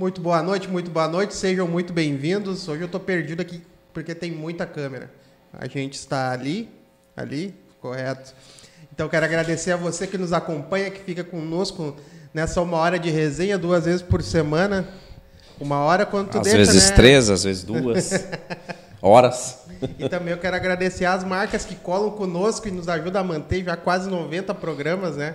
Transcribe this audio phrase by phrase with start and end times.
[0.00, 2.66] Muito boa noite, muito boa noite, sejam muito bem-vindos.
[2.66, 3.62] Hoje eu estou perdido aqui
[3.92, 5.10] porque tem muita câmera.
[5.52, 6.70] A gente está ali,
[7.14, 8.32] ali, correto.
[8.90, 11.94] Então quero agradecer a você que nos acompanha, que fica conosco
[12.32, 14.88] nessa uma hora de resenha, duas vezes por semana.
[15.60, 16.96] Uma hora quando tu às deixa, vezes né?
[16.96, 18.10] três, às vezes duas
[19.02, 19.58] horas.
[19.98, 23.62] E também eu quero agradecer as marcas que colam conosco e nos ajudam a manter
[23.64, 25.34] já quase 90 programas, né?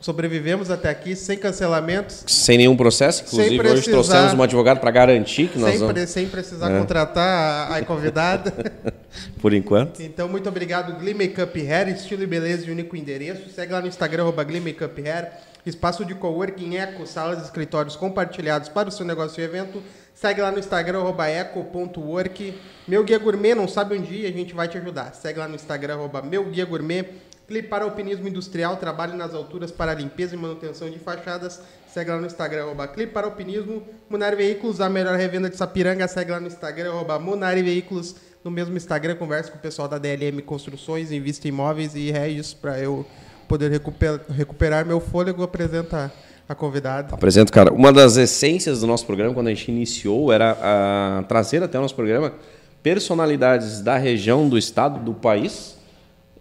[0.00, 3.22] Sobrevivemos até aqui sem cancelamentos, Sem nenhum processo.
[3.24, 3.90] Inclusive, Sem hoje precisar.
[3.92, 6.08] trouxemos um advogado para garantir que nós sem, vamos.
[6.10, 6.78] sem precisar É.
[6.78, 8.52] contratar a, a convidada.
[9.42, 10.00] Por enquanto.
[10.00, 13.50] Então, muito obrigado, Glee Makeup Hair, estilo e beleza de único endereço.
[13.50, 15.32] Segue lá no Instagram, arroba Glee Makeup Hair.
[15.66, 19.82] Espaço de coworking, eco, salas e escritórios compartilhados para o seu negócio e evento.
[20.14, 22.54] Segue lá no Instagram, arroba eco.work.
[22.86, 25.12] Meu Guia Gourmet, não sabe onde ir, a gente vai te ajudar.
[25.14, 27.04] Segue lá no Instagram, arroba Meu Guia Gourmet.
[27.48, 31.62] Clipe para Alpinismo Industrial, trabalho nas alturas para limpeza e manutenção de fachadas.
[31.86, 33.82] Segue lá no Instagram, arroba Clipe para Alpinismo.
[34.10, 36.06] Munari Veículos, a melhor revenda de Sapiranga.
[36.06, 38.16] Segue lá no Instagram, arroba Munari Veículos.
[38.44, 42.52] No mesmo Instagram, conversa com o pessoal da DLM Construções, Invista em Imóveis e Regis
[42.52, 43.06] para eu
[43.48, 45.42] poder recuperar, recuperar meu fôlego.
[45.42, 46.12] Apresenta
[46.46, 47.14] a convidada.
[47.14, 47.72] Apresento, cara.
[47.72, 51.94] Uma das essências do nosso programa, quando a gente iniciou, era trazer até o nosso
[51.94, 52.34] programa
[52.82, 55.77] personalidades da região, do estado, do país,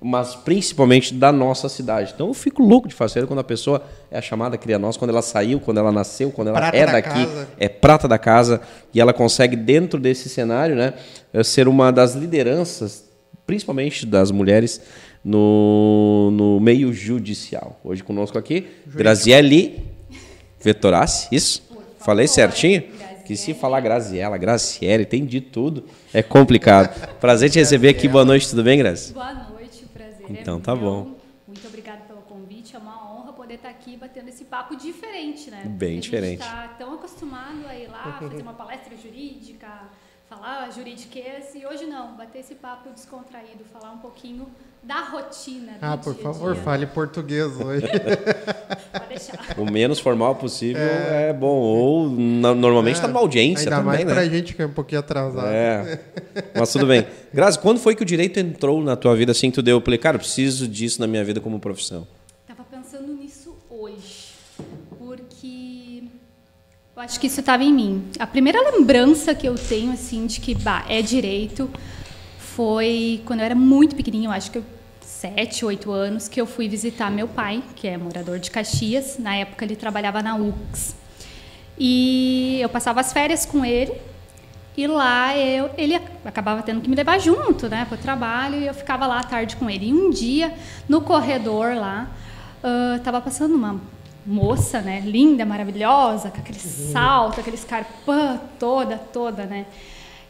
[0.01, 2.11] mas principalmente da nossa cidade.
[2.13, 5.21] Então eu fico louco de fazer quando a pessoa é chamada cria nós, quando ela
[5.21, 7.47] saiu, quando ela nasceu, quando ela Prata é da daqui, casa.
[7.57, 8.61] é prata da casa
[8.93, 10.93] e ela consegue dentro desse cenário, né,
[11.33, 13.05] eh, ser uma das lideranças,
[13.45, 14.81] principalmente das mulheres
[15.23, 17.79] no, no meio judicial.
[17.83, 19.83] Hoje conosco aqui, Graziele
[20.61, 21.63] Vettorassi, isso?
[21.99, 22.83] Falei certinho?
[23.25, 25.83] Que se falar Graziela, Graciele, tem de tudo,
[26.13, 26.89] é complicado.
[27.19, 29.11] Prazer te receber aqui, boa noite, tudo bem, Grazi?
[29.11, 29.46] Boa noite,
[30.35, 31.15] é Então tá bom.
[31.47, 35.63] Muito obrigada pelo convite, é uma honra poder estar aqui batendo esse papo diferente, né?
[35.63, 36.41] Bem Porque diferente.
[36.41, 39.89] A gente está tão acostumado a ir lá fazer uma palestra jurídica,
[40.27, 44.51] falar juridiquês, e hoje não, bater esse papo descontraído, falar um pouquinho
[44.87, 46.63] da rotina do Ah, por dia favor, dia.
[46.63, 47.85] fale português hoje.
[48.93, 49.55] Pode deixar.
[49.57, 54.05] O menos formal possível é, bom, ou na- normalmente está numa audiência Ainda também, mais
[54.05, 54.13] né?
[54.13, 55.45] pra gente que é um pouquinho atrasado.
[55.47, 55.99] É,
[56.55, 57.05] mas tudo bem.
[57.33, 59.81] Grazi, quando foi que o direito entrou na tua vida assim, que tu deu, eu
[59.81, 62.07] falei, cara, eu preciso disso na minha vida como profissão?
[62.47, 64.27] Tava pensando nisso hoje,
[64.97, 66.03] porque
[66.95, 68.03] eu acho que isso estava em mim.
[68.19, 71.69] A primeira lembrança que eu tenho assim de que bah, é direito
[72.39, 74.63] foi quando eu era muito pequenininha, eu acho que eu
[75.19, 79.17] sete, oito anos, que eu fui visitar meu pai, que é morador de Caxias.
[79.17, 80.95] Na época ele trabalhava na UX.
[81.77, 83.93] E eu passava as férias com ele
[84.75, 88.67] e lá eu, ele acabava tendo que me levar junto, né, para o trabalho, e
[88.67, 89.87] eu ficava lá à tarde com ele.
[89.87, 90.53] E um dia,
[90.87, 92.11] no corredor lá,
[92.95, 93.81] estava passando uma
[94.23, 99.65] moça, né, linda, maravilhosa, com aquele salto, aquele escarpão toda, toda, né.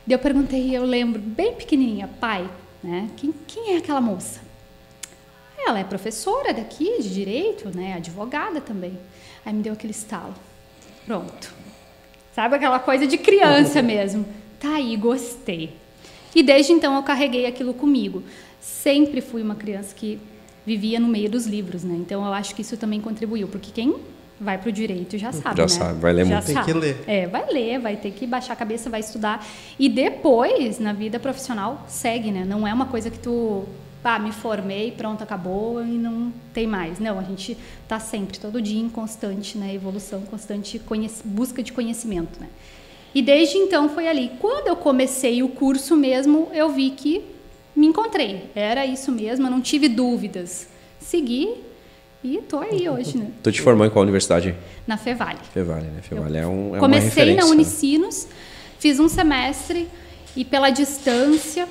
[0.08, 2.50] E eu perguntei, eu lembro, bem pequenininha, pai,
[2.82, 4.47] né, quem, quem é aquela moça?
[5.58, 8.98] Ela é professora daqui de direito, né, advogada também.
[9.46, 10.34] Aí me deu aquele estalo.
[11.06, 11.54] Pronto.
[12.34, 14.26] Sabe aquela coisa de criança mesmo.
[14.60, 15.74] Tá aí, gostei.
[16.36, 18.24] E desde então eu carreguei aquilo comigo.
[18.60, 20.20] Sempre fui uma criança que
[20.66, 21.96] vivia no meio dos livros, né?
[21.98, 23.96] Então eu acho que isso também contribuiu, porque quem
[24.40, 25.70] vai para o direito já sabe, Já né?
[25.70, 26.46] sabe, vai ler já muito.
[26.46, 26.66] Tem sabe.
[26.72, 27.04] que ler.
[27.08, 29.46] É, vai ler, vai ter que baixar a cabeça, vai estudar.
[29.80, 32.46] E depois, na vida profissional, segue, né?
[32.46, 33.64] Não é uma coisa que tu,
[34.08, 37.00] ah, me formei, pronto, acabou e não tem mais.
[37.00, 40.82] Não, a gente está sempre, todo dia, em constante né, evolução, constante
[41.26, 42.48] busca de conhecimento, né?
[43.14, 44.32] E desde então foi ali.
[44.40, 47.24] Quando eu comecei o curso mesmo, eu vi que
[47.76, 48.50] me encontrei.
[48.56, 50.68] Era isso mesmo, eu não tive dúvidas.
[51.00, 51.56] Segui
[52.24, 53.32] e tô aí hoje, né?
[53.44, 54.56] Tu te formou em qual universidade?
[54.86, 55.40] Na Fevale.
[55.54, 56.02] Fevale, né?
[56.02, 57.42] Fevale é, um, é uma Comecei referência.
[57.42, 57.52] na né?
[57.52, 58.28] Unicinos,
[58.80, 59.88] fiz um semestre
[60.36, 61.68] e pela distância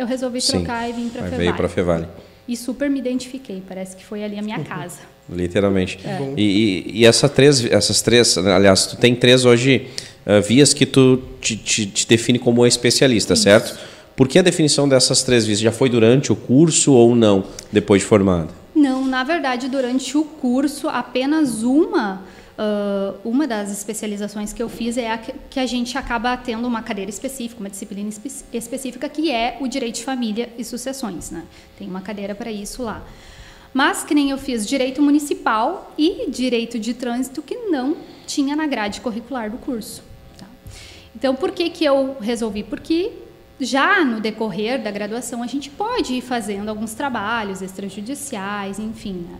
[0.00, 0.58] eu resolvi Sim.
[0.58, 1.36] trocar e vim para Fevale.
[1.36, 2.06] veio para Fevale.
[2.48, 4.98] E super me identifiquei, parece que foi ali a minha casa.
[5.30, 5.98] Literalmente.
[6.04, 6.18] É.
[6.36, 9.86] E, e, e essa três, essas três, aliás, tu tem três hoje
[10.26, 13.78] ah, vias que tu te, te- te define como especialista, certo?
[14.16, 15.60] Por que a definição dessas três vias?
[15.60, 18.48] Já foi durante o curso ou não, depois de formado?
[18.74, 22.22] Não, na verdade, durante o curso, apenas uma,
[22.62, 26.68] ah, uma das especializações que eu fiz é a que, que a gente acaba tendo
[26.68, 31.30] uma cadeira específica, uma disciplina espe- específica, que é o direito de família e sucessões.
[31.30, 31.42] Né?
[31.78, 33.02] Tem uma cadeira para isso lá.
[33.72, 37.96] Mas que nem eu fiz direito municipal e direito de trânsito que não
[38.26, 40.02] tinha na grade curricular do curso.
[40.36, 40.46] tá?
[41.16, 42.62] Então, por que, que eu resolvi?
[42.62, 43.10] Porque
[43.58, 49.24] já no decorrer da graduação a gente pode ir fazendo alguns trabalhos extrajudiciais, enfim.
[49.30, 49.38] né?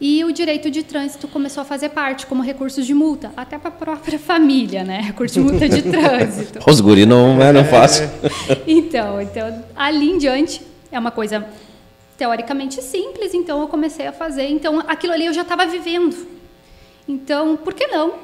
[0.00, 3.68] E o direito de trânsito começou a fazer parte como recurso de multa, até para
[3.68, 5.00] a própria família, né?
[5.00, 6.60] Recurso de multa de trânsito.
[6.70, 8.08] Os guri não é não fácil.
[8.66, 10.62] então, então, ali em diante
[10.92, 11.44] é uma coisa
[12.16, 14.48] teoricamente simples, então eu comecei a fazer.
[14.48, 16.16] Então, aquilo ali eu já estava vivendo.
[17.08, 18.14] Então, por que não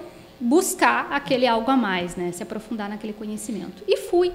[0.41, 2.31] buscar aquele algo a mais, né?
[2.33, 3.83] Se aprofundar naquele conhecimento.
[3.87, 4.33] E fui.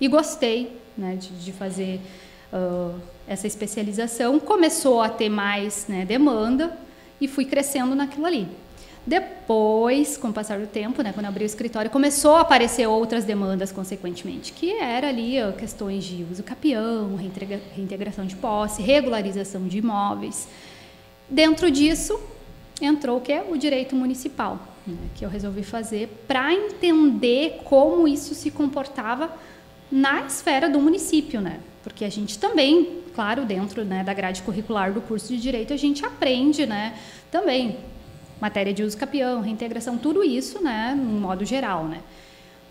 [0.00, 2.00] E gostei né, de, de fazer
[2.52, 2.94] uh,
[3.26, 4.38] essa especialização.
[4.38, 6.76] Começou a ter mais né, demanda
[7.20, 8.48] e fui crescendo naquilo ali.
[9.04, 13.24] Depois, com o passar do tempo, né, quando abri o escritório, começou a aparecer outras
[13.24, 17.16] demandas, consequentemente, que era ali questões de uso capião,
[17.74, 20.46] reintegração de posse, regularização de imóveis.
[21.28, 22.20] Dentro disso,
[22.80, 28.06] entrou o que é o direito municipal, né, que eu resolvi fazer para entender como
[28.06, 29.32] isso se comportava
[29.92, 31.60] na esfera do município, né?
[31.82, 35.76] Porque a gente também, claro, dentro né, da grade curricular do curso de direito, a
[35.76, 36.98] gente aprende, né,
[37.30, 37.76] também
[38.40, 42.00] matéria de uso capião, reintegração, tudo isso, né, no modo geral, né?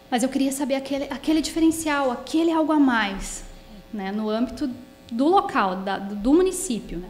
[0.09, 3.43] Mas eu queria saber aquele, aquele diferencial, aquele algo a mais,
[3.93, 4.69] né, no âmbito
[5.11, 7.09] do local, da, do município, né?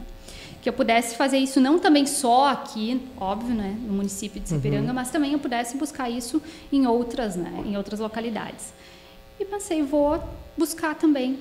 [0.62, 4.90] Que eu pudesse fazer isso não também só aqui, óbvio, né, no município de Sapiranga,
[4.90, 4.94] uhum.
[4.94, 6.42] mas também eu pudesse buscar isso
[6.72, 8.74] em outras, né, em outras localidades.
[9.42, 10.24] E pensei, vou
[10.56, 11.40] buscar também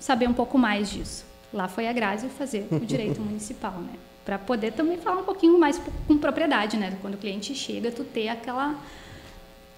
[0.00, 1.26] saber um pouco mais disso.
[1.52, 3.92] Lá foi a Grazi fazer o direito municipal, né?
[4.24, 6.96] para poder também falar um pouquinho mais com propriedade, né?
[7.02, 8.74] Quando o cliente chega, tu ter aquela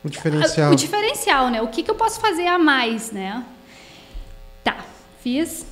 [0.05, 0.73] o diferencial.
[0.73, 1.61] O diferencial, né?
[1.61, 3.45] O que, que eu posso fazer a mais, né?
[4.63, 4.85] Tá,
[5.21, 5.67] fiz.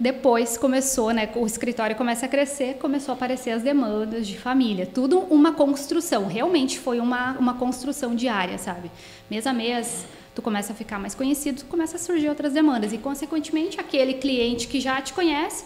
[0.00, 1.28] Depois começou, né?
[1.36, 4.86] O escritório começa a crescer, começou a aparecer as demandas de família.
[4.86, 6.26] Tudo uma construção.
[6.26, 8.90] Realmente foi uma, uma construção diária, sabe?
[9.30, 12.92] Mês a mês, tu começa a ficar mais conhecido, começa a surgir outras demandas.
[12.92, 15.64] E, consequentemente, aquele cliente que já te conhece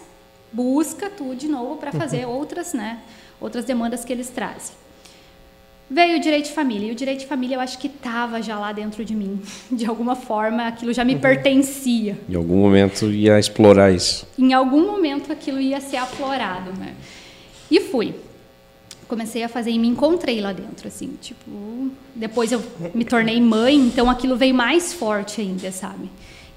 [0.51, 2.33] busca tu de novo para fazer uhum.
[2.33, 2.99] outras, né,
[3.39, 4.75] outras demandas que eles trazem.
[5.89, 6.89] Veio o direito de família.
[6.89, 9.41] E o direito de família eu acho que estava já lá dentro de mim.
[9.71, 11.21] De alguma forma, aquilo já me uhum.
[11.21, 12.17] pertencia.
[12.27, 14.27] Em algum momento ia explorar isso.
[14.37, 16.93] Em algum momento aquilo ia ser aflorado, né?
[17.71, 18.13] E fui.
[19.07, 21.91] Comecei a fazer e me encontrei lá dentro, assim, tipo...
[22.13, 22.61] Depois eu
[22.93, 26.09] me tornei mãe, então aquilo veio mais forte ainda, sabe?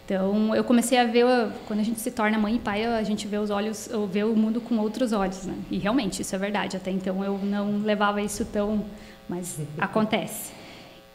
[0.05, 1.25] Então, eu comecei a ver,
[1.69, 4.35] quando a gente se torna mãe e pai, a gente vê os olhos, vê o
[4.35, 5.55] mundo com outros olhos, né?
[5.70, 6.76] E realmente, isso é verdade.
[6.76, 8.85] Até então, eu não levava isso tão...
[9.29, 10.50] Mas acontece.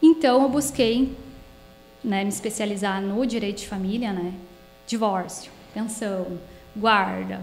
[0.00, 1.14] Então, eu busquei
[2.02, 4.32] né, me especializar no direito de família, né?
[4.86, 6.38] Divórcio, pensão,
[6.74, 7.42] guarda,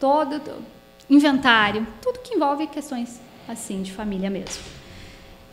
[0.00, 0.40] todo,
[1.10, 4.80] inventário, tudo que envolve questões assim de família mesmo.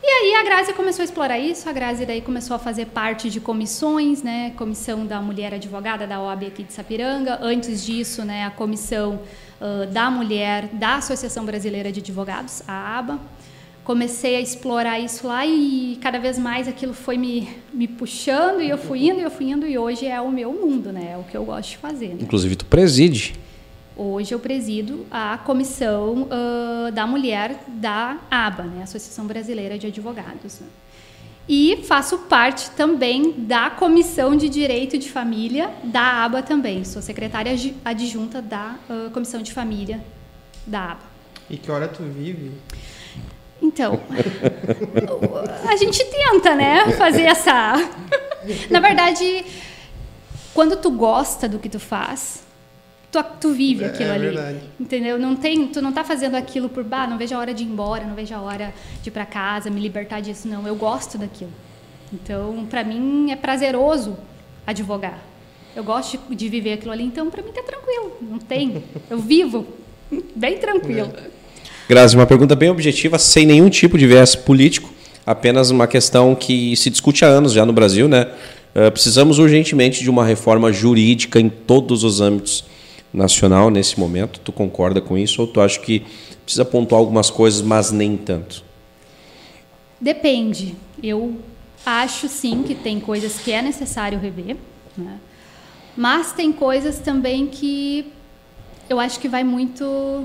[0.00, 3.28] E aí a Grazi começou a explorar isso, a Grazi daí começou a fazer parte
[3.28, 8.44] de comissões, né, comissão da mulher advogada da OAB aqui de Sapiranga, antes disso, né,
[8.44, 9.20] a comissão
[9.60, 13.18] uh, da mulher da Associação Brasileira de Advogados, a ABA.
[13.82, 18.70] Comecei a explorar isso lá e cada vez mais aquilo foi me, me puxando e
[18.70, 21.16] eu fui indo e eu fui indo e hoje é o meu mundo, né, é
[21.16, 22.08] o que eu gosto de fazer.
[22.08, 22.18] Né?
[22.20, 23.34] Inclusive tu preside.
[24.00, 30.60] Hoje eu presido a comissão uh, da mulher da ABA, né, Associação Brasileira de Advogados.
[30.60, 30.68] Né?
[31.48, 36.84] E faço parte também da comissão de direito de família da ABA também.
[36.84, 37.52] Sou secretária
[37.84, 40.00] adjunta da uh, comissão de família
[40.64, 41.02] da ABA.
[41.50, 42.52] E que hora tu vive?
[43.60, 44.00] Então,
[45.68, 47.74] a gente tenta, né, fazer essa.
[48.70, 49.44] Na verdade,
[50.54, 52.46] quando tu gosta do que tu faz,
[53.10, 54.26] tu, tu vive é, aquilo é, ali.
[54.26, 54.58] Verdade.
[54.78, 55.18] Entendeu?
[55.18, 57.66] Não tem, tu não tá fazendo aquilo por, bah, não vejo a hora de ir
[57.66, 58.72] embora, não vejo a hora
[59.02, 60.66] de ir para casa, me libertar disso, não.
[60.66, 61.52] Eu gosto daquilo.
[62.12, 64.16] Então, para mim é prazeroso
[64.66, 65.18] advogar.
[65.76, 68.16] Eu gosto de, de viver aquilo ali, então para mim tá tranquilo.
[68.20, 69.66] Não tem, eu vivo
[70.34, 71.12] bem tranquilo.
[71.16, 71.38] É.
[71.88, 74.92] Grazi, uma pergunta bem objetiva, sem nenhum tipo de viés político,
[75.24, 78.28] apenas uma questão que se discute há anos já no Brasil, né?
[78.74, 82.64] Uh, precisamos urgentemente de uma reforma jurídica em todos os âmbitos
[83.12, 84.40] nacional nesse momento.
[84.40, 86.04] Tu concorda com isso ou tu acha que
[86.44, 88.64] precisa pontuar algumas coisas, mas nem tanto?
[90.00, 90.74] Depende.
[91.02, 91.36] Eu
[91.84, 94.56] acho sim que tem coisas que é necessário rever,
[94.96, 95.18] né?
[95.98, 98.12] mas tem coisas também que
[98.88, 100.24] eu acho que vai muito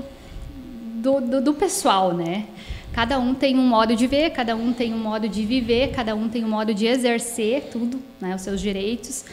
[1.02, 2.46] do, do, do pessoal, né?
[2.92, 6.14] Cada um tem um modo de ver, cada um tem um modo de viver, cada
[6.14, 9.24] um tem um modo de exercer tudo, né, os seus direitos.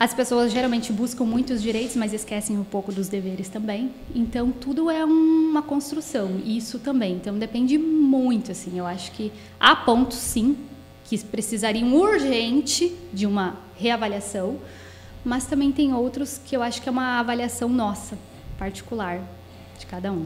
[0.00, 3.90] As pessoas geralmente buscam muitos direitos, mas esquecem um pouco dos deveres também.
[4.14, 7.16] Então, tudo é uma construção, isso também.
[7.16, 8.78] Então, depende muito, assim.
[8.78, 9.30] Eu acho que
[9.60, 10.56] há pontos, sim,
[11.04, 14.56] que precisariam urgente de uma reavaliação,
[15.22, 18.16] mas também tem outros que eu acho que é uma avaliação nossa,
[18.58, 19.20] particular,
[19.78, 20.24] de cada um.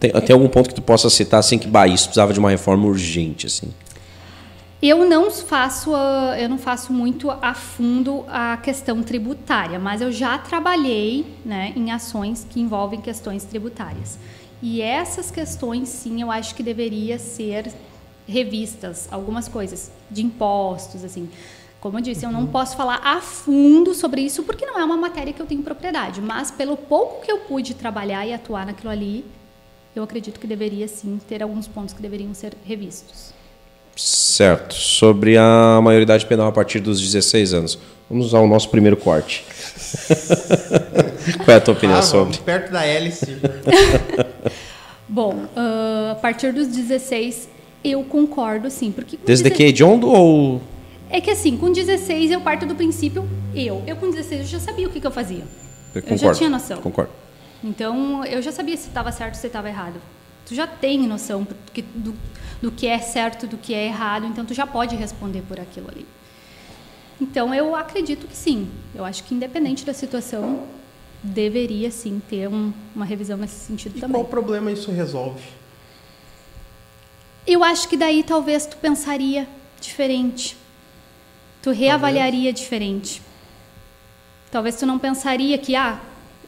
[0.00, 2.48] Tem, tem algum ponto que tu possa citar assim que bah, isso precisava de uma
[2.48, 3.74] reforma urgente assim?
[4.84, 10.10] Eu não faço, a- eu não faço muito a fundo a questão tributária, mas eu
[10.10, 14.18] já trabalhei né, em ações que envolvem questões tributárias.
[14.60, 17.72] E essas questões, sim, eu acho que deveria ser
[18.26, 21.28] revistas, algumas coisas de impostos, assim.
[21.80, 24.96] Como eu disse, eu não posso falar a fundo sobre isso porque não é uma
[24.96, 28.90] matéria que eu tenho propriedade, mas pelo pouco que eu pude trabalhar e atuar naquilo
[28.90, 29.24] ali,
[29.94, 33.32] eu acredito que deveria sim ter alguns pontos que deveriam ser revistos.
[33.96, 34.74] Certo.
[34.74, 37.78] Sobre a maioridade penal a partir dos 16 anos.
[38.08, 39.44] Vamos usar o nosso primeiro corte.
[41.44, 42.36] Qual é a tua opinião Ah, sobre?
[42.38, 43.36] perto da hélice.
[45.08, 47.48] Bom, ah, a partir dos 16
[47.84, 50.60] eu concordo sim, porque Desde 16 que hediondo ou
[51.10, 54.58] é que assim, com 16 eu parto do princípio eu, eu com 16 eu já
[54.60, 55.44] sabia o que, que eu fazia.
[55.94, 56.78] Eu já concordo, tinha noção.
[56.80, 57.10] Concordo.
[57.62, 60.00] Então, eu já sabia se estava certo ou se estava errado.
[60.46, 62.14] Tu já tem noção porque- do,
[62.62, 65.88] do que é certo, do que é errado, então tu já pode responder por aquilo
[65.90, 66.06] ali.
[67.20, 68.70] Então, eu acredito que sim.
[68.94, 70.64] Eu acho que independente da situação,
[71.22, 74.14] deveria sim ter um- uma revisão nesse sentido E também.
[74.14, 75.42] qual problema isso resolve?
[77.46, 79.48] Eu acho que daí talvez tu pensaria
[79.80, 80.56] diferente.
[81.60, 83.20] Tu reavaliaria diferente.
[84.50, 86.00] Talvez tu não pensaria que, ah,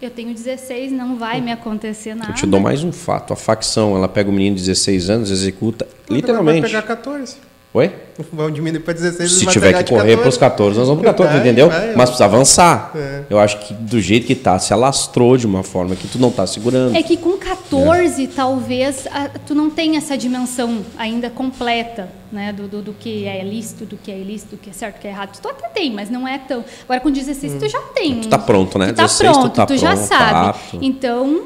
[0.06, 2.30] eu tenho 16, não vai me acontecer nada.
[2.32, 3.32] Eu te dou mais um fato.
[3.32, 6.62] A facção, ela pega o menino de 16 anos, executa Vai literalmente.
[6.62, 7.36] pegar 14.
[7.76, 7.90] Oi?
[8.32, 10.16] Vamos diminuir para 16 Se tiver que correr 14.
[10.18, 11.68] para os 14, nós vamos para 14, Vai, entendeu?
[11.68, 12.92] vai, Mas precisa avançar.
[12.94, 13.22] É.
[13.28, 16.30] Eu acho que do jeito que tá, se alastrou de uma forma que tu não
[16.30, 16.94] tá segurando.
[16.96, 22.52] É que com 14, talvez, a- tu não tenha essa dimensão ainda completa, né?
[22.52, 25.00] Do, do, do que é lícito, do que é ilícito, do que é certo, do
[25.00, 25.36] que é errado.
[25.42, 26.64] Tu até tem, mas não é tão...
[26.84, 28.20] Agora, com 16, tu já tem.
[28.20, 28.92] Tu tá pronto, né?
[28.92, 30.48] Tu tá 16, tu pronto, tu, tá já pronto, sabe.
[30.50, 30.78] apto.
[30.80, 31.42] Então,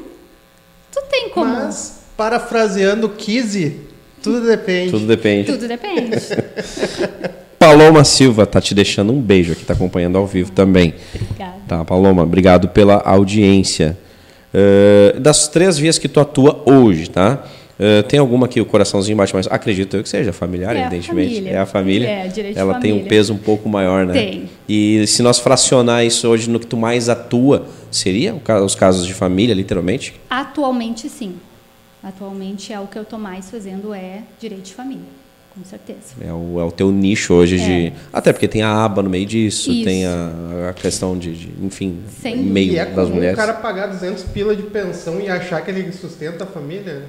[0.91, 1.51] tu tem como...
[1.51, 3.88] Mas, parafraseando Kizzy,
[4.21, 4.91] tudo depende.
[4.91, 5.51] Tudo depende.
[5.51, 6.17] Tudo depende.
[7.59, 10.93] Paloma Silva tá te deixando um beijo aqui, tá acompanhando ao vivo também.
[11.13, 11.53] Obrigada.
[11.67, 13.97] Tá, Paloma, obrigado pela audiência.
[14.53, 17.43] Eh, das três vias que tu atua hoje, tá?
[17.77, 19.45] Eh, tem alguma que o coraçãozinho bate mais?
[19.47, 21.35] Acredito eu que seja familiar, É a evidentemente.
[21.35, 21.51] família.
[21.51, 22.07] É a família.
[22.07, 23.09] É, direito de Ela tem um família.
[23.09, 24.13] peso um pouco maior, né?
[24.13, 24.49] Tem.
[24.67, 28.35] E se nós fracionar isso hoje no que tu mais atua, seria
[28.65, 30.13] os casos de família, literalmente?
[30.29, 31.35] Atualmente, sim.
[32.03, 35.03] Atualmente, é o que eu estou mais fazendo é direito de família,
[35.53, 35.99] com certeza.
[36.21, 37.87] É o, é o teu nicho hoje de.
[37.87, 37.93] É.
[38.13, 39.83] Até porque tem a aba no meio disso, Isso.
[39.83, 43.33] tem a, a questão de, de, enfim, Sem meio E é das comum mulheres.
[43.33, 47.03] o cara pagar 200 pila de pensão e achar que ele sustenta a família.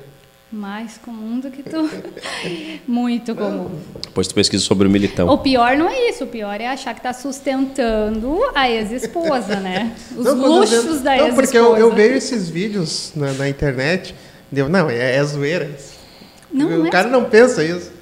[0.52, 1.88] Mais comum do que tu.
[2.84, 3.70] Muito comum.
[4.02, 5.28] Depois tu pesquisa sobre o militão.
[5.28, 9.94] O pior não é isso, o pior é achar que está sustentando a ex-esposa, né?
[10.16, 11.42] Os Não, eu luxos vejo- da Não, ex-esposa.
[11.42, 14.12] porque eu, eu vejo esses vídeos na, na internet,
[14.50, 15.70] deu, não, é, é zoeira.
[15.78, 15.94] isso.
[16.52, 17.92] Não, o não é cara não pensa isso.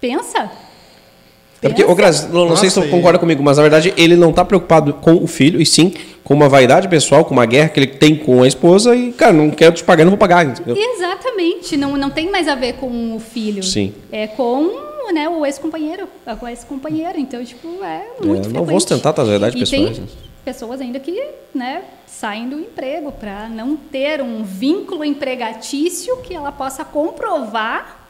[0.00, 0.50] Pensa.
[1.60, 3.94] É porque, ô Grazi, não, não sei se tu e- concorda comigo, mas na verdade
[3.96, 5.92] ele não tá preocupado com o filho, e sim
[6.24, 9.32] com uma vaidade pessoal, com uma guerra que ele tem com a esposa, e, cara,
[9.32, 10.44] não quero te pagar, não vou pagar.
[10.44, 10.76] entendeu?
[10.76, 11.76] Exatamente.
[11.76, 13.62] Não, não tem mais a ver com o filho.
[13.62, 13.92] Sim.
[14.10, 14.70] É com
[15.12, 16.08] né, o ex-companheiro.
[16.26, 17.18] É com o ex-companheiro.
[17.18, 18.66] Então, tipo, é muito É, não frequente.
[18.66, 20.08] vou ostentar tuas verdades e pessoais, tem
[20.44, 21.22] pessoas ainda que
[21.54, 28.08] né, saem do emprego para não ter um vínculo empregatício que ela possa comprovar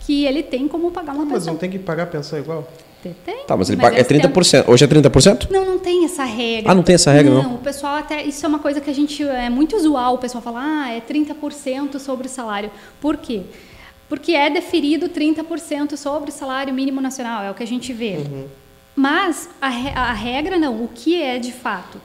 [0.00, 1.52] que ele tem como pagar uma Mas pensão.
[1.54, 2.68] não tem que pagar pensão igual?
[3.02, 3.44] Tem, tem.
[3.46, 3.96] Tá, mas ele paga.
[3.96, 4.68] É esse tempo- 30%.
[4.68, 5.50] Hoje é 30%?
[5.50, 6.70] Não, não tem essa regra.
[6.70, 7.42] Ah, não tem essa regra, não?
[7.42, 8.22] Não, o pessoal até.
[8.22, 9.22] Isso é uma coisa que a gente.
[9.22, 12.70] É muito usual o pessoal falar, ah, é 30% sobre o salário.
[13.00, 13.42] Por quê?
[14.06, 18.18] Porque é deferido 30% sobre o salário mínimo nacional, é o que a gente vê.
[18.94, 21.98] Mas a, a regra não, o que é de fato?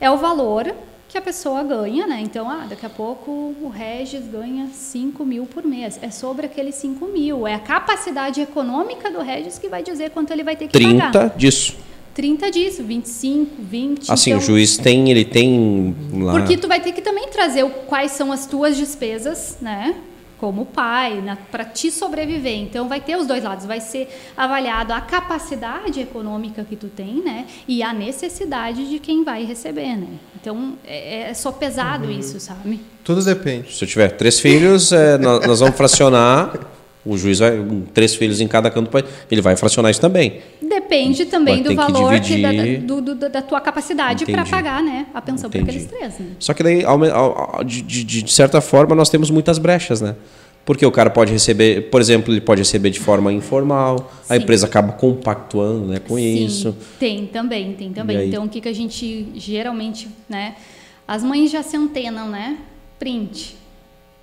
[0.00, 0.72] É o valor
[1.08, 2.20] que a pessoa ganha, né?
[2.22, 3.30] Então, ah, daqui a pouco
[3.60, 5.98] o Regis ganha 5 mil por mês.
[6.00, 7.46] É sobre aqueles 5 mil.
[7.46, 11.04] É a capacidade econômica do Regis que vai dizer quanto ele vai ter que 30
[11.10, 11.36] pagar.
[11.36, 11.74] disso.
[12.14, 14.10] 30 disso, 25, 20.
[14.12, 16.32] Assim, então, o juiz tem, ele tem lá.
[16.32, 19.94] Porque tu vai ter que também trazer o- quais são as tuas despesas, né?
[20.40, 22.56] Como pai, para te sobreviver.
[22.56, 23.66] Então vai ter os dois lados.
[23.66, 27.44] Vai ser avaliado a capacidade econômica que tu tem, né?
[27.68, 30.06] E a necessidade de quem vai receber, né?
[30.40, 32.18] Então é, é só pesado Uhum.
[32.18, 32.80] isso, sabe?
[33.04, 33.74] Tudo depende.
[33.74, 36.58] Se eu tiver três filhos, é, nó- nós, vamos fracionar.
[37.04, 37.52] O juiz vai.
[37.94, 38.90] Três filhos em cada canto,
[39.30, 40.40] ele vai fracionar isso também.
[40.60, 42.50] Depende também do ter que valor que da,
[43.00, 45.06] do- do- da tua capacidade para pagar, né?
[45.14, 46.26] A pensão para aqueles três, né?
[46.38, 46.82] Só que daí,
[47.64, 50.14] de, de- de certa forma, nós temos muitas brechas, né?
[50.62, 54.42] Porque o cara pode receber, por exemplo, ele pode receber de forma informal, a Sim.
[54.42, 56.76] empresa acaba compactuando né, com Sim, isso.
[56.98, 58.28] Tem também, tem também.
[58.28, 60.54] Então, o que, que a gente geralmente, né?
[61.08, 62.58] As mães já se antenam, né?
[62.98, 63.56] Print.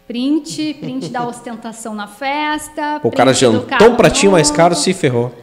[0.07, 3.01] Print, print da ostentação na festa.
[3.03, 5.33] O cara jantou um pratinho mais caro, se ferrou.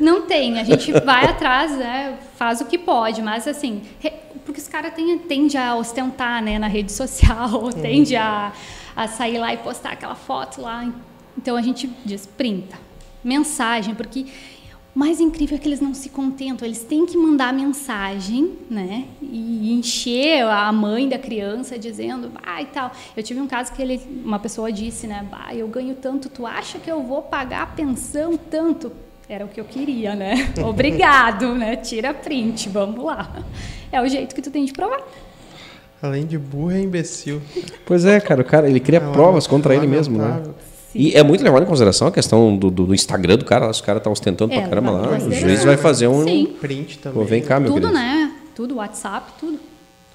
[0.00, 2.18] Não tem, a gente vai atrás, né?
[2.36, 4.12] Faz o que pode, mas assim, re-
[4.44, 8.52] porque os caras tendem a ostentar, né, na rede social, tende a,
[8.96, 10.90] a sair lá e postar aquela foto lá.
[11.38, 12.76] Então a gente diz, printa,
[13.22, 14.26] mensagem, porque
[14.94, 19.06] mais incrível é que eles não se contentam, eles têm que mandar mensagem, né?
[19.20, 22.92] E encher a mãe da criança dizendo, ah, e tal.
[23.16, 26.46] Eu tive um caso que ele, uma pessoa disse, né, bah, eu ganho tanto, tu
[26.46, 28.92] acha que eu vou pagar a pensão tanto?
[29.28, 30.52] Era o que eu queria, né?
[30.64, 31.74] Obrigado, né?
[31.76, 33.42] Tira print, vamos lá.
[33.90, 35.00] É o jeito que tu tem de provar.
[36.00, 37.40] Além de burro, é imbecil.
[37.84, 40.42] Pois é, cara, o cara, ele cria É provas contra ele mesmo, né?
[40.94, 43.80] E é muito levado em consideração a questão do, do- do Instagram do cara, se
[43.80, 45.40] o cara tá ostentando É, pra caramba lá, o consideração.
[45.48, 46.24] juiz vai fazer um.
[46.24, 46.46] Sim.
[46.60, 47.18] Print também.
[47.22, 47.98] Pô, vem cá, meu tudo, querido.
[47.98, 48.30] né?
[48.54, 49.58] Tudo, WhatsApp, tudo.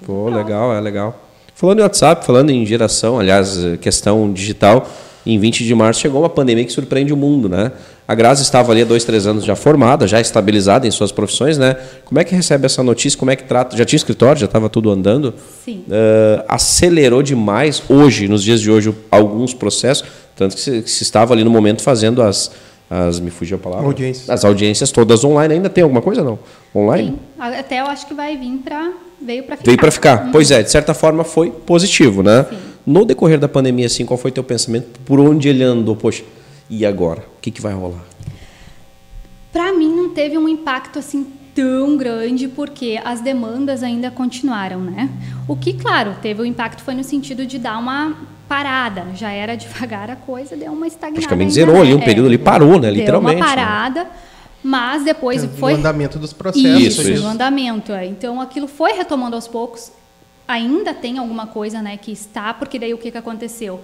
[0.06, 1.18] Pô, legal, é legal.
[1.54, 4.88] Falando em WhatsApp, falando em geração, aliás, eh, questão digital,
[5.26, 7.70] em 20 de março chegou uma pandemia que surpreende o mundo, né?
[8.08, 11.58] A Grazi estava ali há dois, três anos já formada, já estabilizada em suas profissões,
[11.58, 11.76] né?
[12.06, 13.18] Como é que recebe essa notícia?
[13.18, 13.76] Como é que trata?
[13.76, 15.34] Já tinha escritório, já estava tudo andando?
[15.64, 15.84] Sim.
[15.90, 20.04] Eh, acelerou demais hoje, nos dias de hoje, alguns processos,
[20.40, 22.50] tanto que se, que se estava ali no momento fazendo as,
[22.88, 24.30] as me fugiu a palavra, Audiências.
[24.30, 25.52] as audiências todas online.
[25.52, 26.38] Ainda tem alguma coisa não?
[26.74, 27.10] Online?
[27.38, 27.58] Tem.
[27.58, 29.66] Até eu acho que vai vir para veio para ficar.
[29.66, 30.32] Veio para ficar.
[30.32, 32.46] Pois é, de certa forma foi positivo, né?
[32.86, 34.98] No decorrer da pandemia, assim, qual foi teu pensamento?
[35.04, 35.94] Por onde ele andou?
[35.94, 36.24] Poxa,
[36.70, 37.20] e agora?
[37.36, 38.02] O que, que vai rolar?
[39.52, 45.10] Para mim não teve um impacto assim tão grande porque as demandas ainda continuaram, né?
[45.46, 48.16] O que, claro, teve o impacto foi no sentido de dar uma
[48.50, 49.06] parada.
[49.14, 51.20] Já era devagar a coisa, deu uma estagnada.
[51.20, 51.80] Praticamente zerou né?
[51.82, 52.88] ali, um período ali parou, né?
[52.88, 53.36] Deu Literalmente.
[53.36, 53.54] uma né?
[53.54, 54.10] parada,
[54.60, 56.98] mas depois O foi andamento dos processos.
[56.98, 57.92] isso, no andamento.
[57.92, 58.04] É.
[58.06, 59.92] Então aquilo foi retomando aos poucos.
[60.48, 63.80] Ainda tem alguma coisa, né, que está, porque daí o que, que aconteceu?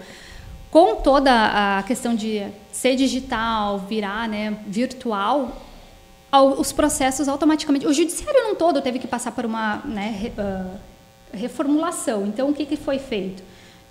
[0.68, 1.30] Com toda
[1.78, 5.62] a questão de ser digital, virar, né, virtual,
[6.58, 7.86] os processos automaticamente.
[7.86, 10.74] O judiciário não todo teve que passar por uma né, ah,
[11.32, 12.26] reformulação.
[12.26, 13.44] Então, o que, que foi feito?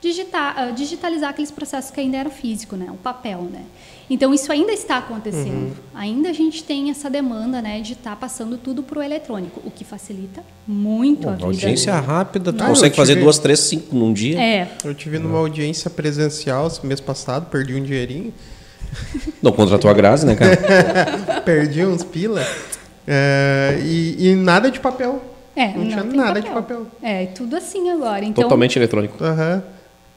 [0.05, 3.61] Digitar, ah, digitalizar aqueles processos que ainda eram físico, né, o papel, né.
[4.07, 5.75] Então, isso ainda está acontecendo.
[5.95, 9.71] Ainda a gente tem essa demanda, né, de estar passando tudo para o eletrônico, o
[9.71, 11.45] que facilita muito a vida.
[11.47, 14.39] Audiência rápida, tu Ah, consegue fazer tive- duas, três, cinco num dia.
[14.39, 18.31] É, Eu tive numa audiência presencial esse mês passado, perdi um dinheirinho,
[19.41, 21.41] Não contratou a Grazi, né, cara?
[21.43, 22.45] perdi uns pila.
[23.07, 25.19] É, e, e nada de papel.
[25.55, 26.85] é, Não tinha tem nada de papel.
[27.01, 28.23] É, tudo assim agora.
[28.23, 29.21] Então, Totalmente eletrônico.
[29.23, 29.63] Aham.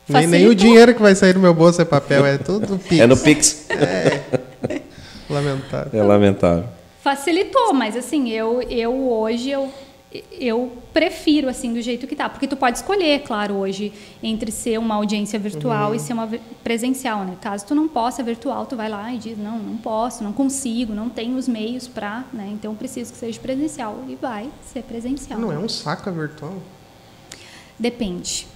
[0.08, 3.00] Nem, nem o dinheiro que vai sair do meu bolso é papel, é tudo Pix.
[3.00, 3.66] É no Pix.
[5.28, 6.00] Lamentável.
[6.00, 6.64] É lamentável.
[7.02, 9.70] facilitou, mas assim, eu, eu hoje eu,
[10.32, 13.92] eu prefiro assim do jeito que tá, porque tu pode escolher, claro, hoje
[14.22, 16.26] entre ser uma audiência virtual e ser uma
[16.64, 17.36] presencial, né?
[17.40, 20.94] Caso tu não possa virtual, tu vai lá e diz não, não posso, não consigo,
[20.94, 22.48] não tenho os meios para, né?
[22.54, 25.38] Então preciso que seja presencial e vai ser presencial.
[25.38, 26.54] Não é um saco a virtual?
[27.78, 28.46] Depende.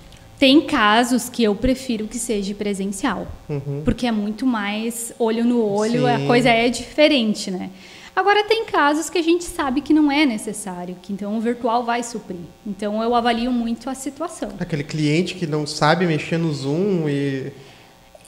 [0.42, 3.82] Tem casos que eu prefiro que seja presencial, Uhum.
[3.84, 6.08] porque é muito mais olho no olho, Sim.
[6.10, 7.70] a coisa é diferente, né?
[8.16, 11.84] Agora tem casos que a gente sabe que não é necessário, que então o virtual
[11.84, 12.40] vai suprir.
[12.66, 14.50] Então eu avalio muito a situação.
[14.58, 17.52] Aquele cliente que não sabe mexer no Zoom e.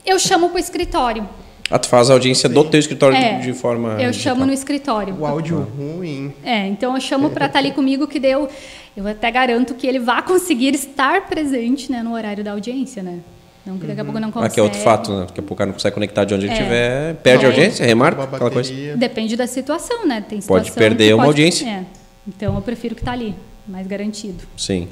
[0.06, 1.28] Eu chamo para o escritório.
[1.70, 3.90] Ah, tu faz a audiência do teu escritório É, de, de forma.
[4.00, 4.34] eu digital.
[4.34, 5.16] chamo no escritório.
[5.18, 6.32] O áudio ruim.
[6.44, 8.48] É, então eu chamo para estar ali comigo que deu.
[8.96, 13.18] Eu até garanto que ele vai conseguir estar presente, né, no horário da audiência, né?
[13.66, 14.52] Não que daqui a pouco não consegue.
[14.52, 15.20] Aqui é outro fato, né?
[15.26, 16.56] Daqui a pouco o cara não consegue conectar de onde ele É.
[16.56, 17.54] estiver, perde a Não.
[17.56, 18.72] audiência, remarca, aquela coisa.
[18.96, 20.20] Depende da situação, né?
[20.20, 21.66] Tem Pode situação perder que uma pode- audiência.
[21.66, 21.84] É.
[22.28, 23.34] Então eu prefiro que tá ali,
[23.66, 24.44] mais garantido.
[24.54, 24.86] Sim.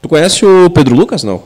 [0.00, 1.42] Tu conhece o Pedro Lucas, não?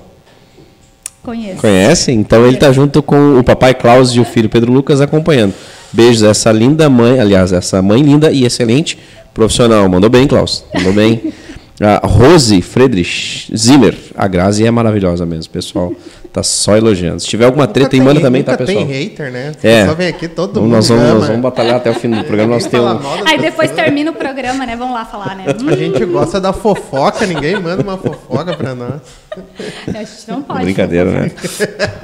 [1.28, 1.56] Conheço.
[1.60, 2.10] Conhece?
[2.12, 5.52] Então ele tá junto com o papai Klaus e o filho Pedro Lucas acompanhando.
[5.92, 8.98] Beijos a essa linda mãe, aliás, essa mãe linda e excelente
[9.34, 9.86] profissional.
[9.90, 10.64] Mandou bem, Klaus.
[10.74, 11.32] Mandou bem.
[11.80, 13.94] A Rose Friedrich Zimmer.
[14.16, 15.92] A Grazi é maravilhosa mesmo, pessoal.
[16.32, 17.20] Tá só elogiando.
[17.20, 18.84] Se tiver alguma treta, Nunca manda tem- também, tá, pessoal?
[18.84, 19.52] tem hater, né?
[19.62, 19.86] É.
[19.86, 22.22] Só vem aqui, todo Então, mundo nós, vamos, nós vamos batalhar até o fim do
[22.24, 22.54] programa.
[22.54, 23.00] Nós temos.
[23.26, 24.76] Aí depois termina o programa, né?
[24.76, 25.44] Vamos lá falar, né?
[25.46, 29.00] A gente gosta da fofoca, ninguém manda uma fofoca pra nós.
[29.88, 30.64] a gente não pode.
[30.64, 31.30] Brincadeira, né?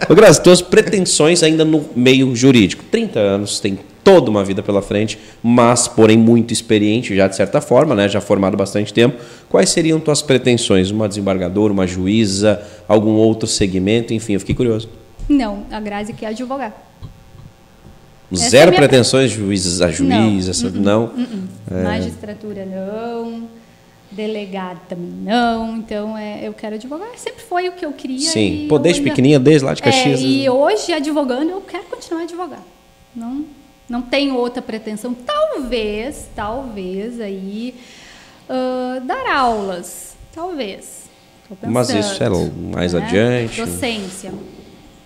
[0.08, 2.84] Ô, Grazi, tuas pretensões ainda no meio jurídico.
[2.90, 7.60] 30 anos, tem toda uma vida pela frente, mas, porém, muito experiente já de certa
[7.60, 8.08] forma, né?
[8.08, 9.18] Já formado bastante tempo.
[9.48, 10.90] Quais seriam tuas pretensões?
[10.90, 14.12] Uma desembargadora, uma juíza, algum outro segmento?
[14.12, 14.88] Enfim, eu fiquei curioso.
[15.28, 16.72] Não, a Grazi quer advogar.
[18.32, 21.12] Essa Zero é pretensões juízes a juiz, essa, não.
[21.70, 23.48] Magistratura não.
[24.14, 25.76] Delegado também não.
[25.76, 27.08] Então, é, eu quero advogar.
[27.16, 28.30] Sempre foi o que eu queria.
[28.30, 29.10] Sim, pô, desde ainda...
[29.10, 30.20] pequenininha, desde lá de Caxias.
[30.20, 32.62] É, e hoje, advogando, eu quero continuar a advogar.
[33.14, 33.44] Não,
[33.88, 35.14] não tenho outra pretensão.
[35.14, 37.74] Talvez, talvez aí,
[38.48, 40.16] uh, dar aulas.
[40.34, 41.04] Talvez.
[41.62, 42.28] Mas isso é
[42.74, 43.04] mais né?
[43.04, 43.60] adiante.
[43.60, 44.32] Docência.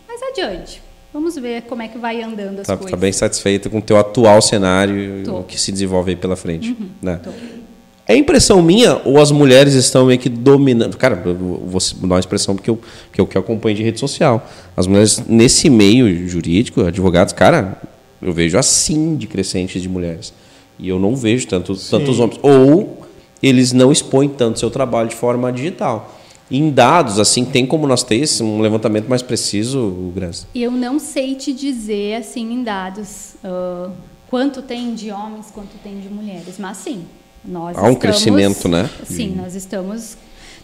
[0.07, 0.83] Mais adiante.
[1.13, 2.87] Vamos ver como é que vai andando as tá, coisas.
[2.87, 6.37] Está bem satisfeita com o teu atual cenário e o que se desenvolve aí pela
[6.37, 6.71] frente.
[6.71, 7.21] Uhum, né?
[8.09, 10.97] É impressão minha ou as mulheres estão meio que dominando?
[10.97, 14.49] Cara, eu vou dar uma expressão porque eu, porque eu que acompanho de rede social.
[14.75, 17.79] As mulheres nesse meio jurídico, advogados, cara,
[18.23, 20.33] eu vejo assim de crescente de mulheres.
[20.79, 22.41] E eu não vejo tanto, tantos homens.
[22.43, 23.07] Ou
[23.43, 26.19] eles não expõem tanto seu trabalho de forma digital.
[26.51, 30.47] Em dados, assim, tem como nós ter esse, um levantamento mais preciso, Graça?
[30.55, 33.93] Eu não sei te dizer, assim, em dados, uh,
[34.31, 37.05] quanto tem de homens, quanto tem de mulheres, mas sim,
[37.45, 38.89] nós Há um estamos, crescimento, né?
[39.05, 40.17] Sim, nós estamos...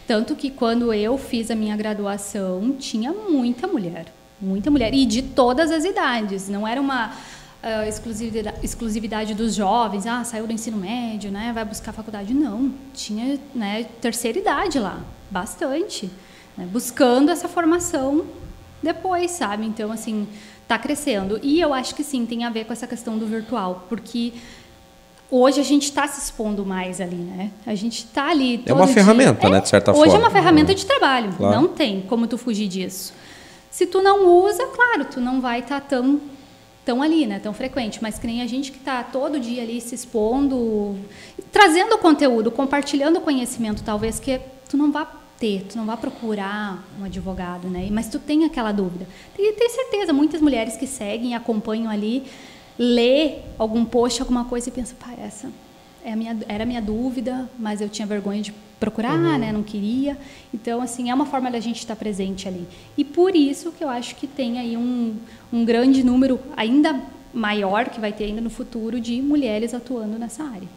[0.07, 4.07] Tanto que quando eu fiz a minha graduação, tinha muita mulher,
[4.41, 7.13] muita mulher, e de todas as idades, não era uma...
[7.65, 12.35] Uh, exclusividade, exclusividade dos jovens, ah, saiu do ensino médio, né, vai buscar faculdade.
[12.35, 16.11] Não, tinha né, terceira idade lá bastante,
[16.57, 16.69] né?
[16.71, 18.25] buscando essa formação
[18.83, 19.67] depois, sabe?
[19.67, 20.29] Então, assim,
[20.63, 21.41] está crescendo.
[21.43, 24.33] E eu acho que sim, tem a ver com essa questão do virtual, porque
[25.37, 27.51] hoje a gente está se expondo mais ali, né?
[27.67, 28.63] A gente está ali.
[28.65, 29.61] é uma ferramenta, é, né?
[29.61, 30.13] De certa hoje forma.
[30.13, 31.33] Hoje é uma ferramenta de trabalho.
[31.37, 31.61] Claro.
[31.61, 33.13] Não tem como tu fugir disso.
[33.71, 36.21] Se tu não usa, claro, tu não vai estar tá tão
[36.85, 37.39] tão ali, né?
[37.39, 37.99] Tão frequente.
[38.03, 40.97] Mas que nem a gente que está todo dia ali se expondo,
[41.51, 45.07] trazendo conteúdo, compartilhando conhecimento, talvez que tu não vá
[45.39, 47.89] ter, tu não vai procurar um advogado, né?
[47.91, 49.07] Mas tu tem aquela dúvida.
[49.39, 52.25] E tenho certeza, muitas mulheres que seguem, acompanham ali,
[52.79, 55.49] lê algum post, alguma coisa e pensa, pá, essa
[56.05, 59.39] é a minha, era a minha dúvida, mas eu tinha vergonha de procurar, uhum.
[59.39, 59.53] né?
[59.53, 60.19] Não queria.
[60.53, 62.67] Então, assim, é uma forma da gente estar presente ali.
[62.97, 65.17] E por isso que eu acho que tem aí um,
[65.51, 67.01] um grande número, ainda
[67.33, 70.69] maior, que vai ter ainda no futuro, de mulheres atuando nessa área.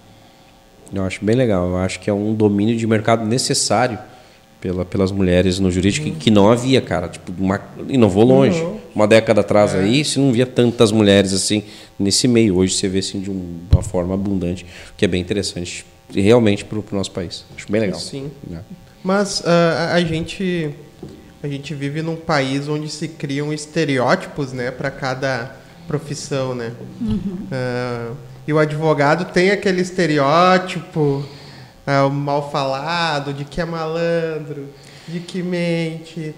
[0.94, 1.68] Eu acho bem legal.
[1.68, 4.00] Eu acho que é um domínio de mercado necessário
[4.60, 6.14] pela, pelas mulheres no jurídico, uhum.
[6.14, 7.08] que, que, não havia, cara.
[7.08, 8.62] Tipo, uma, e não vou longe.
[8.62, 8.78] Uhum.
[8.96, 9.80] Uma década atrás é.
[9.80, 11.64] aí, se não via tantas mulheres assim
[12.00, 12.58] nesse meio.
[12.58, 14.66] Hoje você vê assim de um, uma forma abundante,
[14.96, 17.46] que é bem interessante realmente para o nosso país.
[17.56, 18.00] Acho bem legal.
[18.00, 18.32] Sim.
[18.52, 18.58] É.
[19.04, 20.72] Mas uh, a gente
[21.42, 25.56] a gente vive num país onde se criam estereótipos, né, para cada
[25.88, 26.74] profissão, né?
[27.00, 27.38] Uhum.
[27.52, 28.16] Uh,
[28.48, 31.24] e o advogado tem aquele estereótipo
[31.88, 34.68] é, o mal falado, de que é malandro,
[35.08, 36.36] de que mente.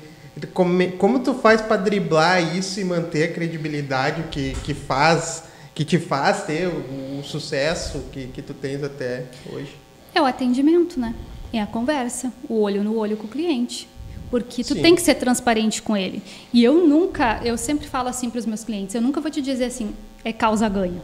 [0.53, 5.85] Como, como tu faz para driblar isso e manter a credibilidade que, que faz que
[5.85, 9.73] te faz ter o, o, sucesso que, que tu tens até hoje?
[10.13, 11.15] É o atendimento, né?
[11.53, 13.87] É a conversa, o olho no olho com o cliente.
[14.29, 14.81] Porque tu Sim.
[14.81, 16.21] tem que ser transparente com ele.
[16.53, 19.41] E eu nunca, eu sempre falo assim para os meus clientes, eu nunca vou te
[19.41, 21.01] dizer assim, é causa-ganha.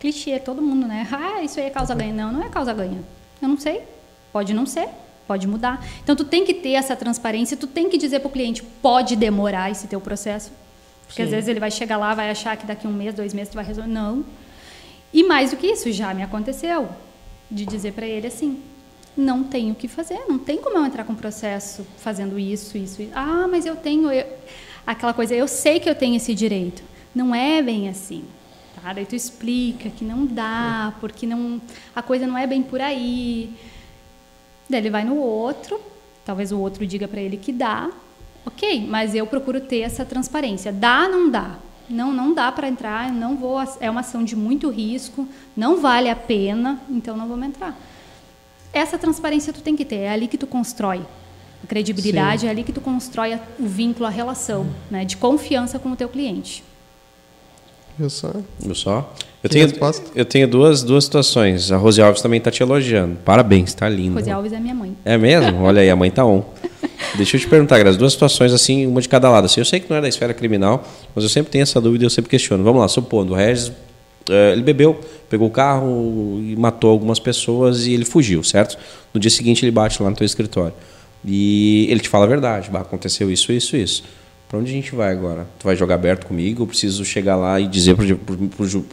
[0.00, 1.06] Clichê, todo mundo, né?
[1.12, 2.12] Ah, isso aí é causa-ganha.
[2.14, 3.04] Não, não é causa-ganha.
[3.44, 3.82] Eu não sei.
[4.32, 4.88] Pode não ser,
[5.28, 5.86] pode mudar.
[6.02, 9.14] Então tu tem que ter essa transparência, tu tem que dizer para o cliente, pode
[9.14, 10.50] demorar esse teu processo.
[11.06, 11.24] Porque Sim.
[11.24, 13.54] às vezes ele vai chegar lá, vai achar que daqui um mês, dois meses tu
[13.54, 13.90] vai resolver.
[13.90, 14.24] Não.
[15.12, 16.88] E mais do que isso, já me aconteceu
[17.50, 18.60] de dizer para ele assim:
[19.16, 23.02] não tenho o que fazer, não tem como eu entrar com processo fazendo isso, isso,
[23.02, 23.12] isso.
[23.14, 24.10] Ah, mas eu tenho.
[24.10, 24.26] Eu...
[24.86, 26.82] Aquela coisa, eu sei que eu tenho esse direito.
[27.14, 28.24] Não é bem assim.
[28.84, 28.92] Tá?
[28.92, 31.58] Daí tu explica que não dá, porque não,
[31.96, 33.50] a coisa não é bem por aí.
[34.68, 35.80] Daí ele vai no outro,
[36.22, 37.90] talvez o outro diga para ele que dá,
[38.44, 40.70] ok, mas eu procuro ter essa transparência.
[40.70, 41.56] Dá, não dá?
[41.88, 46.10] Não, não dá para entrar, não vou, é uma ação de muito risco, não vale
[46.10, 47.74] a pena, então não vamos entrar.
[48.70, 51.00] Essa transparência tu tem que ter, é ali que tu constrói
[51.62, 52.48] a credibilidade, Sim.
[52.48, 56.10] é ali que tu constrói o vínculo, a relação, né, de confiança com o teu
[56.10, 56.62] cliente.
[57.98, 58.32] Viu só?
[58.58, 59.14] Viu só?
[59.42, 59.68] Eu tenho,
[60.14, 61.70] eu tenho duas, duas situações.
[61.70, 63.16] A Rose Alves também está te elogiando.
[63.24, 64.18] Parabéns, está linda.
[64.18, 64.96] Rose Alves é minha mãe.
[65.04, 65.62] É mesmo?
[65.62, 66.42] Olha aí, a mãe tá on.
[67.14, 69.44] Deixa eu te perguntar, Graça, duas situações assim, uma de cada lado.
[69.44, 70.82] Assim, eu sei que não é da esfera criminal,
[71.14, 72.64] mas eu sempre tenho essa dúvida e eu sempre questiono.
[72.64, 73.70] Vamos lá, supondo, o Regis,
[74.28, 78.78] eh, ele bebeu, pegou o carro e matou algumas pessoas e ele fugiu, certo?
[79.12, 80.74] No dia seguinte ele bate lá no teu escritório.
[81.24, 84.04] E ele te fala a verdade, aconteceu isso, isso, isso.
[84.54, 85.48] Para onde a gente vai agora?
[85.58, 86.62] Tu vai jogar aberto comigo?
[86.62, 88.04] Eu preciso chegar lá e dizer para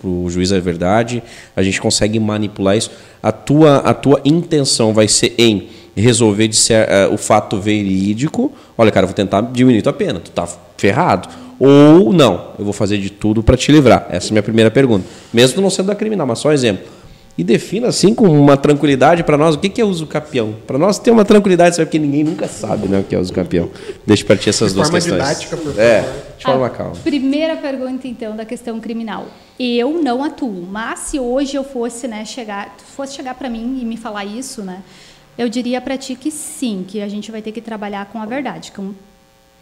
[0.10, 1.22] o juiz a verdade?
[1.56, 2.90] A gente consegue manipular isso?
[3.22, 8.52] A tua, a tua intenção vai ser em resolver de ser, uh, o fato verídico?
[8.76, 10.20] Olha, cara, eu vou tentar diminuir tua pena.
[10.20, 11.30] Tu tá ferrado.
[11.60, 14.08] Ou não, eu vou fazer de tudo para te livrar.
[14.10, 15.06] Essa é a minha primeira pergunta.
[15.32, 16.88] Mesmo não sendo da criminal, mas só exemplo.
[17.38, 20.54] E defina assim com uma tranquilidade para nós o que, que é uso capião.
[20.68, 21.86] Para nós ter uma tranquilidade, sabe?
[21.88, 23.70] porque ninguém nunca sabe né, o que é uso capião.
[24.06, 25.22] Deixa para ti essas De duas forma questões.
[25.22, 26.22] didática, por É, favor.
[26.38, 26.96] de forma A calma.
[27.04, 29.28] Primeira pergunta, então, da questão criminal.
[29.60, 33.80] Eu não atuo, mas se hoje eu fosse, né, chegar, tu fosse chegar para mim
[33.82, 34.82] e me falar isso, né,
[35.38, 38.26] eu diria para ti que sim, que a gente vai ter que trabalhar com a
[38.26, 38.72] verdade.
[38.74, 38.92] com-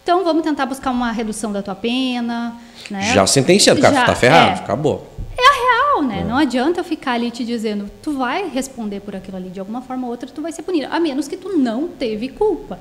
[0.02, 2.56] Então, vamos tentar buscar uma redução da tua pena,
[2.90, 3.12] né?
[3.14, 4.64] Já sentenciando, cara, Já, tá ferrado, é.
[4.64, 5.06] acabou.
[5.42, 6.24] É a real, né?
[6.28, 9.80] Não adianta eu ficar ali te dizendo, tu vai responder por aquilo ali de alguma
[9.80, 12.78] forma ou outra, tu vai ser punido, a menos que tu não teve culpa.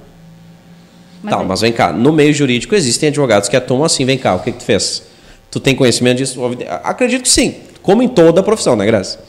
[1.29, 4.35] tá, é- mas vem cá, no meio jurídico existem advogados que atuam assim, vem cá,
[4.35, 5.03] o que, que tu fez?
[5.51, 6.39] Tu tem conhecimento disso?
[6.83, 9.19] Acredito que sim, como em toda a profissão, né, Graça?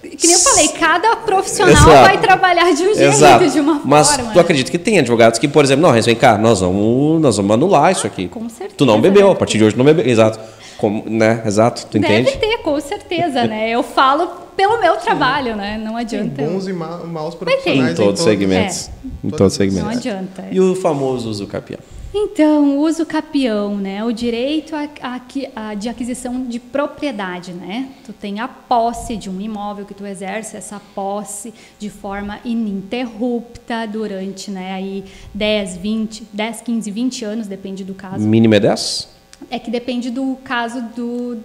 [0.00, 1.90] Que nem eu falei, cada profissional Exato.
[1.90, 3.48] vai trabalhar de um jeito, Exato.
[3.48, 4.32] de uma Mas forma.
[4.32, 7.36] tu acredita que tem advogados que, por exemplo, não, mas vem cá, nós vamos, nós
[7.36, 8.28] vamos anular isso aqui.
[8.28, 9.32] Com certeza, Tu não bebeu, né?
[9.32, 10.06] a partir de hoje não bebeu.
[10.06, 10.38] Exato.
[10.80, 11.42] Como, né?
[11.44, 12.38] Exato, tu Deve entende?
[12.38, 13.68] ter, com certeza, né?
[13.68, 15.76] Eu falo pelo meu trabalho, né?
[15.78, 16.42] Não Tem adianta.
[16.42, 18.88] bons e ma maus profissionais Em todos os segmentos.
[18.88, 19.26] É.
[19.26, 19.96] Em todos os Não segmentos.
[19.98, 20.42] adianta.
[20.42, 20.48] é.
[20.52, 21.78] E o famoso uso capião?
[22.12, 24.02] Então, o uso capião, né?
[24.02, 25.20] O direito a, a-
[25.54, 27.88] a- de aquisição de propriedade, né?
[28.04, 33.86] Tu tem a posse de um imóvel que tu exerce essa posse de forma ininterrupta
[33.86, 38.26] durante, né, aí 10, 20, 10, 15, 20 anos, depende do caso.
[38.26, 39.08] Mínimo é 10?
[39.50, 41.38] É que depende do caso do,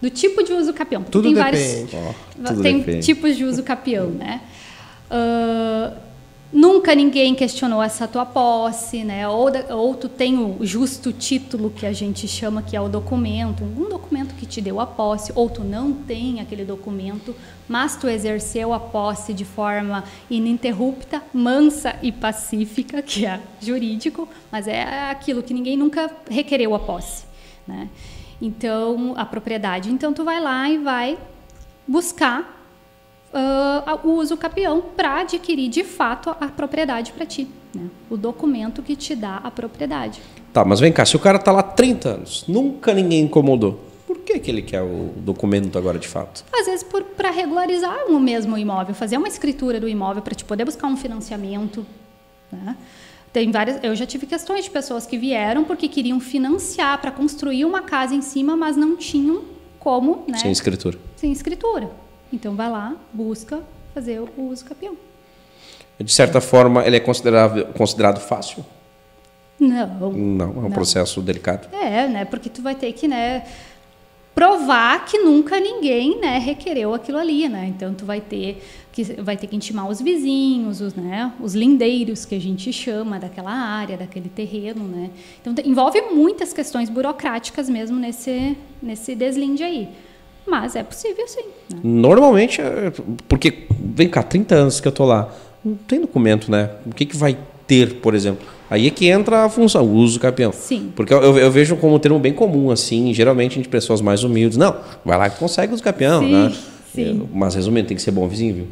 [0.00, 1.02] do tipo de uso capião.
[1.02, 1.92] porque Tudo tem depende.
[1.92, 2.14] vários
[2.48, 3.04] tudo tem depende.
[3.06, 4.40] tipos de uso capião, né?
[5.10, 5.92] Ah,
[6.52, 9.28] nunca ninguém questionou essa tua posse, né?
[9.28, 12.88] Ou, da- ou tu tem o justo título que a gente chama que é o
[12.88, 17.34] documento, um documento que te deu a posse, ou tu não tem aquele documento,
[17.68, 24.68] mas tu exerceu a posse de forma ininterrupta, mansa e pacífica, que é jurídico, mas
[24.68, 27.24] é aquilo que ninguém nunca requereu a posse,
[27.66, 27.88] né?
[28.40, 29.90] Então, a propriedade.
[29.90, 31.18] Então, tu vai lá e vai
[31.86, 32.54] buscar
[33.32, 37.88] ah, o uso capião para adquirir de fato a propriedade para ti, né?
[38.08, 40.22] O documento que te dá a propriedade.
[40.52, 43.80] Tá, mas vem cá, se o cara tá lá há 30 anos, nunca ninguém incomodou,
[44.06, 46.44] por que, que ele quer o documento agora de fato?
[46.52, 50.64] Às vezes para regularizar o mesmo imóvel, fazer uma escritura do imóvel para te poder
[50.64, 51.84] buscar um financiamento,
[52.52, 52.76] né?
[53.34, 57.64] Tem várias, eu já tive questões de pessoas que vieram porque queriam financiar para construir
[57.64, 59.42] uma casa em cima, mas não tinham
[59.80, 60.38] como, né?
[60.38, 60.96] Sem escritura.
[61.16, 61.90] Sem escritura.
[62.32, 63.60] Então vai lá, busca
[63.92, 64.96] fazer o uso capião.
[65.98, 68.64] De certa forma, ele é considerado, considerado fácil?
[69.58, 70.12] Não.
[70.12, 70.70] Não, é um Não.
[70.70, 71.66] processo delicado.
[71.74, 72.24] É, né?
[72.24, 73.44] Porque tu vai ter que, né,
[74.32, 77.66] provar que nunca ninguém, né, requereu aquilo ali, né?
[77.66, 78.62] Então tu vai ter
[78.94, 83.18] que vai ter que intimar os vizinhos, os, né, os lindeiros que a gente chama
[83.18, 85.10] daquela área, daquele terreno, né?
[85.42, 89.88] Então envolve muitas questões burocráticas mesmo nesse nesse deslinde aí.
[90.46, 91.42] Mas é possível sim.
[91.72, 91.80] né?
[91.82, 92.92] Normalmente, é-
[93.26, 96.70] porque vem cá, 30 anos que eu tô lá, não tem documento, né?
[96.86, 98.46] O que, que vai ter, por exemplo?
[98.70, 100.52] Aí é que entra a função, o uso capião.
[100.52, 100.92] Sim.
[100.94, 104.56] Porque eu, eu- vejo como um termo bem comum, assim, geralmente de pessoas mais humildes.
[104.56, 106.52] Não, vai lá que consegue o capião, Sim, né?
[106.94, 107.28] sim.
[107.32, 108.66] Mas resumindo, tem que ser bom vizinho, viu?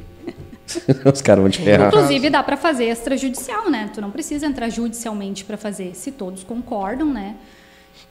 [1.12, 1.88] Os caras vão te ferrar.
[1.88, 3.90] Inclusive dá para fazer extrajudicial, né?
[3.92, 7.35] Tu não precisa entrar judicialmente para fazer, se todos concordam, né?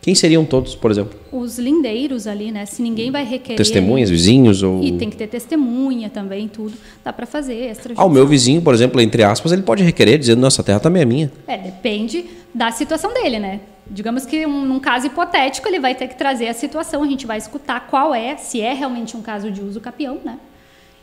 [0.01, 1.19] Quem seriam todos, por exemplo?
[1.31, 2.65] Os lindeiros ali, né?
[2.65, 4.83] Se ninguém vai requerer Testemunhas, vizinhos ou...
[4.83, 6.73] E tem que ter testemunha também, tudo.
[7.03, 10.17] Dá para fazer extra Ah, o meu vizinho, por exemplo, entre aspas, ele pode requerer
[10.17, 11.31] dizendo, nossa, a terra também é minha.
[11.47, 13.59] É, depende da situação dele, né?
[13.87, 17.27] Digamos que um, num caso hipotético, ele vai ter que trazer a situação, a gente
[17.27, 20.39] vai escutar qual é, se é realmente um caso de uso capião, né?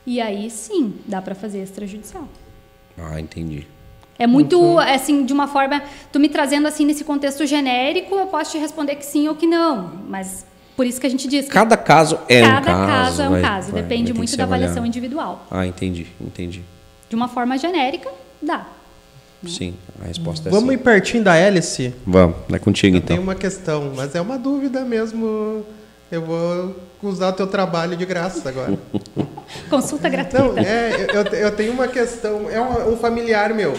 [0.08, 2.26] E aí sim, dá para fazer extrajudicial.
[2.96, 3.66] Ah, entendi.
[4.18, 8.52] É muito, assim, de uma forma, tu me trazendo assim nesse contexto genérico, eu posso
[8.52, 11.50] te responder que sim ou que não, mas por isso que a gente diz que
[11.52, 12.86] Cada caso é um cada caso.
[12.86, 14.86] caso é um vai- caso, vai- depende vai muito da avaliação avaliado.
[14.88, 15.46] individual.
[15.50, 16.62] Ah, entendi, entendi.
[17.10, 18.66] De uma forma genérica, dá.
[19.46, 20.74] Sim, a resposta é Vamos sim.
[20.74, 21.94] ir pertinho da hélice?
[22.06, 23.22] Vamos, é contigo Eu tenho então.
[23.24, 25.64] uma questão, mas é uma dúvida mesmo.
[26.10, 28.78] Eu vou usar o teu trabalho de graça agora.
[29.68, 30.60] Consulta Não, gratuita.
[30.60, 32.48] é, eu, eu tenho uma questão.
[32.48, 33.76] É um, um familiar meu.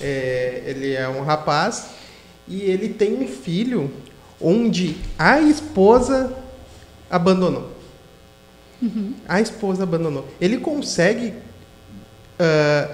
[0.00, 1.90] É, ele é um rapaz
[2.48, 3.90] e ele tem um filho
[4.40, 6.32] onde a esposa
[7.08, 7.70] abandonou.
[9.28, 10.26] A esposa abandonou.
[10.40, 11.34] Ele consegue
[12.38, 12.90] ah,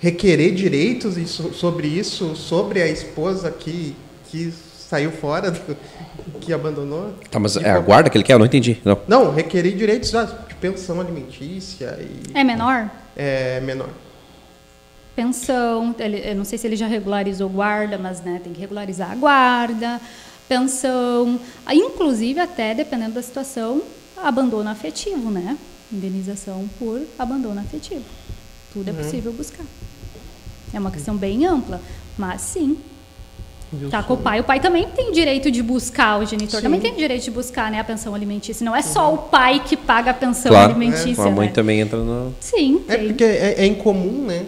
[0.00, 1.16] requerer direitos
[1.54, 3.94] sobre isso, sobre a esposa que,
[4.30, 4.52] que
[4.88, 5.76] saiu fora, do-
[6.40, 7.14] que abandonou?
[7.30, 8.34] Tá, mas é a guarda que ele quer?
[8.34, 8.80] Eu não entendi.
[8.84, 8.98] Não.
[9.08, 12.90] Não, requerer direitos de pensão alimentícia e É menor?
[13.16, 13.88] é menor.
[15.14, 19.10] Pensão, ele- eu não sei se ele já regularizou guarda, mas né, tem que regularizar
[19.12, 19.98] a guarda,
[20.48, 23.80] pensão, ah, inclusive até, dependendo da situação,
[24.22, 25.56] abandono afetivo, né?
[25.90, 28.04] Indenização por abandono afetivo.
[28.74, 29.64] Tudo é possível buscar.
[30.74, 31.80] É uma questão bem ampla,
[32.18, 32.76] mas sim.
[33.72, 34.08] Viu Tá só?
[34.08, 34.40] com o pai.
[34.40, 36.62] O pai também tem direito de buscar, o genitor Sim.
[36.66, 38.64] também tem direito de buscar né, a pensão alimentícia.
[38.64, 40.70] Não é só o pai que paga a pensão Claro.
[40.72, 41.24] alimentícia.
[41.24, 41.52] A mãe né?
[41.52, 42.32] também entra no.
[42.40, 43.06] Sim, É tem.
[43.08, 44.44] porque é, é incomum, né?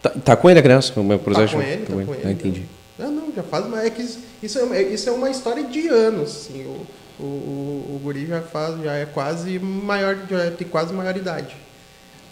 [0.00, 0.92] Tá, tá com ele a criança?
[0.92, 1.02] Por
[1.34, 1.56] Tá exemplo?
[1.56, 2.22] com ele, tá com ele.
[2.24, 2.62] Ah, entendi.
[2.98, 5.88] Ah, não, já faz, mas é que isso, isso, é, isso é uma história de
[5.88, 6.64] anos, assim.
[6.64, 6.86] O,
[7.22, 11.56] o, o, o guri já faz, já é quase maior, já tem quase maioridade.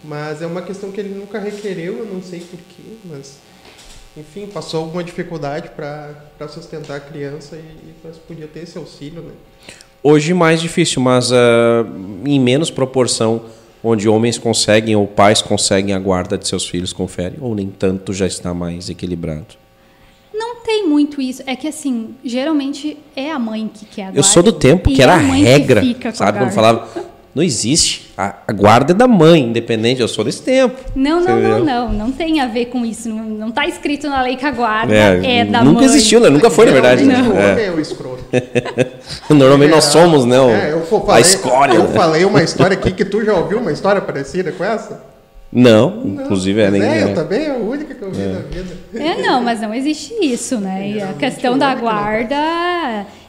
[0.03, 3.37] Mas é uma questão que ele nunca requereu, eu não sei porquê, mas
[4.17, 9.21] enfim, passou alguma dificuldade para sustentar a criança e, e mas podia ter esse auxílio,
[9.21, 9.31] né?
[10.01, 11.85] Hoje mais difícil, mas ah,
[12.25, 13.43] em menos proporção,
[13.83, 18.13] onde homens conseguem ou pais conseguem a guarda de seus filhos, confere, ou nem tanto
[18.13, 19.55] já está mais equilibrado.
[20.33, 21.43] Não tem muito isso.
[21.45, 24.19] É que, assim, geralmente é a mãe que quer a guarda.
[24.19, 26.39] Eu sou do tempo que é era a mãe que regra, fica com a sabe?
[26.39, 26.87] Quando falava,
[27.35, 28.13] não existe.
[28.17, 29.99] A, a guarda é da mãe, independente.
[30.01, 30.79] Eu sou desse tempo.
[30.95, 31.93] Não, não, não, não.
[31.93, 33.09] Não tem a ver com isso.
[33.09, 35.85] Não, não tá escrito na lei que a guarda é, da nunca mãe.
[35.85, 36.29] existiu, né?
[36.29, 37.03] Nunca foi, na verdade.
[37.03, 37.21] Né?
[37.21, 38.23] O homem é o escroto.
[38.31, 38.87] É.
[39.33, 40.39] Normalmente nós somos, né?
[40.39, 41.73] o- É, eu fa- a falei, escória.
[41.75, 41.93] Eu né?
[41.93, 45.14] falei uma história aqui que tu já ouviu uma história parecida com essa?
[45.51, 46.81] Não, inclusive é nem.
[46.81, 47.03] é, é.
[47.03, 48.77] eu também é a única que eu vi na vida.
[48.93, 50.89] É, não, mas não existe isso, né?
[50.89, 52.35] E a questão da não guarda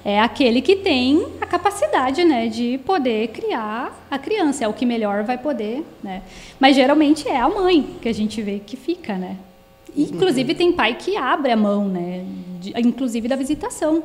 [0.04, 4.64] é aquele que tem a capacidade, né, de poder criar a criança.
[4.64, 6.22] É o que melhor vai poder, né?
[6.58, 9.36] Mas geralmente é a mãe que a gente vê que fica, né?
[9.96, 12.24] Inclusive tem pai que abre a mão, né?
[12.60, 14.02] De- inclusive da visitação.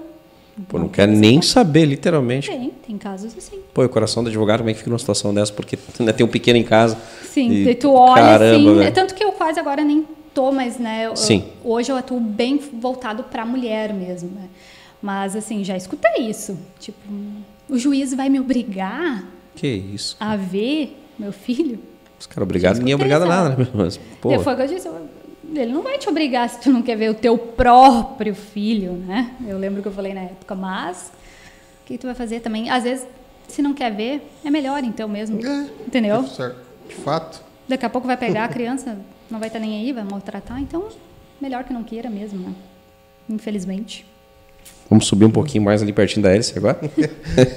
[0.68, 2.50] Pô, não quer nem saber, literalmente.
[2.50, 3.60] Tem, tem casos assim.
[3.74, 5.52] Pô, o coração do advogado, como é que fica numa situação dessa?
[5.54, 6.98] Porque ainda tem um pequeno em casa.
[7.24, 8.80] Sim, E, tu olha caramba, assim.
[8.80, 8.94] velho.
[8.94, 11.44] Tanto que eu quase agora nem tô, mas né, eu- Sim.
[11.64, 14.30] hoje eu atuo bem voltado para a mulher mesmo.
[14.30, 14.48] Né?
[15.02, 16.58] Mas assim, já escutei isso.
[16.80, 16.98] Tipo,
[17.70, 20.16] o juiz vai me obrigar Que isso.
[20.20, 21.80] a ver meu filho?
[22.20, 23.68] Os caras obrigados, ninguém é obrigado a nada, né?
[23.74, 24.88] Mas, pô, Foi o que eu disse.
[24.88, 25.10] eu-
[25.54, 29.36] Ele não vai te obrigar se tu não quer ver o teu próprio filho, né?
[29.46, 31.12] Eu lembro que eu falei na época, mas
[31.84, 32.70] o que tu vai fazer também?
[32.70, 33.06] Às vezes,
[33.48, 35.46] se não quer ver, é melhor então mesmo.
[35.46, 36.26] É, Entendeu?
[36.28, 36.58] certo.
[36.88, 37.44] De fato.
[37.68, 38.98] Daqui a pouco vai pegar a criança,
[39.30, 40.88] não vai estar nem aí, vai maltratar, então
[41.40, 42.54] melhor que não queira mesmo, né?
[43.30, 44.06] Infelizmente.
[44.92, 46.78] Vamos subir um pouquinho mais ali pertinho da hélice agora.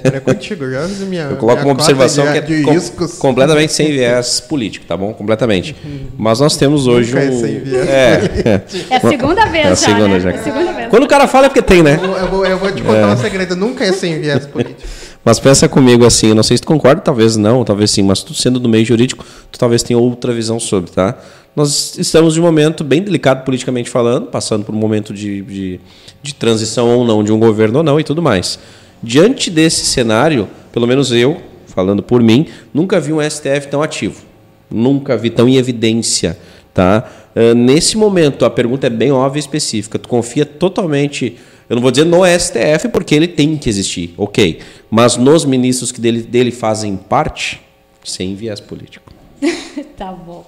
[0.03, 1.23] Era contigo, já minha.
[1.23, 3.13] Eu coloco minha uma observação cota que de, é de com- riscos.
[3.19, 5.13] completamente sem viés político, tá bom?
[5.13, 5.75] Completamente.
[6.17, 7.39] Mas nós temos hoje Nunca é um.
[7.41, 10.19] sem viés É, É a segunda vez É a já, segunda né?
[10.21, 10.31] já.
[10.31, 10.89] É a segunda vez.
[10.89, 11.99] Quando o cara fala é porque tem, né?
[12.01, 13.55] Eu vou, eu vou- eu vou te contar um segredo.
[13.55, 14.81] Nunca é sem viés político.
[15.23, 18.21] Mas pensa comigo assim, eu não sei se tu concorda, talvez não, talvez sim, mas
[18.21, 21.17] tu sendo do meio jurídico, tu talvez tenha outra visão sobre, tá?
[21.55, 25.79] Nós estamos em um momento bem delicado politicamente falando, passando por um momento de, de,
[26.21, 28.59] de transição ou não, de um governo ou não e tudo mais.
[29.01, 34.21] Diante desse cenário, pelo menos eu, falando por mim, nunca vi um STF tão ativo.
[34.69, 36.37] Nunca vi tão em evidência,
[36.73, 37.09] tá?
[37.35, 39.99] Ah, nesse momento, a pergunta é bem óbvia e específica.
[39.99, 41.37] Tu confia totalmente,
[41.69, 44.59] eu não vou dizer no STF, porque ele tem que existir, ok.
[44.89, 47.61] Mas nos ministros que dele, dele fazem parte,
[48.03, 49.13] sem viés político.
[49.97, 50.45] tá bom.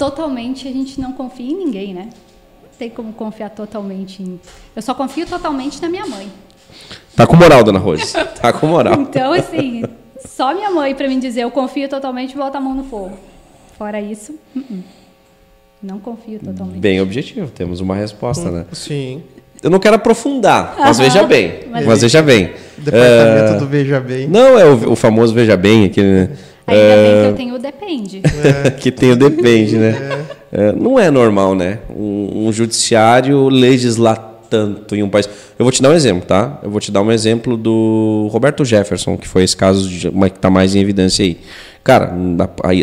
[0.00, 2.08] Totalmente a gente não confia em ninguém, né?
[2.62, 4.40] Não tem como confiar totalmente em.
[4.74, 6.26] Eu só confio totalmente na minha mãe.
[7.14, 8.10] Tá com moral, dona Rose.
[8.40, 8.94] Tá com moral.
[8.98, 9.84] Então, assim,
[10.26, 13.12] só minha mãe para mim dizer eu confio totalmente e botar a mão no fogo.
[13.76, 14.82] Fora isso, uh-uh.
[15.82, 16.78] não confio totalmente.
[16.80, 18.64] Bem objetivo, temos uma resposta, né?
[18.72, 19.22] Sim.
[19.62, 21.08] Eu não quero aprofundar, mas Aham.
[21.08, 21.60] veja bem.
[21.70, 22.54] Mas- Mas veja bem.
[22.78, 24.26] Departamento É, do Veja Bem.
[24.26, 26.30] Não é o, o famoso veja bem, aquele, né?
[26.70, 28.22] Ainda bem É, que eu tenho o depende.
[28.80, 30.24] que tem o depende, né?
[30.52, 31.78] É, não é normal, né?
[31.94, 35.28] Um, um judiciário legislar tanto em um país.
[35.58, 36.58] Eu vou te dar um exemplo, tá?
[36.62, 40.26] Eu vou te dar um exemplo do Roberto Jefferson, que foi esse caso de, que
[40.26, 41.38] está mais em evidência aí.
[41.84, 42.12] Cara,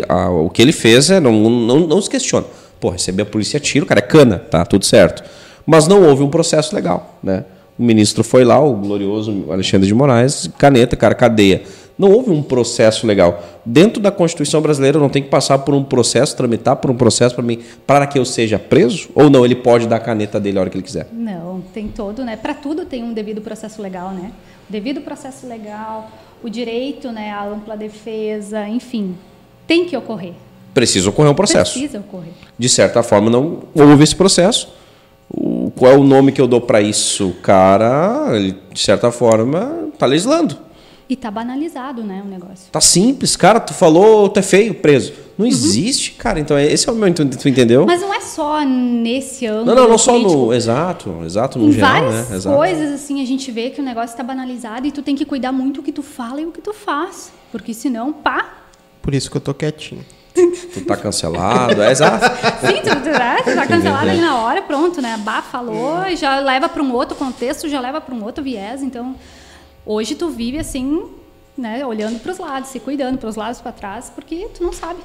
[0.08, 2.46] a- a- o que ele fez é, não, não, não se questiona.
[2.80, 5.22] Pô, receber a polícia tiro, cara, é cana, tá tudo certo.
[5.66, 7.44] Mas não houve um processo legal, né?
[7.78, 11.62] O ministro foi lá, o glorioso Alexandre de Moraes, caneta, cara, cadeia.
[11.98, 13.42] Não houve um processo legal.
[13.64, 16.96] Dentro da Constituição brasileira, eu não tem que passar por um processo, tramitar por um
[16.96, 19.08] processo para mim, para que eu seja preso?
[19.16, 21.08] Ou não, ele pode dar a caneta dele a hora que ele quiser?
[21.12, 22.36] Não, tem todo, né?
[22.36, 24.30] Para tudo tem um devido processo legal, né?
[24.68, 26.08] O devido processo legal,
[26.42, 29.16] o direito, né, à ampla defesa, enfim,
[29.66, 30.34] tem que ocorrer.
[30.72, 31.72] Precisa ocorrer um processo.
[31.72, 32.32] Precisa ocorrer.
[32.56, 34.72] De certa forma, não houve esse processo.
[35.28, 37.34] O, qual é o nome que eu dou para isso?
[37.42, 40.67] Cara, ele, de certa forma, está legislando.
[41.08, 42.70] E tá banalizado, né, o negócio.
[42.70, 43.58] Tá simples, cara.
[43.60, 45.12] Tu falou, tu é feio, preso.
[45.38, 46.40] Não existe, cara.
[46.40, 47.14] Então, esse é o meu.
[47.14, 47.86] Tu, tu entendeu?
[47.86, 50.52] Mas não é só nesse âmbito não, não, não só no.
[50.52, 52.36] Exato, exato, no Em geral, várias né?
[52.36, 52.56] Exato.
[52.56, 55.52] coisas, assim, a gente vê que o negócio está banalizado e tu tem que cuidar
[55.52, 57.32] muito o que tu fala e o que tu faz.
[57.52, 58.64] Porque senão, pá,
[59.00, 60.04] Por isso que eu tô quietinho.
[60.72, 62.24] Tu tá cancelado, é exato.
[62.64, 63.38] Sim, tu, tu, né?
[63.42, 64.10] tu tá cancelado é.
[64.10, 65.18] ali na hora, pronto, né?
[65.24, 68.82] Bah, falou, e já leva para um outro contexto, já leva para um outro viés.
[68.82, 69.16] Então,
[69.88, 71.02] hoje tu vive assim,
[71.56, 71.84] né?
[71.84, 75.00] Olhando para os lados, se cuidando para os lados, para trás, porque tu não sabe.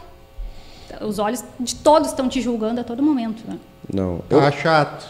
[1.01, 3.57] Os olhos de todos estão te julgando a todo momento, né?
[3.91, 4.21] Não.
[4.29, 5.05] Eu, Tá chato.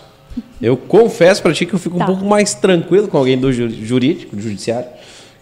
[0.61, 2.03] eu confesso pra ti que eu fico Tá.
[2.05, 4.87] um pouco mais tranquilo com alguém do ju- jurídico, do judiciário,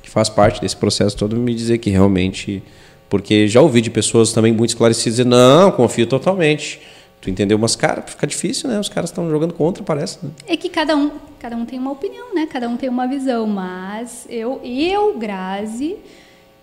[0.01, 2.63] que faz parte desse processo todo, me dizer que realmente.
[3.09, 6.79] Porque já ouvi de pessoas também muito esclarecidas dizer, não, confio totalmente.
[7.21, 7.57] Tu entendeu?
[7.59, 8.79] Mas, cara, fica difícil, né?
[8.79, 10.17] Os caras estão jogando contra, parece.
[10.25, 10.31] Né?
[10.47, 12.47] É que cada um, cada um tem uma opinião, né?
[12.47, 15.97] Cada um tem uma visão, mas eu, eu, Grazi,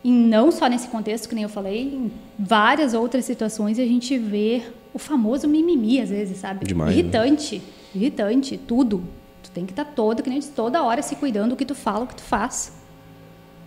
[0.03, 4.19] e não só nesse contexto que nem eu falei, em várias outras situações a gente
[4.19, 6.67] vê o famoso mimimi às vezes, sabe?
[6.67, 6.99] Demais, né?
[6.99, 7.63] irritante,
[7.95, 9.05] irritante, tudo.
[9.45, 11.75] Tu tem que estar todo, que nem disse, toda hora se cuidando do que tu
[11.75, 12.77] fala, o que tu faz.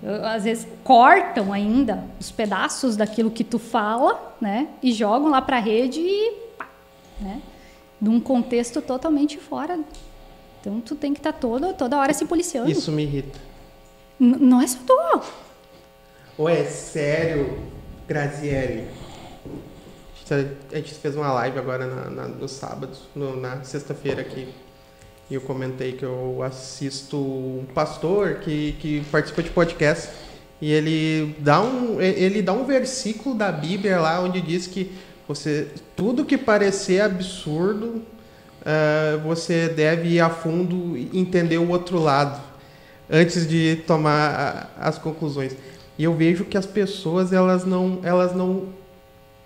[0.04, 4.68] Eu, às vezes cortam ainda os pedaços daquilo que tu fala, né?
[4.84, 6.51] E jogam lá para a rede e
[7.22, 7.42] né?
[8.00, 9.80] Num contexto totalmente fora.
[10.60, 12.70] Então tu tem que estar toda toda hora se policiando.
[12.70, 13.40] Isso me irrita.
[14.20, 15.22] N- não é só tu.
[16.38, 17.58] Ou é sério,
[20.30, 24.48] gente- A gente fez uma live agora na, na- no sábado, no- na sexta-feira aqui.
[25.30, 30.10] E eu comentei que eu assisto um pastor que, que participa de podcast.
[30.62, 34.92] E ele dá, um, ele dá um versículo da Bíblia lá onde diz que
[35.34, 38.02] você tudo que parecer absurdo,
[38.66, 42.42] ah, você deve ir a fundo e entender o outro lado
[43.10, 45.56] antes de tomar a- as conclusões.
[45.98, 48.70] E eu vejo que as pessoas elas não elas não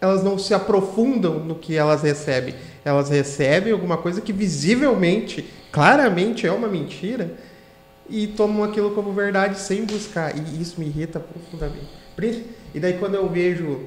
[0.02, 2.54] elas não se aprofundam no que elas recebem.
[2.84, 7.34] Elas recebem alguma coisa que visivelmente, claramente é uma mentira
[8.08, 10.36] e tomam aquilo como verdade sem buscar.
[10.38, 11.88] E isso me irrita profundamente.
[12.74, 13.82] E daí quando eu vejo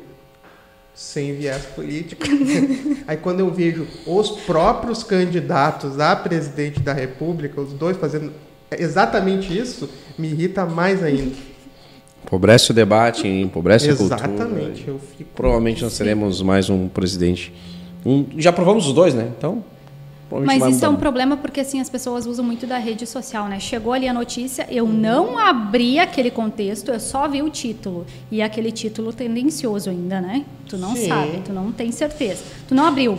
[0.99, 2.25] sem viés político,
[3.07, 8.33] aí quando eu vejo os próprios candidatos a presidente da República, os dois fazendo
[8.77, 9.89] exatamente isso,
[10.19, 11.37] me irrita mais ainda.
[12.25, 14.25] Empobrece o debate, empobrece a cultura.
[14.25, 17.55] Exatamente, eu fico Provavelmente nós teremos mais um presidente.
[18.05, 19.31] Um, já provamos os dois, né?
[19.39, 19.63] Então.
[20.31, 23.59] Mas isso é um problema porque assim as pessoas usam muito da rede social, né?
[23.59, 28.43] Chegou ali a notícia, eu não abri aquele contexto, eu só vi o título e
[28.43, 30.45] aquele título tendencioso ainda, né?
[30.68, 31.09] Tu não Sim.
[31.09, 32.43] sabe, tu não tem certeza.
[32.66, 33.18] Tu não abriu,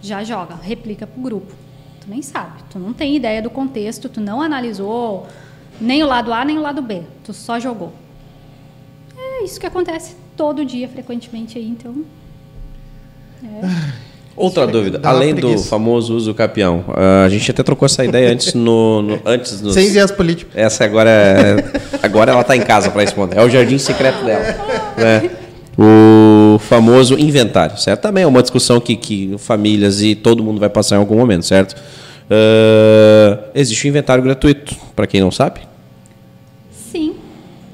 [0.00, 1.52] já joga, replica pro grupo.
[2.00, 5.26] Tu nem sabe, tu não tem ideia do contexto, tu não analisou
[5.80, 7.92] nem o lado A nem o lado B, tu só jogou.
[9.16, 12.04] É isso que acontece todo dia, frequentemente aí, então.
[14.34, 18.30] Outra Isso dúvida, além do famoso uso capião, ah, a gente até trocou essa ideia
[18.32, 20.50] antes no, no- antes nos, sem viés político.
[20.54, 21.64] Essa agora é,
[22.02, 23.36] agora ela tá em casa para responder.
[23.38, 24.44] É o jardim secreto dela,
[24.96, 25.30] né?
[25.78, 28.00] O famoso inventário, certo?
[28.02, 31.44] Também é uma discussão que, que famílias e todo mundo vai passar em algum momento,
[31.44, 31.74] certo?
[32.30, 35.60] Ah, existe o inventário gratuito, para quem não sabe.
[36.90, 37.14] Sim,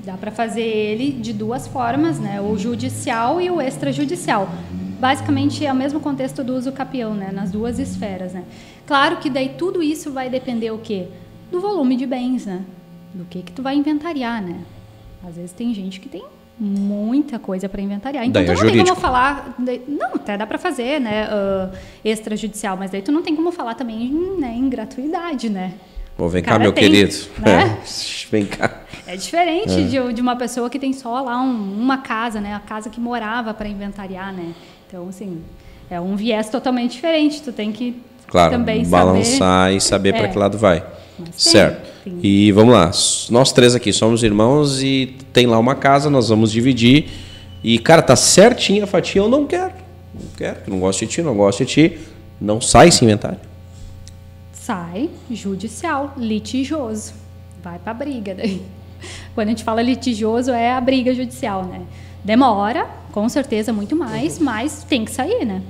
[0.05, 2.41] dá para fazer ele de duas formas, né?
[2.41, 4.49] O judicial e o extrajudicial.
[4.99, 7.31] Basicamente é o mesmo contexto do uso capião, né?
[7.33, 8.45] Nas duas esferas, né?
[8.87, 11.07] Claro que daí tudo isso vai depender o quê?
[11.53, 12.63] Do volume de bens, né?
[13.15, 14.57] Do que que tu vai inventariar, né?
[15.27, 16.25] Às vezes tem gente que tem
[16.59, 18.25] muita coisa para inventariar.
[18.25, 18.89] Então Daí tu é não tem jurídico.
[18.97, 19.55] como falar,
[19.87, 21.29] não, até dá para fazer, né?
[21.31, 21.71] ah,
[22.05, 25.75] extrajudicial, mas daí tu não tem como falar também, né, em gratuidade, né?
[26.17, 27.15] Bom, vem cá, meu tem, querido.
[27.39, 27.79] né?
[28.31, 28.81] vem cá.
[29.07, 32.55] É diferente de, de uma pessoa que tem só lá um- uma casa, né?
[32.55, 34.53] A casa que morava para inventariar, né?
[34.89, 35.43] Então, assim,
[35.91, 37.43] é um viés totalmente diferente.
[37.43, 40.29] Tu tem que Claro, também balançar e saber para É.
[40.29, 40.83] que lado vai.
[41.19, 41.89] Mas tem, certo.
[42.05, 42.19] tem.
[42.23, 42.91] E vamos lá.
[43.31, 47.09] Nós três aqui somos irmãos e tem lá uma casa, nós vamos dividir.
[47.63, 49.73] E, cara, tá certinho a fatia, eu não quero.
[50.15, 51.99] Não quero, não gosto de ti, não gosto de ti.
[52.41, 53.39] Não sai esse inventário.
[54.53, 57.13] Sai judicial, litigioso.
[57.63, 58.63] Vai pra briga daí.
[59.35, 61.83] Quando a gente fala litigioso, é a briga judicial, né?
[62.29, 65.63] Demora, com certeza, muito mais, mas tem que sair, né?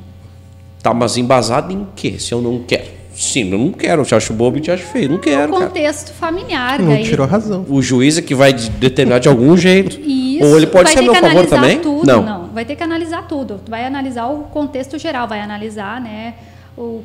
[0.82, 2.18] Tá, mas embasado em quê?
[2.18, 2.98] Se eu não quero.
[3.14, 4.02] Sim, eu não quero.
[4.02, 5.08] Eu te acho bobo e te acho feio.
[5.08, 5.66] Não quero, cara.
[5.66, 7.04] contexto familiar, Não daí.
[7.04, 7.64] tirou razão.
[7.68, 10.00] O juiz é que vai de- determinar de algum jeito.
[10.02, 11.78] Isso, Ou ele pode vai ser a meu favor também?
[11.78, 12.22] Tudo, não.
[12.24, 12.46] não.
[12.48, 13.60] vai ter que analisar tudo.
[13.64, 16.34] Tu vai analisar o contexto geral, vai analisar, né,
[16.76, 17.02] o,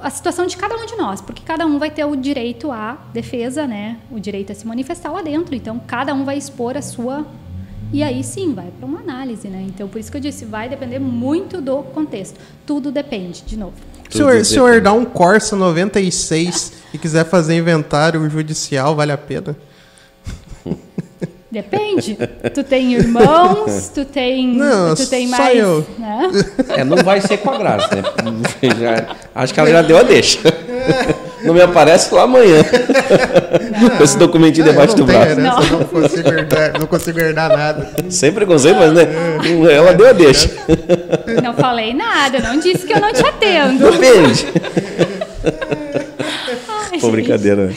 [0.00, 2.98] a situação de cada um de nós, porque cada um vai ter o direito à
[3.12, 5.56] defesa, né, o direito a se manifestar lá dentro.
[5.56, 7.24] Então, cada um vai expor a sua
[7.92, 9.64] e aí sim vai para uma análise, né?
[9.68, 12.38] Então, por isso que eu disse, vai depender muito do contexto.
[12.66, 13.74] Tudo depende, de novo.
[14.10, 19.56] Se eu, se herdar um Corsa 96 e quiser fazer inventário judicial, vale a pena?
[21.50, 22.16] Depende.
[22.54, 24.54] Tu tem irmãos, tu tem.
[24.54, 25.58] Não, tu tem só mais.
[25.58, 25.86] eu.
[25.98, 26.30] Né?
[26.70, 28.02] É, não vai ser com a Graça, né?
[28.80, 30.38] Já- acho que ela já deu a deixa.
[31.44, 32.62] Não me aparece lá amanhã.
[33.98, 35.30] Com esse documentinho É, debaixo não do braço.
[35.30, 37.90] herança, não consigo herdar, não consigo herdar nada.
[38.10, 39.06] Sem preconceito, mas né?
[39.74, 40.50] Ela deu a deixa.
[41.42, 43.90] Não falei nada, não disse que eu não te atendo.
[43.90, 44.46] Depende.
[46.90, 47.66] Ai, Pô, brincadeira.
[47.66, 47.74] né?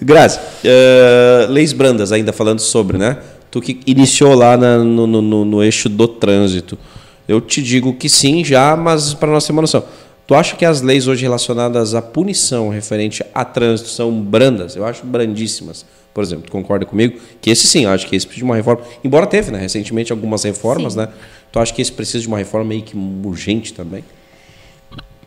[0.00, 3.16] Grazi, eh, leis brandas, ainda falando sobre, né?
[3.50, 6.78] Tu que iniciou lá na- no, no- no- no eixo do trânsito.
[7.26, 9.82] Eu te digo que sim, já, mas para nós ter uma noção.
[10.28, 14.76] Tu acha que as leis hoje relacionadas à punição referente a trânsito são brandas?
[14.76, 15.86] Eu acho brandíssimas.
[16.12, 17.18] Por exemplo, tu concorda comigo?
[17.40, 18.84] Que esse sim, eu acho que esse precisa de uma reforma.
[19.02, 19.58] Embora teve, né?
[19.58, 20.98] Recentemente algumas reformas, Sim.
[20.98, 21.08] né?
[21.50, 24.04] Tu acha que esse precisa de uma reforma meio que urgente também?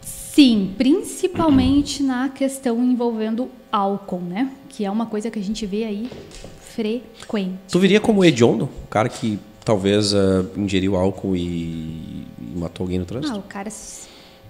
[0.01, 4.51] Sim, principalmente na questão envolvendo álcool, né?
[4.69, 6.11] Que é uma coisa que a gente vê aí
[6.75, 7.55] frequente.
[7.71, 8.65] Tu viria como hediondo?
[8.83, 13.33] O cara que talvez eh, ingeriu álcool e, e matou alguém no trânsito?
[13.33, 13.71] Ah, o cara.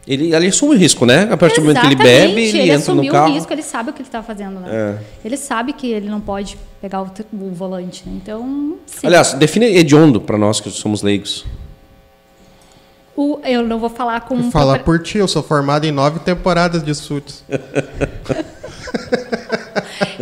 [0.08, 1.28] Ele, ele assume o risco, né?
[1.32, 3.32] A partir do momento que ele Exatamente, bebe, ele, ele entra no assumiu carro.
[3.32, 4.68] o risco, ele sabe o que ele está fazendo, né?
[4.72, 4.98] É.
[5.24, 8.14] Ele sabe que ele não pode pegar o, o volante, né?
[8.22, 9.06] Então, sim.
[9.06, 11.46] Aliás, define hediondo para nós que somos leigos.
[13.16, 14.50] O- eu não vou falar com.
[14.50, 17.44] Falar propria- por ti, eu sou formado em nove temporadas de Suits.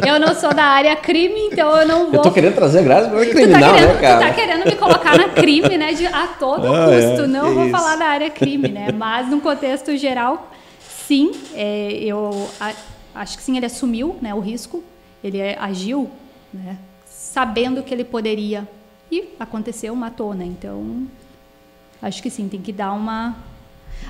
[0.06, 2.16] Eu não sou da área crime, então eu não vou.
[2.16, 4.20] Eu tô querendo trazer a Graça para Tu tá, criminal, querendo, né, tu cara?
[4.28, 5.94] tá querendo me colocar na crime, né?
[5.94, 7.22] De, a todo Ah, custo.
[7.24, 7.72] é, Não vou isso.
[7.72, 8.92] falar da área crime, né?
[8.92, 11.32] Mas no contexto geral, sim.
[11.56, 12.74] é, eu a-
[13.16, 14.84] acho que sim, ele assumiu né, o risco.
[15.24, 16.10] Ele é, agiu,
[16.54, 16.78] né?
[17.06, 18.68] Sabendo que ele poderia.
[19.12, 20.46] E aconteceu, matou, né?
[20.46, 21.08] Então,
[22.02, 23.36] acho que sim, tem que dar uma.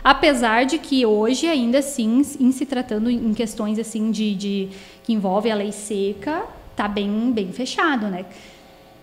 [0.04, 4.70] Apesar de que hoje, ainda assim, em se tratando em questões assim de, de
[5.10, 6.44] que envolve a lei seca,
[6.76, 8.26] tá bem, bem fechado, né?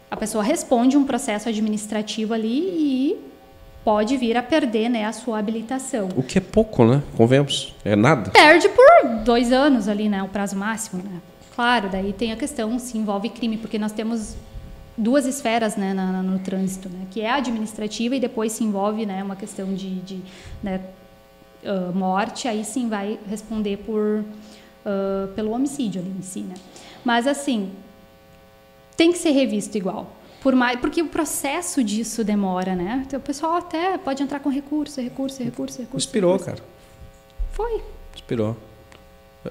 [0.08, 3.16] A pessoa responde um processo administrativo ali e
[3.84, 6.08] pode vir a perder né, a sua habilitação.
[6.16, 7.02] O que é pouco, né?
[7.16, 7.74] Convenhamos.
[7.84, 8.30] É nada.
[8.30, 10.22] Perde por dois anos ali, né?
[10.22, 11.20] O prazo máximo, né?
[11.56, 14.36] Claro, daí tem a questão se envolve crime, porque nós temos
[14.96, 17.00] duas esferas né, na- no trânsito, né?
[17.10, 20.20] Que é a administrativa e depois se envolve né, uma questão de, de
[20.62, 20.80] né,
[21.64, 24.24] ah, morte, aí sim vai responder por
[25.34, 26.54] pelo homicídio ali em si, né?
[27.04, 27.70] Mas assim,
[28.96, 30.10] tem que ser revisto igual.
[30.40, 33.02] Por mais, porque o processo disso demora, né?
[33.06, 36.06] Então, o pessoal até pode entrar com recurso, recurso, recurso, recurso.
[36.06, 36.62] Expirou, recurso.
[36.62, 36.68] cara.
[37.52, 37.82] Foi.
[38.14, 38.56] Expirou.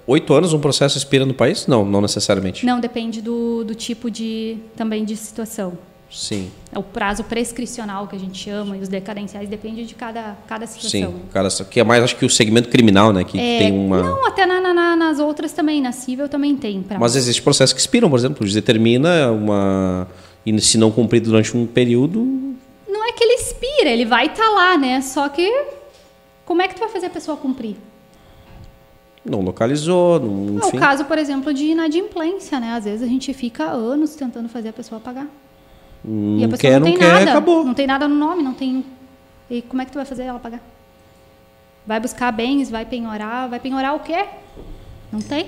[0.07, 1.67] Oito anos um processo expira no país?
[1.67, 2.65] Não, não necessariamente.
[2.65, 5.77] Não, depende do, do tipo de também de situação.
[6.09, 10.37] Sim, É o prazo prescricional que a gente chama e os decadenciais depende de cada,
[10.47, 10.89] cada situação.
[11.11, 11.21] sim.
[11.33, 13.23] Cara, que é mais acho que o segmento criminal, né?
[13.25, 14.01] Que É, tem uma.
[14.01, 17.01] Não, até na- na- na- nas outras também, na civil também tem prazo.
[17.01, 20.07] Mas existe processos que expiram, por exemplo, determina uma.
[20.45, 22.23] E se não cumprir durante um período,
[22.87, 25.01] Não é que ele expira, ele vai estar lá, né?
[25.01, 25.51] Só que
[26.45, 27.75] como é que tu vai fazer a pessoa cumprir?
[29.27, 30.77] não localizou, não, É o enfim.
[30.77, 32.73] caso, por exemplo, de inadimplência, né?
[32.77, 35.27] Às vezes a gente fica anos tentando fazer a pessoa pagar.
[36.07, 37.31] Não e a pessoa quer, não não tem quer, nada.
[37.31, 37.65] acabou.
[37.65, 38.85] Não tem nada no nome, não tem.
[39.49, 40.61] E como é que tu vai fazer ela pagar?
[41.85, 44.25] Vai buscar bens, vai penhorar, vai penhorar o quê?
[45.11, 45.47] Não tem.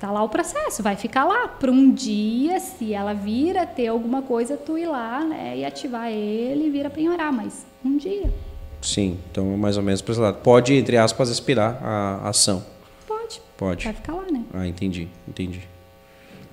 [0.00, 3.86] Tá lá o processo, vai ficar lá para um dia, se ela vir a ter
[3.86, 7.96] alguma coisa, tu ir lá, né, e ativar ele e vir a penhorar, mas um
[7.96, 8.30] dia.
[8.82, 10.38] Sim, então é mais ou menos para esse lado.
[10.42, 12.62] Pode, entre aspas, expirar a ação.
[13.06, 13.40] Pode.
[13.56, 13.84] Pode.
[13.84, 14.44] Vai ficar lá, né?
[14.52, 15.73] Ah, entendi, entendi.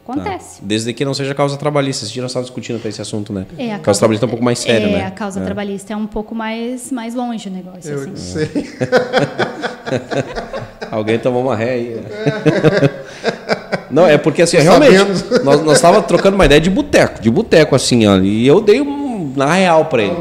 [0.06, 0.14] Tá.
[0.14, 0.60] Acontece.
[0.64, 2.04] Desde que não seja causa trabalhista.
[2.06, 3.46] Esse dia nós estávamos discutindo até esse assunto, né?
[3.58, 5.06] É, a causa trabalhista é um pouco mais séria, é, né?
[5.06, 5.44] a causa É.
[5.44, 8.16] trabalhista é um pouco mais, mais longe o negócio, Eu assim.
[8.16, 8.50] sei.
[10.92, 11.96] Alguém tomou uma ré aí.
[11.96, 12.90] né?
[13.90, 15.44] Não, é porque assim, realmente, sabendo.
[15.44, 18.18] nós, nós tava trocando uma ideia de boteco, de boteco, assim, ó.
[18.20, 20.16] E eu dei um, na real pra ele.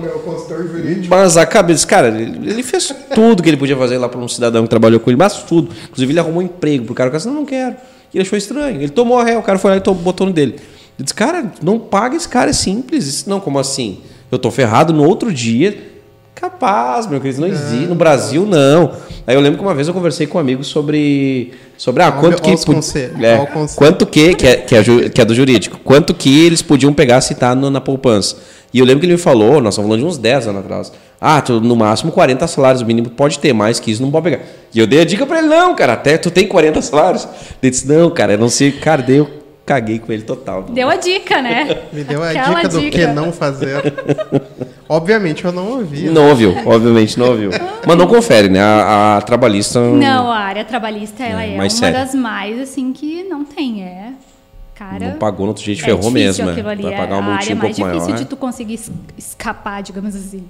[1.09, 4.29] Mas a cabeça, cara, ele, ele fez tudo que ele podia fazer lá para um
[4.29, 5.71] cidadão que trabalhou com ele, mas tudo.
[5.85, 7.77] Inclusive, ele arrumou um emprego pro cara, o cara disse, não, não quero.
[8.13, 8.81] E ele achou estranho.
[8.81, 10.53] Ele tomou a ré, o cara foi lá e tomou, botou no dele.
[10.53, 13.05] Ele disse, cara, não paga esse cara, é simples.
[13.05, 14.01] Disse, não, como assim?
[14.31, 15.91] Eu tô ferrado no outro dia.
[16.35, 17.87] Capaz, meu querido, não existe.
[17.87, 18.93] No Brasil, não.
[19.27, 21.53] Aí eu lembro que uma vez eu conversei com um amigo sobre.
[21.77, 22.65] Sobre ah, quanto que.
[22.65, 23.77] conselhos, é, conselho.
[23.77, 27.21] quanto que, que é, que, é, que é do jurídico, quanto que eles podiam pegar
[27.21, 28.39] se tá na poupança.
[28.73, 30.93] E eu lembro que ele me falou, nós estamos falando de uns 10 anos atrás.
[31.21, 34.41] Ah, tu, no máximo 40 salários mínimo pode ter, mais que isso não pode pegar.
[34.73, 37.27] E eu dei a dica pra ele, não, cara, até tu tem 40 salários.
[37.63, 38.71] Ele disse, não, cara, eu não sei.
[38.73, 39.29] Cara, daí eu
[39.67, 40.63] caguei com ele total.
[40.63, 41.79] Deu a dica, né?
[41.93, 42.99] Me deu a Aquela dica do dica.
[42.99, 43.83] que não fazer.
[44.89, 46.03] Obviamente eu não ouvi.
[46.03, 46.11] né?
[46.11, 47.51] Não ouviu, obviamente não ouviu.
[47.87, 48.61] Mas não confere, né?
[48.61, 49.81] A, a trabalhista.
[49.81, 51.99] Não, a área trabalhista ela É, é, uma séria.
[52.01, 54.11] das mais assim que não tem, é
[54.81, 56.53] Cara, Não pagou, no outro dia a gente é ferrou mesmo, né?
[56.53, 58.19] ali, Vai é pagar uma a área multinha um mais pouco difícil maior.
[58.19, 60.45] de tu conseguir es- escapar, digamos assim.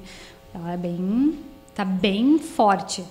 [0.55, 1.35] Ela é bem...
[1.75, 3.03] Tá bem forte.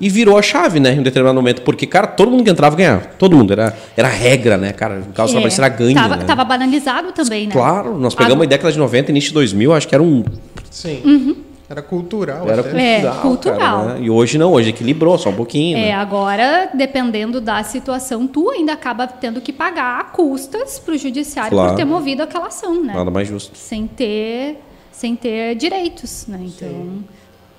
[0.00, 0.94] E virou a chave, né?
[0.94, 1.62] Em um determinado momento.
[1.62, 3.02] Porque, cara, todo mundo que entrava ganhava.
[3.18, 3.52] Todo mundo.
[3.52, 5.00] Era, era regra, né, cara?
[5.08, 5.94] O caso É, era ganho.
[5.94, 6.24] Tava, né?
[6.24, 7.52] tava banalizado também, né?
[7.52, 10.24] Claro, nós pegamos a década de 90, início de 2000, acho que era um.
[10.70, 11.36] Sim.
[11.72, 12.46] Era cultural.
[12.46, 12.70] Era até.
[12.70, 12.84] cultural.
[12.84, 13.84] É, cara, cultural.
[13.86, 13.98] né?
[14.02, 15.78] E hoje não, hoje equilibrou só um pouquinho.
[15.78, 15.92] É, né?
[15.94, 21.70] agora, dependendo da situação, tu ainda acaba tendo que pagar custas pro judiciário Claro.
[21.70, 22.92] por ter movido aquela ação, né?
[22.92, 23.56] Nada mais justo.
[23.56, 24.58] Sem ter,
[24.90, 26.40] sem ter direitos, né?
[26.42, 27.02] Então,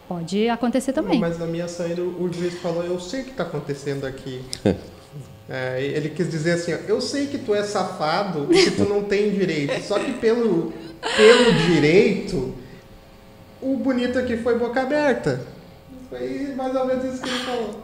[0.08, 1.20] pode acontecer também.
[1.20, 4.42] Mas na minha saída, o juiz falou: Eu sei o que está acontecendo aqui.
[5.50, 8.86] É, ele quis dizer assim: ó, Eu sei que tu é safado e que tu
[8.86, 9.78] não tem direito.
[9.84, 10.72] Só que pelo,
[11.18, 12.54] pelo direito,
[13.64, 15.42] o bonito aqui foi boca aberta.
[16.10, 17.84] Foi mais ou menos isso que ele falou.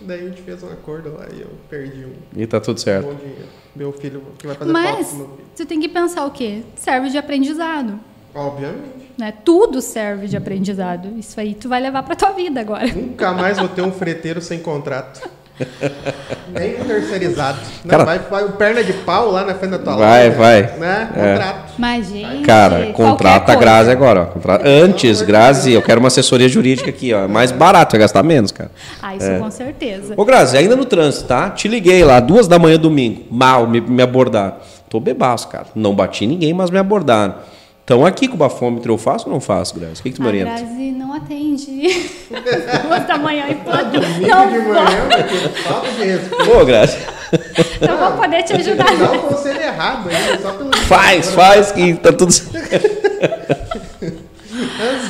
[0.00, 3.06] Daí a gente fez um acordo lá e eu perdi um E tá tudo certo.
[3.06, 3.46] bom dinheiro.
[3.74, 5.46] Meu filho que vai fazer Mas pro meu filho.
[5.56, 6.62] tu tem que pensar o quê?
[6.74, 8.00] Serve de aprendizado.
[8.34, 9.12] Obviamente.
[9.18, 9.32] Né?
[9.44, 11.16] Tudo serve de aprendizado.
[11.18, 12.86] Isso aí tu vai levar pra tua vida agora.
[12.86, 15.28] Nunca mais vou ter um freteiro sem contrato.
[16.52, 17.58] Nem terceirizado.
[17.84, 20.38] Não, Cara- vai, vai o perna de pau lá na frente da tua Vai, loja,
[20.38, 20.62] vai.
[20.78, 21.08] Né?
[21.16, 21.32] É.
[21.32, 21.72] Contrato.
[22.02, 22.42] Gente.
[22.42, 23.54] Cara, contrata a.
[23.56, 24.58] Grazi agora, ó.
[24.64, 27.24] Antes, Grazi, eu quero uma assessoria jurídica aqui, ó.
[27.24, 28.70] É Mais barato, vai gastar menos, cara.
[29.02, 30.14] Ah, isso com certeza.
[30.16, 31.50] Ô, Grazi, ainda no trânsito, tá?
[31.50, 33.24] Te liguei lá, duas da manhã, domingo.
[33.30, 34.56] Mal, me, me abordaram.
[34.88, 35.66] Tô bebaço, cara.
[35.74, 37.34] Não bati ninguém, mas me abordaram.
[37.82, 40.00] Estão aqui com o bafômetro, eu faço ou não faço, Grazi?
[40.00, 40.50] O que, que tu me A orienta?
[40.52, 42.10] Grazi não atende.
[42.86, 43.90] Duas da manhã em plano.
[43.90, 45.08] Domingo Não, de manhã,
[45.64, 46.50] falta de respeito.
[46.56, 46.98] Ô, Grazi,
[47.80, 48.96] não vou poder te ajudar.
[48.96, 53.02] Dá o conselho errado ainda, só pelo faz, faz que tá tudo certo.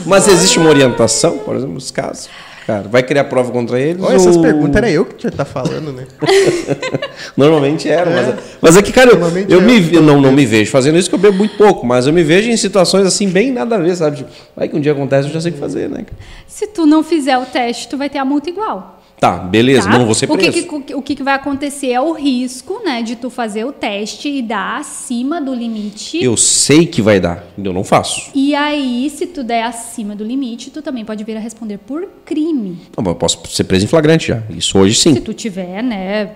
[0.07, 2.31] Mas existe uma orientação, por exemplo, nos casos?
[2.67, 4.03] Cara, vai criar prova contra eles?
[4.03, 6.07] Olha, essas ou- perguntas era eu que tinha tá falando, né?
[7.37, 10.47] Normalmente era, mas, mas é que, cara, eu, eu é me eu não, não me
[10.47, 13.29] vejo fazendo isso, que eu bebo muito pouco, mas eu me vejo em situações assim,
[13.29, 14.19] bem nada a ver, sabe?
[14.19, 16.05] Tipo, vai que um dia acontece, eu já sei o que fazer, né?
[16.47, 19.02] Se tu não fizer o teste, tu vai ter a multa igual.
[19.23, 19.97] Tá, beleza, tá?
[19.97, 20.81] não vou ser o que, preso.
[20.83, 24.29] que- o que, que vai acontecer é o risco, né, de tu fazer o teste
[24.29, 26.21] e dar acima do limite.
[26.21, 28.33] Eu sei que vai dar, eu não faço.
[28.35, 32.09] E aí, se tu der acima do limite, tu também pode vir a responder por
[32.25, 32.79] crime.
[32.97, 34.43] Não, mas eu posso ser preso em flagrante já.
[34.51, 35.15] Isso hoje Se sim.
[35.21, 36.31] tu tiver, né,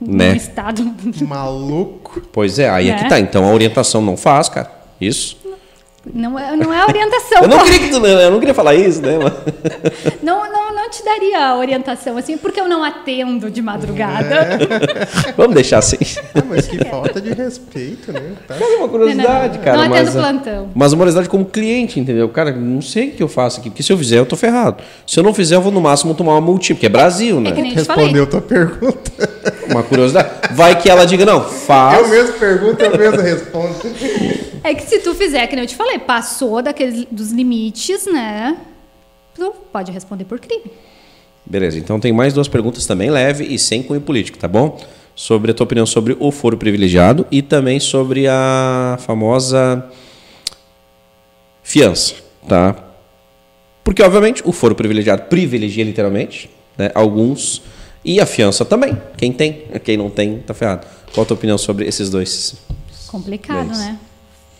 [0.00, 0.30] Né?
[0.30, 0.94] no estado.
[1.26, 2.22] Maluco.
[2.32, 3.02] Pois é, aí é Né?
[3.02, 3.18] que tá.
[3.18, 4.70] Então a orientação não faz, cara.
[5.00, 5.37] Isso.
[6.14, 7.42] Não é, não é orientação.
[7.42, 9.18] Eu não queria que tu, eu não queria falar isso, né?
[10.22, 14.58] Não, não, não te daria a orientação assim, porque eu não atendo de madrugada.
[15.36, 15.96] Vamos deixar assim.
[16.34, 18.32] Ah, mas que falta de respeito, né?
[18.46, 18.56] Tá?
[18.60, 19.76] É uma curiosidade, Não, não, cara.
[19.76, 20.70] não atendo mas, plantão.
[20.74, 22.28] Mas uma curiosidade como cliente, entendeu?
[22.28, 24.82] Cara, não sei o que eu faço aqui, porque se eu fizer, eu tô ferrado.
[25.06, 27.50] Se eu não fizer, eu vou no máximo tomar uma multinha, porque é Brasil, né?
[27.50, 28.04] É que nem eu te falei.
[28.04, 29.57] Respondeu tua pergunta.
[29.70, 30.54] Uma curiosidade.
[30.54, 32.00] Vai que ela diga, não, faz.
[32.00, 33.74] Eu mesmo pergunto, eu mesmo respondo.
[34.64, 38.56] É que se tu fizer, que nem eu te falei, passou daqueles dos limites, né?
[39.34, 40.64] Tu pode responder por crime.
[41.46, 44.78] Beleza, então tem mais duas perguntas também, leve e sem cunho político, tá bom?
[45.14, 49.84] Sobre a tua opinião sobre o foro privilegiado e também sobre a famosa
[51.62, 52.14] fiança,
[52.46, 52.76] tá?
[53.82, 56.90] Porque, obviamente, o foro privilegiado privilegia literalmente, né?
[56.94, 57.62] Alguns.
[58.08, 58.96] E a fiança também.
[59.18, 60.86] Quem tem, quem não tem, tá ferrado.
[61.12, 62.54] Qual a tua opinião sobre esses dois?
[63.06, 63.98] Complicado, né?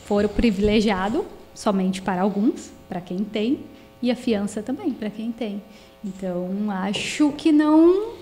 [0.05, 1.25] Foro privilegiado
[1.55, 3.61] somente para alguns, para quem tem,
[4.03, 5.63] e a fiança também para quem tem.
[6.05, 8.19] Então, acho que não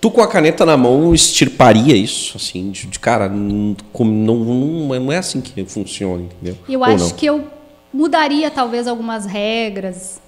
[0.00, 5.12] Tu com a caneta na mão extirparia isso, assim, de, de cara, não, não, não
[5.12, 6.58] é assim que funciona, entendeu?
[6.68, 7.10] Eu Ou acho não?
[7.12, 7.46] que eu
[7.92, 10.20] mudaria talvez algumas regras.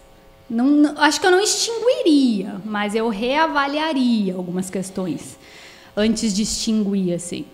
[0.49, 5.37] Não, acho que eu não extinguiria, mas eu reavaliaria algumas questões
[5.97, 7.45] antes de extinguir, assim.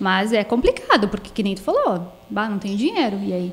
[0.00, 3.52] Mas é complicado, porque que nem tu falou, bah, não tenho dinheiro, e aí?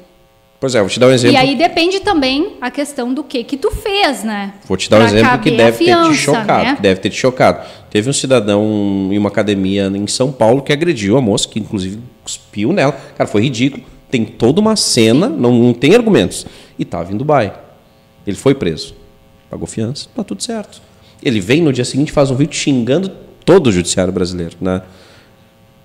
[0.59, 1.35] Pois é, vou te dar um exemplo.
[1.35, 4.55] E aí depende também a questão do que que tu fez, né?
[4.65, 6.63] Vou te dar um exemplo que deve fiança, ter te chocado.
[6.63, 6.77] né?
[6.81, 7.67] Deve ter te chocado.
[7.89, 11.99] Teve um cidadão em uma academia em São Paulo que agrediu a moça, que inclusive
[12.23, 12.91] cuspiu nela.
[13.17, 13.83] Cara, foi ridículo.
[14.11, 16.45] Tem toda uma cena, não, não tem argumentos.
[16.77, 17.53] E estava em Dubai.
[18.29, 18.93] Ele foi preso.
[19.49, 20.81] Pagou fiança, tá tudo certo.
[21.21, 23.09] Ele vem no dia seguinte e faz um vídeo xingando
[23.43, 24.81] todo o judiciário brasileiro, né?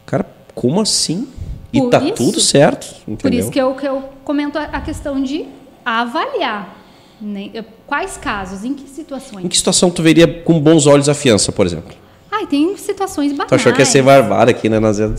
[0.07, 1.27] Cara, como assim?
[1.73, 3.17] E Por tá isso- tudo certo, entendeu?
[3.19, 5.47] Por isso que eu, que eu comento a, questão de
[5.85, 6.77] avaliar.
[7.21, 7.51] né?
[7.87, 9.45] Quais casos, em que situações?
[9.45, 11.95] Em que situação tu veria com bons olhos a fiança, por exemplo?
[12.31, 13.53] Ai, tem situações Tu banais.
[13.53, 15.13] achou que ia ser barbada aqui, né, Nazia?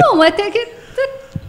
[0.00, 0.68] Não, é até que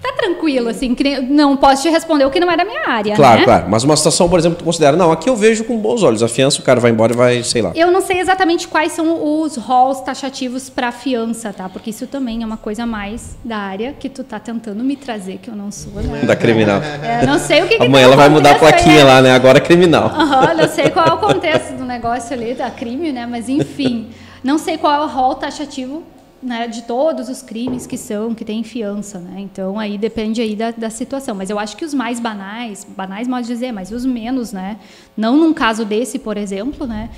[0.01, 2.65] tá, tá tranquilo, assim, que nem- não posso te responder o que não é da
[2.65, 3.43] minha área, Claro, né?
[3.45, 3.65] claro.
[3.69, 6.21] Mas uma situação, por exemplo, tu considera, não, aqui eu vejo com bons olhos.
[6.23, 7.71] A fiança, o cara vai embora e vai, sei lá.
[7.75, 11.69] Eu não sei exatamente quais são os roles taxativos para fiança, tá?
[11.69, 15.37] Porque isso também é uma coisa mais da área que tu tá tentando me trazer,
[15.41, 16.21] que eu não sou, né?
[16.23, 16.81] Da criminal.
[17.03, 19.03] É, não sei o que, que Amanhã tem ela vai mudar a contexto aí, plaquinha
[19.05, 19.11] né?
[19.13, 19.31] lá, né?
[19.31, 20.07] Agora é criminal.
[20.13, 23.25] Aham, não sei qual é o contexto do negócio ali, da crime, né?
[23.29, 24.09] Mas enfim,
[24.43, 26.03] não sei qual é o rol taxativo
[26.41, 29.39] né, de todos os crimes que são, que tem fiança, né?
[29.39, 31.35] Então aí depende aí da, da situação.
[31.35, 34.79] Mas eu acho que os mais banais, banais modo de dizer, mas os menos, né?
[35.15, 37.09] Não num caso desse, por exemplo, né?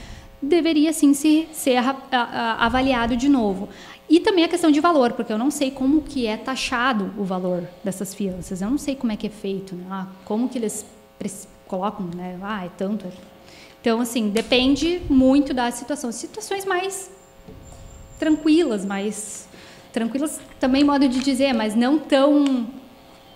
[0.42, 1.78] Deveria sim se, ser
[2.58, 3.68] avaliado de novo.
[4.10, 7.24] E também a questão de valor, porque eu não sei como que é taxado o
[7.24, 8.62] valor dessas fianças.
[8.62, 9.86] Eu não sei como é que é feito, né?
[9.92, 10.86] Ah, como que eles
[11.68, 12.38] colocam, né?
[12.42, 13.06] Ah, é tanto.
[13.06, 13.12] é-
[13.82, 16.12] Então, assim, depende muito da situação.
[16.12, 17.12] Situações mais
[18.20, 19.48] tranquilas, mais
[19.92, 22.68] tranquilas também modo de dizer, mas não tão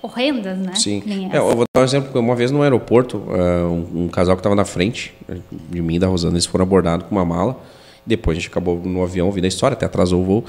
[0.02, 0.76] horrendas, né?
[0.76, 1.02] Sim.
[1.32, 2.20] É, eu vou dar um exemplo.
[2.20, 5.38] Uma vez no aeroporto, eh, um, um casal que estava na frente eh,
[5.72, 7.58] de mim e da Rosana, eles foram abordados com uma mala.
[8.06, 10.46] Depois a gente acabou no avião, ouvindo a história, até atrasou o voo,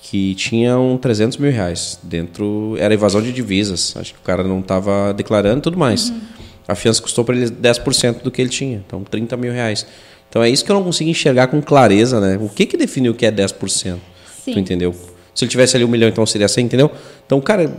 [0.00, 1.98] que tinham 300 mil reais.
[2.02, 3.94] Dentro era evasão de divisas.
[3.94, 6.08] Acho que o cara não estava declarando e tudo mais.
[6.08, 6.20] Uhum.
[6.66, 8.82] A fiança custou para ele 10% do que ele tinha.
[8.86, 9.86] Então, 30 mil reais.
[10.34, 12.36] Então é isso que eu não consigo enxergar com clareza, né?
[12.42, 13.98] O que, que define o que é 10%?
[14.42, 14.52] Sim.
[14.52, 14.92] Tu entendeu?
[15.32, 16.90] Se ele tivesse ali um milhão, então seria 100, entendeu?
[17.24, 17.72] Então, cara,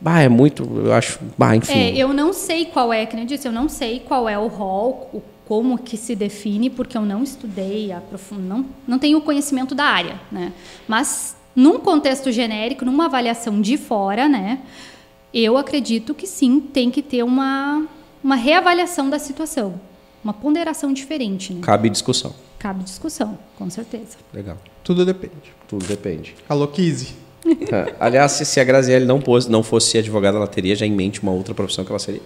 [0.00, 1.72] bah, é muito, eu acho, bah, enfim.
[1.72, 4.36] É, eu não sei qual é, que nem eu disse, eu não sei qual é
[4.36, 9.20] o rol, o, como que se define, porque eu não estudei, aprofundo, não, não tenho
[9.20, 10.52] conhecimento da área, né?
[10.88, 14.58] Mas num contexto genérico, numa avaliação de fora, né?
[15.32, 17.86] Eu acredito que sim, tem que ter uma,
[18.20, 19.80] uma reavaliação da situação,
[20.22, 21.60] uma ponderação diferente, né?
[21.62, 22.34] Cabe discussão.
[22.58, 24.16] Cabe discussão, com certeza.
[24.34, 24.56] Legal.
[24.84, 25.34] Tudo depende.
[25.66, 26.34] Tudo depende.
[26.48, 27.14] Alô, Kizzy.
[27.72, 27.94] É.
[27.98, 31.22] Aliás, se, se a Graziele não, pôs, não fosse advogada, ela teria já em mente
[31.22, 32.20] uma outra profissão que ela seria.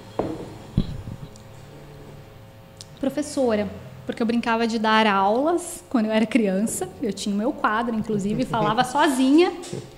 [3.01, 3.68] Professora,
[4.07, 6.88] porque eu brincava de dar aulas quando eu era criança.
[7.03, 9.53] Eu tinha o meu quadro, inclusive, falava sozinha,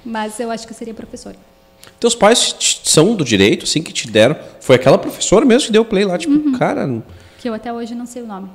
[0.04, 1.36] mas eu acho que eu seria professora.
[2.00, 4.36] Teus pais são do direito, assim, que te deram.
[4.60, 6.58] Foi aquela professora mesmo que deu play lá, tipo, Uhum.
[6.58, 6.86] cara,
[7.46, 8.48] Que eu até hoje não sei o nome.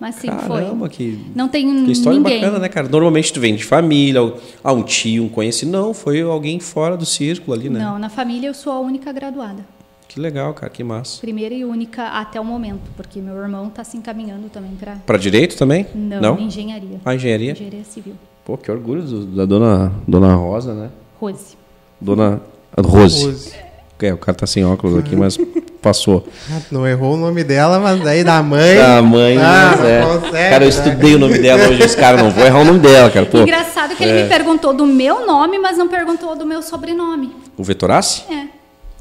[0.00, 0.48] Mas sim, caramba,
[0.80, 0.88] foi.
[0.88, 2.40] que, Não tem que história ninguém.
[2.40, 2.88] bacana, né, cara?
[2.88, 5.70] Normalmente tu vem de família, ou- ah, um tio, um conhecido.
[5.70, 7.78] Não, foi alguém fora do círculo ali, né?
[7.78, 9.64] Não, na família eu sou a única graduada.
[10.08, 11.20] Que legal, cara, que massa.
[11.20, 15.16] Primeira e única até o momento, porque meu irmão está se encaminhando também para Pra
[15.16, 15.86] direito também?
[15.94, 17.00] não, engenharia.
[17.04, 17.52] Ah, engenharia?
[17.52, 18.14] Engenharia civil.
[18.44, 20.90] Pô, que orgulho do- da dona, dona Rosa, né?
[21.20, 21.56] Rose.
[22.00, 22.40] Dona
[22.76, 23.24] Rose.
[23.24, 23.52] Rose.
[24.00, 25.38] É, o cara tá sem óculos aqui, mas
[25.82, 26.26] passou.
[26.50, 28.76] Ah, Não errou o nome dela, mas daí da mãe.
[28.76, 30.02] Da mãe, Ah, mas é.
[30.02, 30.68] consegue, Cara, eu né?
[30.68, 33.26] estudei o nome dela hoje, os caras não vou errar o nome dela, cara.
[33.26, 37.34] Pô, Engraçado que ele me perguntou do meu nome, mas não perguntou do meu sobrenome.
[37.56, 38.22] o Vetorace?
[38.32, 38.46] É.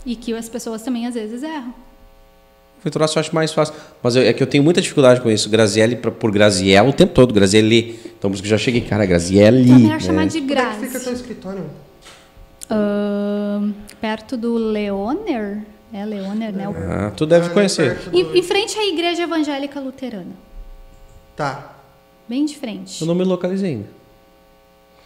[0.06, 1.70] E que as pessoas também às vezes erram.
[2.80, 3.76] O Vetorace eu acho mais fácil.
[4.02, 5.48] Mas eu- é que eu tenho muita dificuldade com isso.
[5.48, 8.00] Graziele pra- por Graziella o tempo todo, Graziele.
[8.18, 9.62] Então por isso que eu já cheguei, cara, Graziele.
[9.62, 10.00] Então, melhor né?
[10.00, 11.04] chamar de Onde é que fica Grazi.
[11.06, 11.64] teu escritório?
[12.70, 15.60] Ahn, perto do Leoner.
[15.94, 16.68] É Leoner, né?
[16.70, 17.98] O- Ah, tu deve Ah, conhecer.
[18.14, 20.32] Em, em frente à Igreja Evangélica Luterana.
[21.36, 21.74] Tá.
[22.28, 23.02] Bem de frente.
[23.02, 23.88] Eu não me localizei ainda.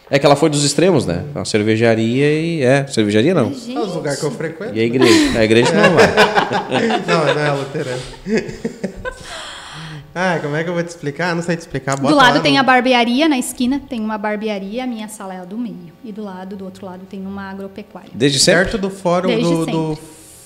[0.08, 1.24] É que ela foi dos extremos, né?
[1.34, 2.62] A cervejaria e.
[2.62, 3.46] É, cervejaria não.
[3.46, 4.72] É os lugares que eu frequento.
[4.76, 5.38] E a igreja.
[5.40, 6.06] A igreja não vai.
[7.06, 8.02] Não, não é luterano.
[10.14, 11.34] ah, como é que eu vou te explicar?
[11.34, 11.96] Não sei te explicar.
[11.96, 15.34] Bota do lado tem no- a barbearia, na esquina tem uma barbearia, a minha sala
[15.34, 15.92] é a do meio.
[16.04, 18.10] E do lado, do outro lado, tem uma agropecuária.
[18.14, 18.62] Desde sempre?
[18.64, 19.72] Perto do fórum Desde do, sempre.
[19.72, 19.98] do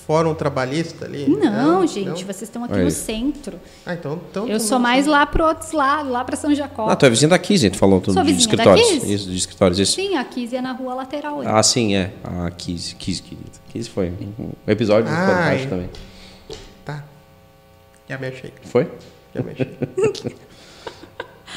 [0.05, 1.27] fórum trabalhista ali.
[1.27, 2.15] Não, gente, não?
[2.15, 2.83] vocês estão aqui Aí.
[2.83, 3.59] no centro.
[3.85, 6.87] Ah, então, então Eu sou não- mais lá pro outro lado, lá pra São Jacó.
[6.89, 8.87] Ah, tu é vizinha da Kizzy, tu falou tudo de escritórios.
[9.03, 9.93] Isso, de escritórios, isso.
[9.95, 11.41] Sim, a 15 é na rua lateral.
[11.45, 12.11] Ah, sim, é.
[12.23, 13.49] A Kizzy, Kizzy, querida.
[13.71, 15.25] Kizzy foi um episódio do Ai.
[15.35, 15.89] podcast também.
[16.83, 17.03] Tá.
[18.09, 18.53] Já me achei.
[18.63, 18.89] Foi?
[19.33, 20.35] Já me achei.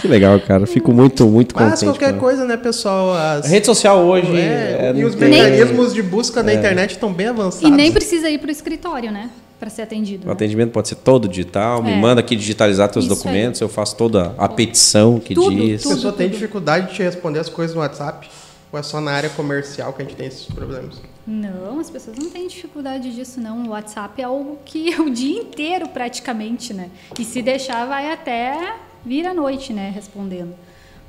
[0.00, 0.66] Que legal, cara.
[0.66, 1.84] Fico muito, muito Mas contente.
[1.90, 3.14] qualquer com- coisa, né, pessoal?
[3.14, 3.46] As...
[3.46, 4.36] A rede social hoje.
[4.36, 7.68] É, é, e os mecanismos de busca na internet estão bem avançados.
[7.68, 9.30] E nem precisa ir pro escritório, né?
[9.58, 10.24] Pra ser atendido.
[10.24, 10.32] O né?
[10.32, 11.82] atendimento pode ser todo digital.
[11.82, 11.96] Me É.
[11.96, 13.60] manda aqui digitalizar teus Isso documentos.
[13.60, 15.80] Eu faço toda a petição que Tudo, diz.
[15.80, 15.94] A tudo.
[15.94, 18.28] pessoa tem dificuldade de te responder as coisas no WhatsApp?
[18.72, 20.96] Ou é só na área comercial que a gente tem esses problemas?
[21.26, 23.64] Não, as pessoas não têm dificuldade disso, não.
[23.66, 26.90] O WhatsApp é algo que é o dia inteiro, praticamente, né?
[27.18, 28.74] E se deixar, vai até
[29.04, 29.92] vir à noite, né?
[29.94, 30.54] Respondendo.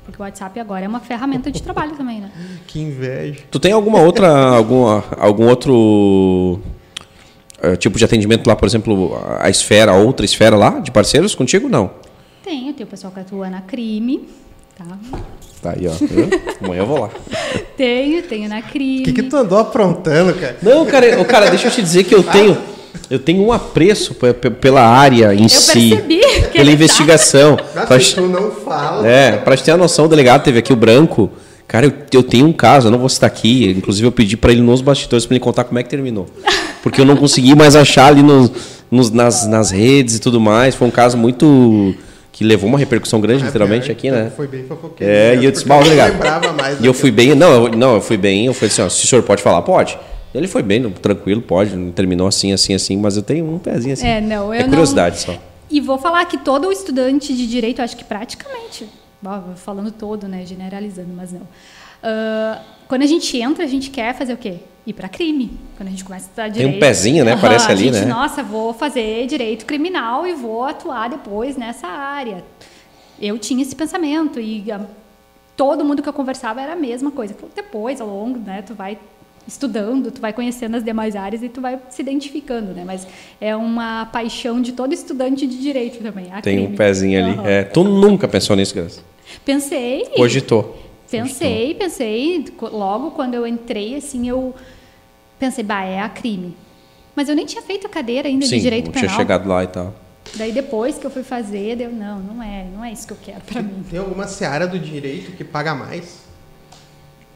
[0.04, 2.30] Porque o WhatsApp agora é uma ferramenta de trabalho também, né?
[2.66, 3.40] Que inveja.
[3.50, 6.60] Tu tem alguma outra, alguma, algum outro
[7.60, 11.34] eh, tipo de atendimento lá, por exemplo, a esfera, a outra esfera lá de parceiros
[11.34, 11.68] contigo?
[11.68, 11.90] Não.
[12.44, 14.28] Tem, tem o pessoal que atua na crime,
[14.78, 14.86] tá?
[15.60, 15.92] Tá aí, ó.
[15.92, 16.28] Viu?
[16.62, 17.10] Amanhã eu vou lá.
[17.76, 19.00] Tenho, tenho na crime.
[19.00, 20.56] O que, que tu andou aprontando, cara?
[20.62, 22.56] Não, cara, cara, deixa eu te dizer que eu tenho.
[23.10, 25.90] Eu tenho um apreço pe- pe- pela área em Eu si.
[25.90, 27.56] percebi que Pela tá- investigação.
[27.76, 29.06] Ah, Pra- tu não fala.
[29.08, 31.30] É, pra te ter a noção, o delegado teve aqui o branco.
[31.68, 33.74] Cara, eu, eu tenho um caso, eu não vou citar aqui.
[33.76, 36.26] Inclusive, eu pedi pra ele nos bastidores pra ele contar como é que terminou.
[36.82, 38.50] Porque eu não consegui mais achar ali nos,
[38.90, 40.74] nos- nas, nas redes e tudo mais.
[40.74, 41.94] Foi um caso muito.
[42.32, 44.30] que levou uma repercussão grande, Ah, literalmente, aqui, então né?
[44.36, 45.10] Foi bem fofoqueiro.
[45.12, 46.12] É, mesmo, e eu disse, mal, não delegado.
[46.12, 48.82] lembrava mais E eu fui bem, não, eu, não, eu fui bem, eu falei assim,
[48.82, 49.98] ó, se o senhor pode falar, pode.
[50.36, 54.06] Ele foi bem, tranquilo, pode, terminou assim, assim, assim, mas eu tenho um pezinho assim.
[54.06, 55.36] É, não, eu é curiosidade só.
[55.70, 58.88] E vou falar que todo estudante de direito, acho que praticamente,
[59.56, 61.46] falando todo, né, generalizando, mas não.
[62.02, 64.58] Ah, quando a gente entra, a gente quer fazer o quê?
[64.86, 65.58] Ir para crime.
[65.76, 66.80] Quando a gente começa a estudar Tem um direito.
[66.80, 67.36] pezinho, né?
[67.36, 68.06] Parece ali, gente, né?
[68.06, 72.44] Nossa, vou fazer direito criminal e vou atuar depois nessa área.
[73.20, 74.86] Eu tinha esse pensamento e ah,
[75.56, 77.34] todo mundo que eu conversava era a mesma coisa.
[77.56, 78.96] Depois, ao longo, né, tu vai
[79.46, 82.82] estudando, tu vai conhecendo as demais áreas e tu vai se identificando, né?
[82.84, 83.06] Mas
[83.40, 86.32] é uma paixão de todo estudante de direito também.
[86.32, 87.38] a Tem um pezinho ali.
[87.38, 87.46] Aham.
[87.48, 89.00] É, tu nunca pensou nisso, Graça?
[89.44, 90.06] Pensei.
[90.16, 90.76] Cogitou.
[91.10, 92.44] Pensei, pensei.
[92.60, 94.54] Logo quando eu entrei, assim, eu
[95.38, 96.56] pensei, bah, é a crime.
[97.14, 99.08] Mas eu nem tinha feito a cadeira ainda Sim, de direito não penal.
[99.08, 99.94] tinha chegado lá e tal.
[100.34, 103.18] Daí depois que eu fui fazer, deu, não, não é, não é isso que eu
[103.22, 103.84] quero pra mim.
[103.88, 106.25] Tem alguma seara do direito que paga mais?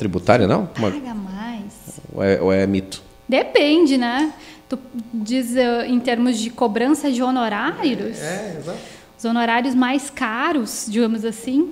[0.05, 0.67] Tributária, não?
[0.79, 2.01] Uma- Paga mais.
[2.11, 3.03] ou, é, ou é mito?
[3.29, 4.33] Depende, né?
[4.67, 4.79] Tu
[5.13, 8.79] diz eh, em termos de cobrança de honorários, É, exato.
[9.19, 11.69] os honorários mais caros, digamos assim,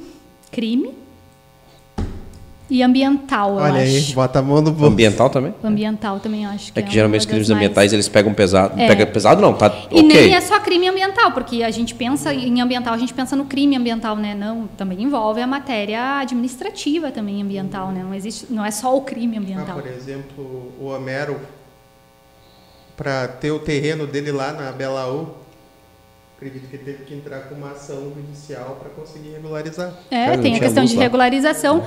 [0.52, 0.94] crime
[2.70, 4.14] e ambiental, eu Olha aí, acho.
[4.14, 4.92] bota a mão no bolso.
[4.92, 5.54] Ambiental também?
[5.64, 8.78] Ambiental também eu acho que É que geralmente os crimes mais- ambientais eles pegam pesado.
[8.78, 8.86] É.
[8.86, 10.02] Pega pesado não, tá E ok.
[10.02, 13.46] nem é só crime ambiental, porque a gente pensa em ambiental, a gente pensa no
[13.46, 14.34] crime ambiental, né?
[14.34, 18.02] Não, também envolve a matéria administrativa também ambiental, né?
[18.02, 19.78] Não existe, não é só o crime Ah, ambiental.
[19.80, 21.40] por exemplo, o Homero,
[22.96, 25.28] para ter o terreno dele lá na Belaú,
[26.36, 29.92] acredito que ele teve que entrar com uma ação judicial para conseguir regularizar.
[30.10, 31.84] É, Cara, tem a questão de regularização,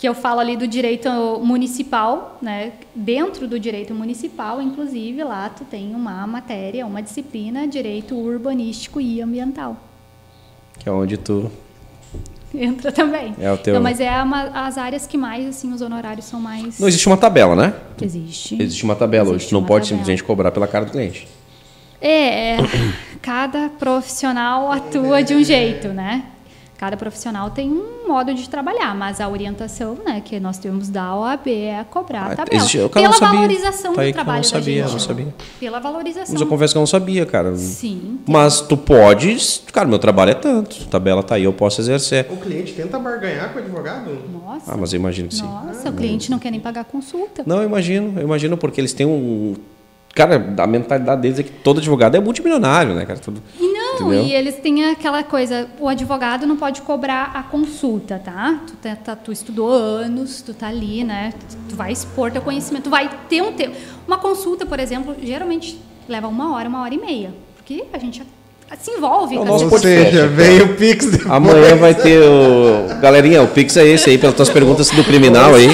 [0.00, 1.10] que eu falo ali do direito
[1.44, 2.72] municipal, né?
[2.94, 9.20] Dentro do direito municipal, inclusive, lá tu tem uma matéria, uma disciplina, direito urbanístico e
[9.20, 9.76] ambiental.
[10.78, 11.52] Que é onde tu.
[12.54, 13.34] Entra também.
[13.38, 16.40] É o teu- Então, mas é uma, as áreas que mais, assim, os honorários são
[16.40, 16.78] mais...
[16.80, 17.74] Não existe uma tabela, né?
[18.00, 18.56] Existe.
[18.60, 19.36] Existe uma tabela hoje.
[19.36, 19.98] Existe Tu não pode tabela.
[19.98, 21.28] simplesmente cobrar pela cara do cliente.
[22.00, 22.56] É, é,
[23.20, 26.24] cada profissional atua de um jeito, né?
[26.80, 31.14] Cada profissional tem um modo de trabalhar, mas a orientação, né, que nós temos da
[31.14, 32.56] OAB é cobrar a Ah, tabela.
[32.56, 34.92] existe- eu, cara, Pela valorização Tá do que eu trabalho não sabia, da eu gente.
[34.92, 35.34] não sabia.
[35.60, 36.32] Pela valorização.
[36.32, 37.54] Mas eu confesso que eu não sabia, cara.
[37.54, 38.18] Sim.
[38.26, 39.36] Mas tu pode.
[39.70, 40.78] Cara, meu trabalho é tanto.
[40.86, 42.26] A tabela tá aí, eu posso exercer.
[42.30, 44.10] O cliente tenta barganhar com o advogado?
[44.32, 44.72] Nossa.
[44.72, 45.42] Ah, mas eu imagino que sim.
[45.42, 47.42] Nossa, o cliente não quer nem pagar consulta.
[47.44, 49.54] Não, eu imagino, eu imagino porque eles têm um.
[50.14, 53.20] Cara, a mentalidade deles é que todo advogado é multimilionário, né, cara?
[53.20, 53.40] Tudo...
[53.60, 53.69] E
[54.00, 54.24] Entendeu?
[54.24, 58.60] e eles têm aquela coisa, o advogado não pode cobrar a consulta, tá?
[58.66, 61.32] Tu, tá- tá- tu estudou anos, tu tá ali, né?
[61.68, 63.76] Tu vai expor teu conhecimento, tu vai ter um tempo.
[64.06, 65.78] Uma consulta, por exemplo, geralmente
[66.08, 67.30] leva uma hora, uma hora e meia.
[67.56, 68.22] Porque a gente
[68.80, 71.30] se envolve nosso Ou seja, vem o Pix depois.
[71.30, 73.00] Amanhã vai ter o.
[73.00, 75.66] Galerinha, o Pix é esse aí, pelas tuas perguntas do criminal aí.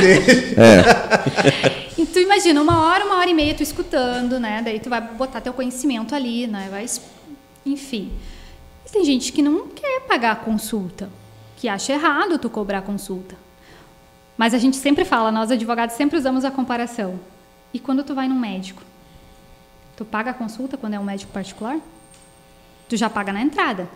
[0.57, 1.77] É.
[2.13, 4.63] Tu imagina, uma hora, uma hora e meia tu escutando, né?
[4.65, 6.69] Daí tu vai botar teu conhecimento ali, né?
[6.71, 6.87] Vai,
[7.67, 8.13] enfim.
[8.87, 11.09] E tem gente que não quer pagar a consulta,
[11.57, 13.35] que acha errado tu cobrar a consulta.
[14.37, 17.19] Mas a gente sempre fala, nós advogados sempre usamos a comparação.
[17.73, 18.83] E quando tu vai num médico?
[19.97, 21.79] Tu paga a consulta quando é um médico particular?
[22.89, 23.89] Tu já paga na entrada.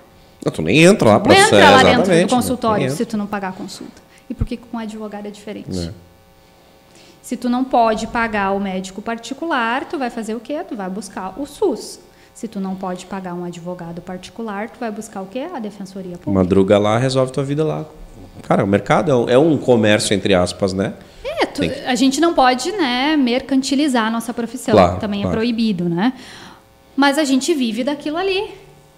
[0.45, 2.25] Não, tu nem entra lá Não pra entra lá dentro exatamente, né?
[2.25, 4.03] do consultório se tu não pagar a consulta.
[4.29, 5.79] E por que com um advogado é diferente?
[5.79, 5.93] É.
[7.21, 10.65] Se tu não pode pagar o médico particular, tu vai fazer o quê?
[10.67, 12.01] Tu vai buscar o SUS.
[12.35, 15.47] Se tu não pode pagar um advogado particular, tu vai buscar o quê?
[15.55, 16.31] A defensoria pública.
[16.31, 17.85] Madruga lá, resolve tua vida lá.
[18.43, 20.95] Cara, o mercado é um, é comércio, entre aspas, né?
[21.23, 24.73] É, tu- Tem a gente não pode, né, mercantilizar a nossa profissão.
[24.73, 25.37] Claro, Também claro.
[25.37, 26.15] é proibido, né?
[26.97, 28.49] Mas a gente vive daquilo ali.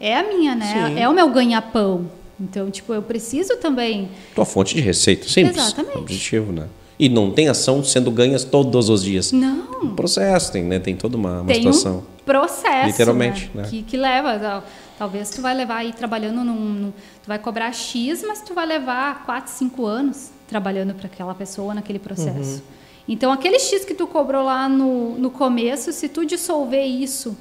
[0.01, 0.89] É a minha, né?
[0.89, 0.99] Sim.
[1.01, 2.07] É o meu ganha-pão.
[2.41, 5.57] Então, tipo, eu preciso também Tua fonte de receita, simples.
[5.57, 5.99] Exatamente.
[5.99, 6.66] Objetivo, né?
[6.99, 9.30] E não tem ação sendo ganhas todos os dias.
[9.33, 9.95] Não.
[9.95, 10.78] Processo, tem, né?
[10.78, 11.99] Tem toda uma, uma tem situação.
[11.99, 13.68] um processo Literalmente, né, né?
[13.68, 14.64] Que, que leva tal-
[14.99, 16.93] talvez tu vai levar aí trabalhando num, num-
[17.23, 21.75] tu vai cobrar x mas tu vai levar 4, 5 anos trabalhando para aquela pessoa
[21.75, 22.62] naquele processo Uhum.
[23.09, 27.37] então aquele x que tu cobrou lá no, no começo se tu dissolver isso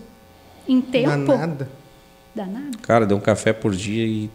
[0.67, 1.69] em tempo Danada.
[2.33, 4.29] dá nada Cara, deu um café por dia e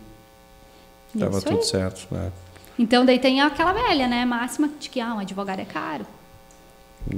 [1.19, 1.65] tava Isso tudo aí.
[1.65, 2.07] certo.
[2.11, 2.31] né?
[2.79, 6.07] Então daí tem aquela velha, né, máxima de que ah, um advogado é caro.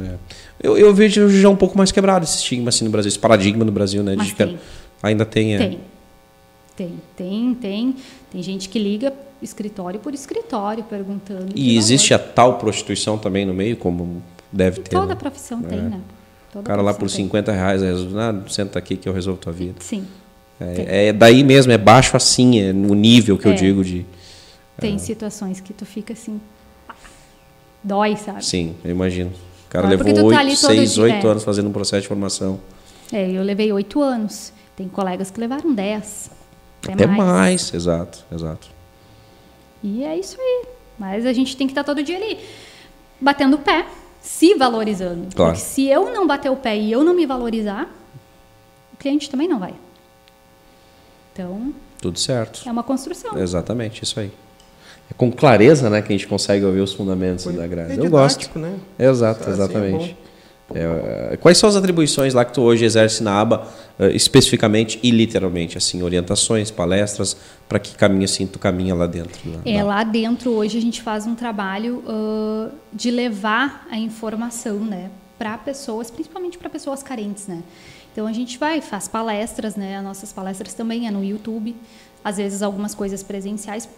[0.00, 0.14] É.
[0.62, 3.64] Eu, eu vejo já um pouco mais quebrado esse estigma assim no Brasil, esse paradigma
[3.64, 4.14] no Brasil, né?
[4.16, 4.58] Mas de tem.
[5.02, 5.58] ainda tem, é.
[5.58, 5.80] Tem.
[6.76, 7.96] Tem, tem, tem.
[8.30, 9.12] Tem gente que liga
[9.42, 11.52] escritório por escritório perguntando.
[11.54, 14.22] E existe a tal prostituição também no meio, como
[14.52, 14.90] deve ter.
[14.90, 15.14] Toda né?
[15.14, 16.00] profissão tem, né?
[16.52, 17.24] Toda O cara lá por tem.
[17.24, 19.76] 50 reais, resolve, ah, senta aqui que eu resolvo tua vida.
[19.80, 20.06] Sim.
[20.58, 20.86] Tem.
[20.86, 23.54] É, é daí mesmo, é baixo assim, é no nível que eu É.
[23.56, 24.04] digo de.
[24.80, 26.40] Tem situações que tu fica assim.
[27.82, 28.44] Dói, sabe?
[28.44, 29.32] Sim, eu imagino.
[29.68, 32.58] O cara porque levou tá oito, seis, oito anos fazendo um processo de formação.
[33.12, 34.50] É, eu levei oito anos.
[34.74, 36.30] Tem colegas que levaram dez.
[36.82, 37.18] Até, Até mais.
[37.18, 38.68] mais, exato, exato.
[39.82, 40.66] E é isso aí.
[40.98, 42.38] Mas a gente tem que estar todo dia ali,
[43.20, 43.86] batendo o pé,
[44.22, 45.28] se valorizando.
[45.34, 45.52] Claro.
[45.52, 47.88] Porque se eu não bater o pé e eu não me valorizar,
[48.94, 49.74] o cliente também não vai.
[51.32, 52.62] Então, Tudo certo.
[52.66, 53.38] é uma construção.
[53.38, 54.32] Exatamente, isso aí.
[55.10, 57.92] É com clareza, né, que a gente consegue ouvir os fundamentos da grade.
[57.92, 58.58] É eu gosto.
[58.58, 58.74] né?
[58.98, 60.16] Exato, Assim é exatamente.
[60.74, 63.66] É, quais são as atribuições lá que tu hoje exerce na aba,
[63.98, 67.36] eh, especificamente e literalmente, assim, orientações, palestras,
[67.66, 69.38] para que caminho assim tu caminha lá dentro?
[69.48, 69.60] né?
[69.64, 75.10] É, lá dentro hoje a gente faz um trabalho ãh, de levar a informação, né,
[75.38, 77.62] para pessoas, principalmente para pessoas carentes, né.
[78.12, 81.74] Então a gente vai, faz palestras, né, as nossas palestras também é no YouTube,
[82.22, 83.88] às vezes algumas coisas presenciais.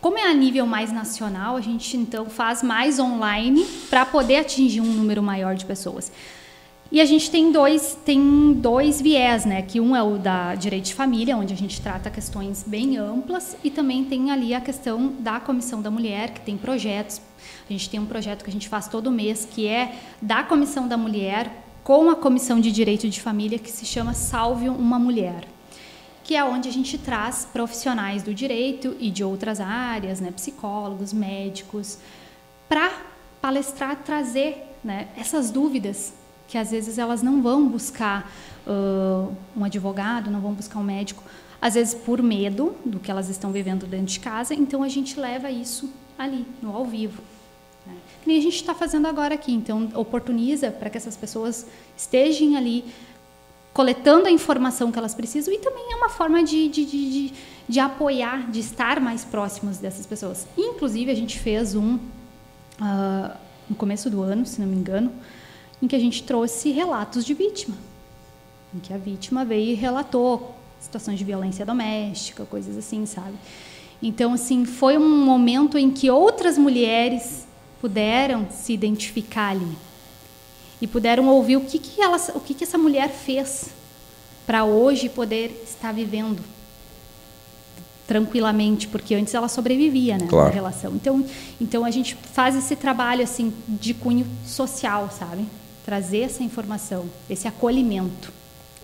[0.00, 4.80] Como é a nível mais nacional, a gente então faz mais online para poder atingir
[4.80, 6.10] um número maior de pessoas.
[6.90, 9.60] E a gente tem dois, tem dois viés, né?
[9.60, 13.54] Que um é o da direito de família, onde a gente trata questões bem amplas,
[13.62, 17.20] e também tem ali a questão da comissão da mulher, que tem projetos.
[17.68, 20.88] A gente tem um projeto que a gente faz todo mês, que é da comissão
[20.88, 25.44] da mulher com a comissão de direito de família, que se chama Salve uma Mulher
[26.24, 31.12] que é onde a gente traz profissionais do direito e de outras áreas, né, psicólogos,
[31.12, 31.98] médicos,
[32.68, 32.90] para
[33.40, 36.12] palestrar, trazer né, essas dúvidas
[36.46, 38.30] que às vezes elas não vão buscar
[38.66, 41.22] ah, um advogado, não vão buscar um médico,
[41.60, 44.54] às vezes por medo do que elas estão vivendo dentro de casa.
[44.54, 47.22] Então a gente leva isso ali no ao vivo.
[47.86, 47.94] Né?
[48.22, 49.52] Que nem a gente está fazendo agora aqui.
[49.52, 51.66] Então oportuniza para que essas pessoas
[51.96, 52.84] estejam ali
[53.72, 57.32] coletando a informação que elas precisam e também é uma forma de, de, de, de,
[57.68, 60.46] de apoiar, de estar mais próximos dessas pessoas.
[60.56, 61.98] Inclusive, a gente fez um
[62.80, 63.36] ah,
[63.68, 65.12] no começo do ano, se não me engano,
[65.80, 67.76] em que a gente trouxe relatos de vítima.
[68.74, 73.34] Em que a vítima veio e relatou situações de violência doméstica, coisas assim, sabe?
[74.02, 77.46] Então, assim, foi um momento em que outras mulheres
[77.80, 79.76] puderam se identificar ali
[80.80, 83.70] e puderam ouvir o que, que, ela, o que, que essa mulher fez
[84.46, 86.40] para hoje poder estar vivendo
[88.06, 90.48] tranquilamente, porque antes ela sobrevivia, né, Claro.
[90.48, 90.92] na relação.
[90.96, 91.24] Então,
[91.60, 95.46] então a gente faz esse trabalho assim de cunho social, sabe?
[95.84, 98.32] Trazer essa informação, esse acolhimento.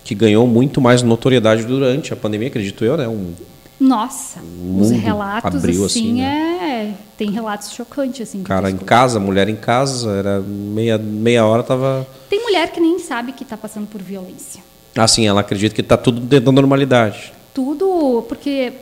[0.04, 3.08] Que ganhou muito mais notoriedade durante a pandemia, acredito eu, né?
[3.08, 3.34] Um,
[3.78, 4.40] Nossa,
[4.80, 8.42] os relatos abriu, assim, assim, é, tem relatos chocantes assim.
[8.42, 12.06] cara em casa, mulher em casa, era meia, meia hora tava.
[12.30, 14.62] Tem mulher que nem sabe que está passando por violência.
[14.96, 17.34] Assim, ela acredita que tá tudo dentro da normalidade.
[17.52, 18.72] tudo porque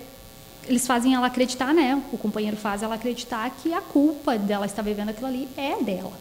[0.69, 2.01] eles fazem ela acreditar, né?
[2.13, 6.13] O companheiro faz ela acreditar que a culpa dela estar vivendo aquilo ali é dela.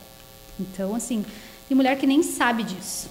[0.60, 1.24] Então, assim,
[1.68, 3.08] tem mulher que nem sabe disso.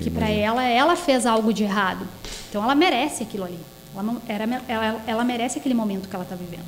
[0.00, 2.06] Que para ela, ela fez algo de errado.
[2.48, 3.58] Então, ela merece aquilo ali.
[3.94, 6.64] Ela, não, era, ela, ela merece aquele momento que ela está vivendo.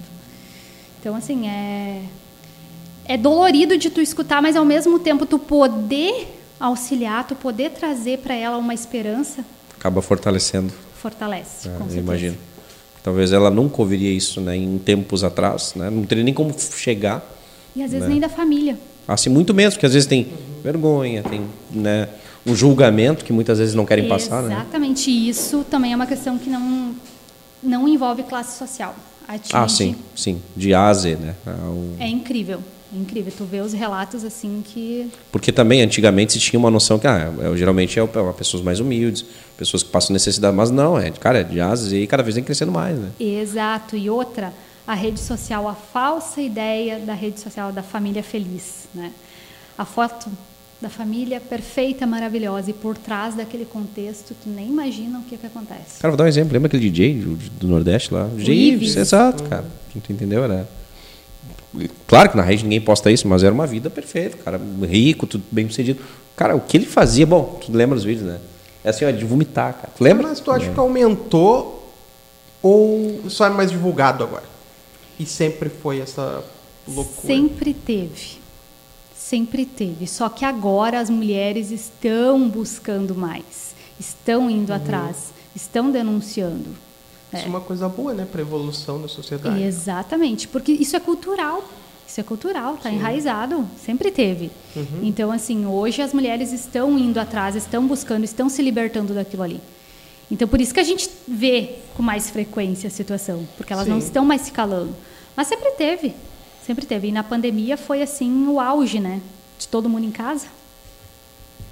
[1.01, 2.03] Então, assim, é,
[3.05, 8.18] é dolorido de tu escutar, mas ao mesmo tempo tu poder auxiliar, tu poder trazer
[8.18, 9.45] para ela uma esperança,
[9.79, 10.72] Acaba fortalecendo.
[11.01, 11.68] fortalece.
[11.68, 11.77] né?
[11.79, 12.37] com imagino.
[13.03, 14.57] Talvez ela nunca ouviria isso, né?
[14.57, 15.91] Em tempos atrás, né?
[15.91, 17.22] Não teria nem como chegar.
[17.77, 18.14] E às vezes Né?
[18.14, 18.77] nem da família.
[19.07, 20.27] Assim, muito menos, porque às vezes tem
[20.64, 22.09] vergonha, tem né,
[22.45, 24.55] um julgamento que muitas vezes não querem passar, né?
[24.55, 25.09] Exatamente.
[25.11, 26.93] E isso também é uma questão que não,
[27.62, 28.94] não envolve classe social.
[29.28, 30.40] Atinge, Ah, sim, sim.
[30.57, 31.34] De A a Z, né?
[31.46, 32.61] Ah, o- É incrível.
[32.94, 33.32] É incrível.
[33.36, 35.11] Tu vê os relatos assim que.
[35.32, 38.78] Porque também, antigamente, se tinha uma noção que, ah, é, geralmente é é pessoas mais
[38.78, 39.24] humildes,
[39.59, 42.22] pessoas que passam necessidade, mas não, é, cara, é de A a Z e cada
[42.22, 43.09] vez vem crescendo mais, né?
[43.18, 43.96] Exato.
[43.96, 44.54] E outra,
[44.86, 48.86] a rede social, a falsa ideia da rede social da família feliz.
[48.94, 49.11] Né?
[49.76, 50.30] A foto
[50.81, 52.70] da família perfeita, maravilhosa.
[52.70, 56.01] E por trás daquele contexto, tu nem imagina o que, que acontece.
[56.01, 56.53] Cara, vou dar um exemplo.
[56.53, 58.29] Lembra aquele DJ do, do Nordeste lá?
[58.37, 58.97] DJ Ives.
[58.97, 59.64] Exato, cara.
[60.05, 60.45] Tu entendeu?
[60.45, 60.68] Era...
[62.07, 64.61] Claro que na rede ninguém posta isso, mas era uma vida perfeita, cara.
[64.83, 66.01] Rico, tudo bem sucedido.
[66.35, 68.39] Cara, o que ele fazia, bom, tu lembra dos vídeos, né?
[68.85, 69.89] É assim, ó, de vomitar, cara.
[69.97, 70.29] Tu lembra?
[70.29, 71.93] Mas tu acha que aumentou
[72.62, 74.45] ou só é mais divulgado agora?
[75.18, 76.45] E sempre foi essa
[76.87, 77.27] loucura.
[77.27, 78.36] Sempre teve.
[79.29, 80.07] Sempre teve.
[80.07, 84.77] Só que agora as mulheres estão buscando mais, estão indo Uhum.
[84.77, 85.16] atrás,
[85.55, 86.68] estão denunciando.
[87.35, 88.24] Isso é uma coisa boa, né?
[88.31, 89.61] Para evolução da sociedade.
[89.61, 91.64] Exatamente, porque isso é cultural.
[92.07, 94.49] Isso é cultural, está enraizado, sempre teve.
[94.77, 95.01] Uhum.
[95.03, 99.61] Então, assim, hoje as mulheres estão indo atrás, estão buscando, estão se libertando daquilo ali.
[100.31, 104.01] Então, por isso que a gente vê com mais frequência a situação, porque elas não
[104.01, 104.07] Sim.
[104.07, 104.95] estão mais se calando.
[105.37, 106.14] Mas sempre teve,
[106.66, 107.08] sempre teve.
[107.08, 109.20] E na pandemia foi, assim, o auge, né?
[109.58, 110.46] De todo mundo em casa.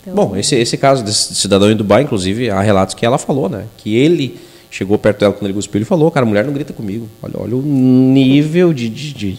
[0.03, 3.49] Então, Bom, esse, esse caso desse cidadão em Dubai, inclusive, há relatos que ela falou,
[3.49, 3.65] né?
[3.79, 4.39] Que ele
[4.71, 7.09] chegou perto dela quando ele cuspiu e falou, cara, a mulher não grita comigo.
[7.23, 8.89] Olha, olha o nível de...
[8.89, 9.39] de, de-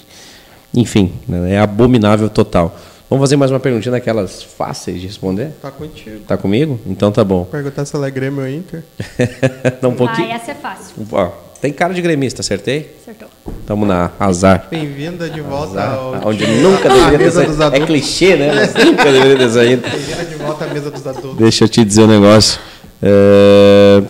[0.74, 1.54] Enfim, né?
[1.54, 2.76] é abominável total.
[3.10, 5.52] Vamos fazer mais uma perguntinha daquelas fáceis de responder?
[5.62, 6.20] Tá contigo.
[6.28, 6.80] Tá comigo?
[6.88, 7.46] Então tá bom.
[7.46, 8.84] Perguntar se ela é Grêmio ou Inter.
[9.80, 10.32] Dá um Ah, pouquinho.
[10.32, 10.96] essa é fácil.
[11.12, 11.32] Ó,
[11.66, 12.92] tem cara de gremista, acertei?
[13.02, 13.28] Acertou.
[13.66, 14.68] Tamo na azar.
[14.70, 15.96] Bem-vinda de volta Azar.
[15.96, 17.64] ao Onde nunca deveria ter mesa dos saído.
[17.64, 17.88] É adultos.
[17.88, 18.54] clichê, né?
[18.54, 19.82] Mas nunca deveria ter saído.
[19.82, 21.38] Bem-vinda de volta à mesa dos adultos.
[21.38, 22.60] Deixa eu te dizer um negócio.
[23.02, 24.04] É,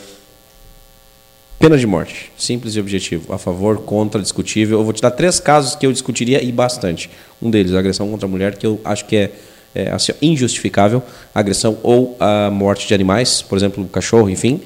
[1.58, 2.30] Pena de morte.
[2.38, 3.32] Simples e objetivo.
[3.34, 4.80] A favor, contra, discutível.
[4.80, 7.10] Eu vou te dar três casos que eu discutiria e bastante.
[7.42, 9.32] Um deles, a agressão contra a mulher, que eu acho que é,
[9.74, 11.02] é, assim, injustificável.
[11.34, 14.60] A agressão ou a morte de animais, por exemplo, cachorro, enfim.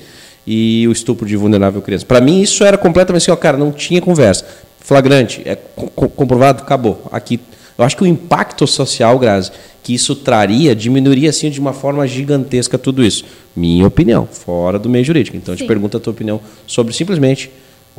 [0.47, 2.05] E o estupro de vulnerável criança.
[2.05, 4.45] Para mim, isso era completamente assim, ó, cara, não tinha conversa.
[4.79, 7.07] Flagrante, é co- co- comprovado, acabou.
[7.11, 7.39] Aqui
[7.77, 9.51] eu acho que o impacto social, Grazi,
[9.83, 13.23] que isso traria, diminuiria assim de uma forma gigantesca tudo isso.
[13.55, 15.37] Minha opinião, fora do meio jurídico.
[15.37, 15.67] Então eu te Sim.
[15.67, 17.49] pergunto a tua opinião sobre simplesmente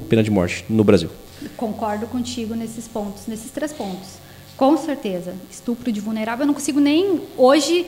[0.08, 1.08] pena de morte no Brasil.
[1.56, 4.08] Concordo contigo nesses pontos, nesses três pontos.
[4.56, 5.32] Com certeza.
[5.50, 7.20] Estupro de vulnerável, eu não consigo nem.
[7.36, 7.86] Hoje.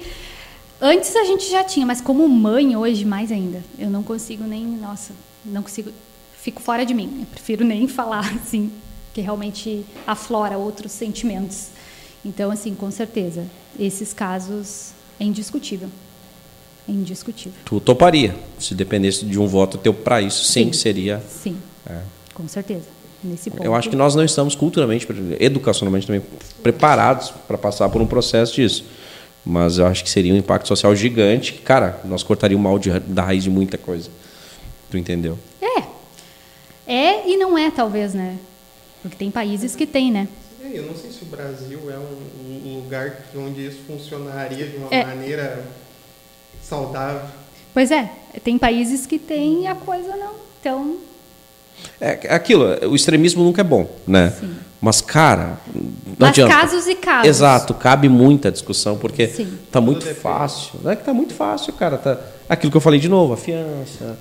[0.85, 3.62] Antes a gente já tinha, mas como mãe hoje, mais ainda.
[3.78, 4.66] Eu não consigo nem.
[4.66, 5.12] Nossa,
[5.45, 5.93] não consigo.
[6.37, 7.18] Fico fora de mim.
[7.20, 8.72] Eu prefiro nem falar, assim,
[9.14, 11.68] que realmente aflora outros sentimentos.
[12.24, 13.47] Então, assim, com certeza.
[13.78, 15.89] Esses casos é indiscutível.
[16.89, 17.61] É indiscutível.
[17.64, 20.72] Tu toparia, se dependesse de um voto teu para isso, sim, Sim.
[20.72, 21.22] seria.
[21.28, 21.57] Sim.
[22.35, 22.87] Com certeza.
[23.22, 23.62] Nesse ponto.
[23.62, 25.07] Eu acho que nós não estamos culturalmente,
[25.39, 26.22] educacionalmente também
[26.61, 28.85] preparados para passar por um processo disso.
[29.45, 31.53] Mas eu acho que seria um impacto social gigante.
[31.55, 34.09] que, Cara, nós cortaríamos o mal de- da raiz de muita coisa.
[34.90, 35.38] Tu entendeu?
[35.61, 35.82] É.
[36.86, 38.36] É e não é, talvez, né?
[39.01, 40.28] Porque tem países que tem, né?
[40.62, 44.76] É, Eu não sei se o Brasil é um um lugar onde isso funcionaria de
[44.76, 45.05] uma É.
[45.05, 45.64] maneira
[46.62, 47.28] saudável.
[47.74, 48.11] Pois é,
[48.45, 50.34] tem países que tem e a coisa não.
[50.61, 50.97] Então,
[52.01, 54.33] É é aquilo, o extremismo nunca é bom, né?
[54.39, 54.55] Sim.
[54.80, 55.85] Mas, cara, não
[56.18, 56.53] mas adianta.
[56.55, 57.28] casos e casos.
[57.28, 59.57] Exato, cabe muita discussão, porque Sim.
[59.70, 60.72] tá muito fácil.
[60.83, 61.97] Não é que tá muito fácil, cara.
[61.97, 62.18] Tá...
[62.49, 64.18] Aquilo que eu falei de novo, a fiança,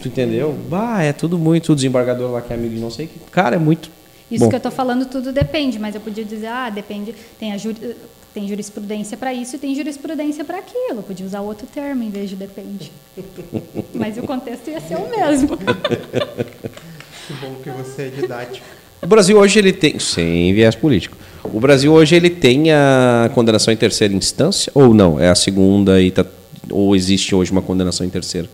[0.00, 0.56] tu entendeu?
[0.68, 1.72] Bah, é tudo muito.
[1.72, 3.18] O desembargador lá que é amigo de não sei o que.
[3.30, 3.90] Cara, é muito.
[4.30, 4.48] Isso bom.
[4.48, 7.96] que eu estou falando tudo depende, mas eu podia dizer, ah, depende, tem, a juri-
[8.38, 10.98] tem jurisprudência para isso e tem jurisprudência para aquilo.
[10.98, 12.92] Eu podia usar outro termo em vez de depende.
[13.94, 15.56] mas o contexto ia ser o mesmo.
[15.56, 18.64] Que bom que você é didático.
[19.02, 21.16] O Brasil hoje ele tem, sem viés político.
[21.42, 25.18] O Brasil hoje ele tem a condenação em terceira instância ou não?
[25.18, 26.24] É a segunda e tá,
[26.70, 28.48] ou existe hoje uma condenação em terceira?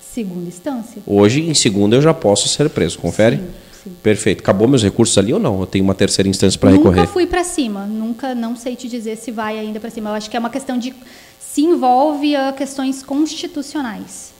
[0.00, 1.02] Segunda instância.
[1.06, 2.98] Hoje em segunda eu já posso ser preso.
[2.98, 3.36] Confere?
[3.36, 3.44] Sim,
[3.84, 3.92] sim.
[4.02, 4.40] Perfeito.
[4.40, 5.60] Acabou meus recursos ali ou não?
[5.60, 7.06] Eu tenho uma terceira instância para Nunca recorrer.
[7.06, 10.10] fui para cima, nunca, não sei te dizer se vai ainda para cima.
[10.10, 10.92] Eu acho que é uma questão de
[11.38, 14.32] se envolve a questões constitucionais,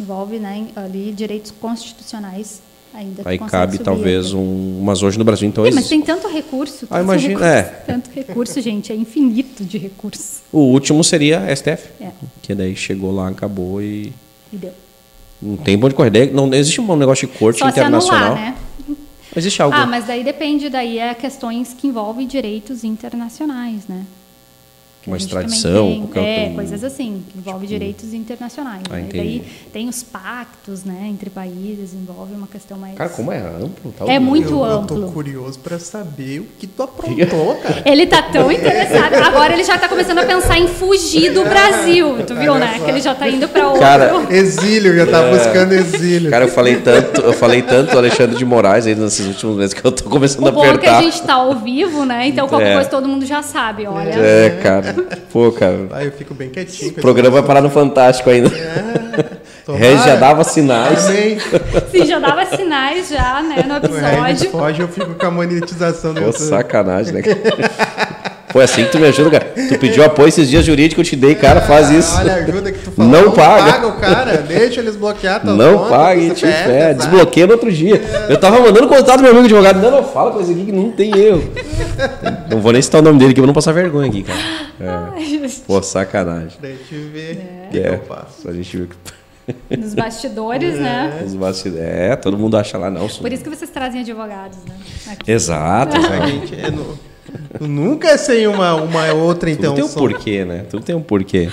[0.00, 2.60] envolve, né, ali direitos constitucionais
[2.92, 3.22] ainda.
[3.24, 7.00] Aí cabe talvez um, mas hoje no Brasil então Ih, mas tem tanto recurso, Ah,
[7.00, 7.62] imagina, recurso, é.
[7.86, 10.40] tanto recurso, gente, é infinito de recursos.
[10.52, 12.10] O último seria a STF, É,
[12.42, 14.12] que daí chegou lá, acabou e
[14.52, 14.72] e deu.
[15.42, 16.10] Não tem pra onde correr.
[16.10, 18.32] Daí Não existe um negócio de corte Só se internacional.
[18.32, 18.54] anular, né?
[19.34, 19.74] Existe algo.
[19.76, 24.04] Ah, mas daí depende, daí é questões que envolvem direitos internacionais, né?
[25.06, 28.82] Uma extradição, tem, qualquer É, outro- coisas assim, que envolve direitos internacionais.
[28.88, 29.06] Ah, né?
[29.12, 32.94] E daí tem os pactos, né, entre países, envolve uma questão mais...
[32.96, 33.92] Cara, como é amplo.
[33.98, 34.96] Tá É o- muito eu, amplo.
[34.98, 37.82] Eu tô curioso pra saber o que tu aprontou, cara.
[37.84, 42.24] Ele tá tão interessado, agora ele já tá começando a pensar em fugir do Brasil,
[42.26, 42.80] tu viu, né?
[42.84, 43.80] Que ele já tá indo para outro...
[43.80, 46.30] Cara, Exílio, já tá buscando exílio.
[46.30, 49.74] Cara, eu falei tanto, eu falei tanto do Alexandre de Moraes aí nesses últimos meses
[49.74, 50.98] que eu tô começando a o bom é que apertar.
[50.98, 52.28] a gente tá ao vivo, né?
[52.28, 52.74] Então qualquer É.
[52.74, 54.10] coisa todo mundo já sabe, olha.
[54.14, 54.91] É, cara.
[55.32, 55.88] Pô, cara.
[55.92, 56.90] Aí eu fico bem quietinho.
[56.92, 58.50] O programa vai parar no Fantástico ainda.
[59.64, 59.84] Tomara.
[59.84, 61.06] Regis já dava sinais.
[61.06, 61.38] Amém.
[61.90, 64.50] Sim, já dava sinais já, né, no Regis episódio.
[64.50, 66.48] foge, eu fico com a monetização do Pô, YouTube.
[66.48, 67.22] sacanagem, né?
[68.60, 69.44] é assim que tu me ajuda, cara.
[69.68, 72.16] Tu pediu apoio esses dias jurídicos, eu te dei, cara, faz isso.
[72.18, 73.86] Olha a ajuda que tu fala, Não paga.
[73.86, 76.94] o cara, deixa eles bloquear tua Não conta, paga te sabe?
[76.94, 78.00] Desbloqueia no outro dia.
[78.28, 79.80] Eu tava mandando contato do meu amigo advogado.
[79.80, 81.50] Não, não, fala com esse aqui que não tem erro.
[82.50, 84.38] Não vou nem citar o nome dele aqui pra não passar vergonha aqui, cara.
[84.80, 84.88] É.
[85.16, 85.50] Ai.
[85.66, 86.52] Pô, sacanagem.
[86.60, 88.48] Pra gente ver o que É, eu faço.
[88.48, 91.22] a gente viu que Nos bastidores, né?
[91.26, 91.84] os bastidores.
[91.84, 93.08] É, todo mundo acha lá, não.
[93.08, 94.74] sou- Por isso que vocês trazem advogados, né?
[95.12, 95.30] Aqui.
[95.30, 96.98] Exato, A exato.
[97.60, 99.74] Nunca é sem uma, uma outra Tudo intenção.
[99.74, 100.66] tem um porquê, né?
[100.68, 101.48] Tudo tem um porquê.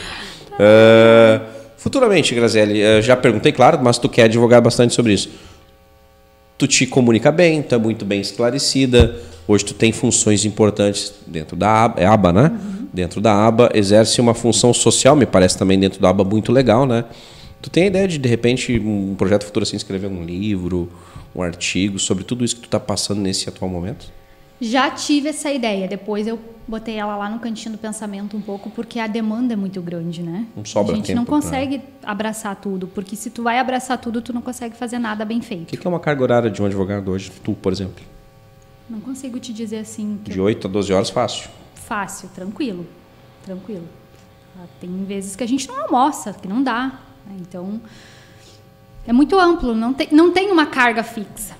[0.59, 1.41] Ah,
[1.77, 5.29] futuramente, Graziele, eh, já perguntei, claro, mas tu quer advogar bastante sobre isso.
[6.57, 9.15] Tu te comunica bem, tu é muito bem esclarecida.
[9.47, 12.51] Hoje tu tem funções importantes dentro da aba, é aba, né?
[12.93, 16.85] Dentro da aba, exerce uma função social, me parece também dentro da aba muito legal,
[16.85, 17.05] né?
[17.61, 20.89] Tu tem a ideia de, de repente, um projeto futuro assim, escrever um livro,
[21.35, 24.11] um artigo sobre tudo isso que tu está passando nesse atual momento?
[24.61, 26.37] Já tive essa ideia, depois eu
[26.67, 30.21] botei ela lá no cantinho do pensamento um pouco, porque a demanda é muito grande,
[30.21, 30.45] né?
[30.55, 34.21] Não sobra A gente tempo não consegue abraçar tudo, porque se tu vai abraçar tudo,
[34.21, 35.65] tu não consegue fazer nada bem O feito.
[35.67, 37.31] que que é uma carga horária de um advogado hoje?
[37.43, 38.03] Tu, por exemplo.
[38.89, 41.49] Não consigo te dizer assim De 8 a 12 horas, fácil.
[41.75, 42.85] fácil, tranquilo,
[43.45, 43.87] tranquilo.
[44.59, 46.87] Ah, Tem vezes que a gente não almoça, que não dá.
[47.25, 47.35] né?
[47.39, 47.79] Então,
[49.07, 51.57] é muito amplo, não tem, não tem uma carga fixa.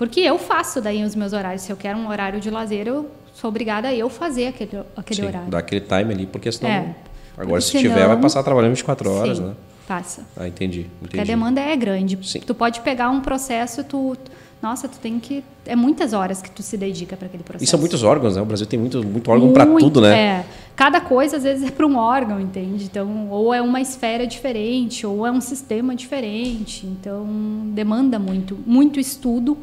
[0.00, 1.60] Porque eu faço daí os meus horários.
[1.60, 5.20] Se eu quero um horário de lazer, eu sou obrigada a eu fazer aquele, aquele
[5.20, 5.50] Sim, horário.
[5.50, 6.70] dá aquele time ali, porque senão.
[6.70, 6.94] É.
[7.36, 9.54] Agora, se Porque tiver, vai passar trabalhando 24 horas, Sim, né?
[9.86, 10.22] Passa.
[10.34, 10.86] Ah, entendi.
[11.00, 11.30] Porque a entendi.
[11.30, 12.18] demanda é grande.
[12.22, 12.40] Sim.
[12.40, 14.16] Tu pode pegar um processo, tu.
[14.62, 15.44] Nossa, tu tem que.
[15.66, 17.64] É muitas horas que tu se dedica para aquele processo.
[17.64, 18.40] E são muitos órgãos, né?
[18.40, 20.18] O Brasil tem muito, muito órgão para tudo, né?
[20.18, 20.46] É.
[20.74, 22.84] Cada coisa, às vezes, é para um órgão, entende?
[22.84, 26.86] Então, ou é uma esfera diferente, ou é um sistema diferente.
[26.86, 27.26] Então,
[27.74, 29.58] demanda muito, muito estudo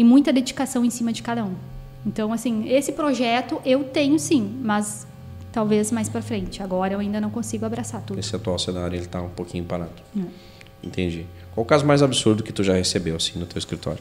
[0.00, 1.54] e muita dedicação em cima de cada um.
[2.06, 5.06] Então, assim, esse projeto eu tenho sim, mas
[5.52, 6.62] talvez mais para frente.
[6.62, 8.18] Agora eu ainda não consigo abraçar tudo.
[8.18, 9.92] Esse atual cenário ele tá um pouquinho parado.
[10.16, 10.22] É.
[10.82, 11.26] Entendi.
[11.54, 14.00] Qual o caso mais absurdo que tu já recebeu assim no teu escritório?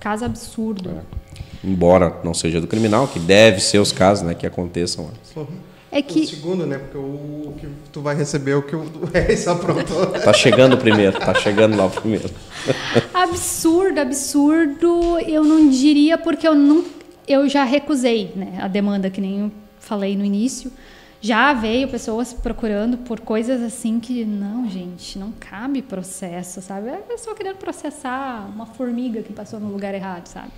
[0.00, 0.90] Caso absurdo.
[1.62, 5.04] Embora não seja do criminal, que deve ser os casos, né, que aconteçam.
[5.04, 5.46] lá.
[5.92, 6.78] É O que segundo, né?
[6.78, 10.06] Porque o, o que tu vai receber é o que o Reis aprontou.
[10.06, 12.30] Tá chegando o primeiro, tá chegando lá o primeiro.
[13.12, 16.84] Absurdo, absurdo, eu não diria porque eu não,
[17.28, 20.72] eu já recusei, né, a demanda que nem eu falei no início.
[21.20, 26.88] Já veio pessoas procurando por coisas assim que não, gente, não cabe processo, sabe?
[26.88, 30.50] É a pessoa querendo processar uma formiga que passou no lugar errado, sabe?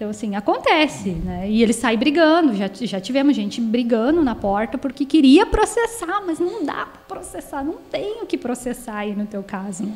[0.00, 1.46] Então assim, acontece, né?
[1.46, 6.38] E eles saem brigando, já já tivemos gente brigando na porta porque queria processar, mas
[6.40, 9.82] não dá para processar, não tem o que processar aí no teu caso.
[9.82, 9.92] Né?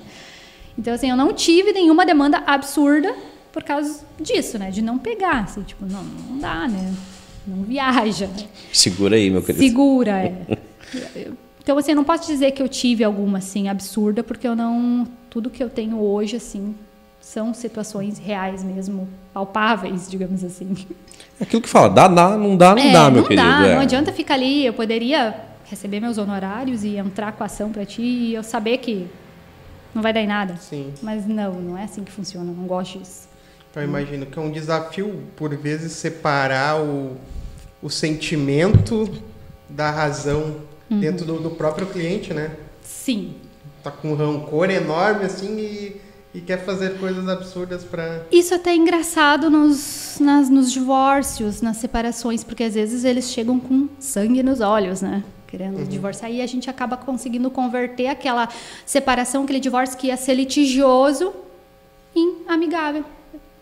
[0.78, 3.14] Então, assim, eu não tive nenhuma demanda absurda
[3.50, 4.70] por causa disso, né?
[4.70, 6.94] De não pegar, assim, tipo, não, não dá, né?
[7.46, 8.26] Não viaja.
[8.26, 8.46] né?
[8.74, 9.64] Segura aí, meu querido.
[9.64, 10.34] Segura, é.
[11.62, 15.08] Então, assim, eu não posso dizer que eu tive alguma, assim, absurda, porque eu não...
[15.30, 16.74] Tudo que eu tenho hoje, assim,
[17.24, 20.76] são situações reais mesmo, palpáveis, digamos assim.
[21.40, 23.46] É Aquilo que fala, dá, dá, não dá, não É, dá, meu não querido.
[23.48, 23.74] dá, é.
[23.74, 24.66] não adianta ficar ali.
[24.66, 25.34] Eu poderia
[25.64, 29.06] receber meus honorários e entrar com a ação para ti e eu saber que
[29.94, 30.56] não vai dar em nada.
[30.58, 30.92] Sim.
[31.02, 32.50] Mas não, não é assim que funciona.
[32.50, 33.28] Eu não gosto disso.
[33.70, 37.16] Então, eu imagino que é um desafio, por vezes, separar o,
[37.82, 39.08] o sentimento
[39.68, 40.56] da razão
[40.90, 41.00] Uhum.
[41.00, 42.50] dentro do, do próprio cliente, né?
[42.82, 43.36] Sim.
[43.82, 46.00] Tá com um rancor enorme, assim, e,
[46.34, 48.22] e quer fazer coisas absurdas pra...
[48.32, 53.60] Isso até é engraçado nos, nas, nos divórcios, nas separações, porque às vezes eles chegam
[53.60, 55.22] com sangue nos olhos, né?
[55.46, 56.32] Querendo divorciar.
[56.32, 58.48] E a gente acaba conseguindo converter aquela
[58.84, 61.32] separação, aquele divórcio que ia ser litigioso,
[62.16, 63.04] em amigável.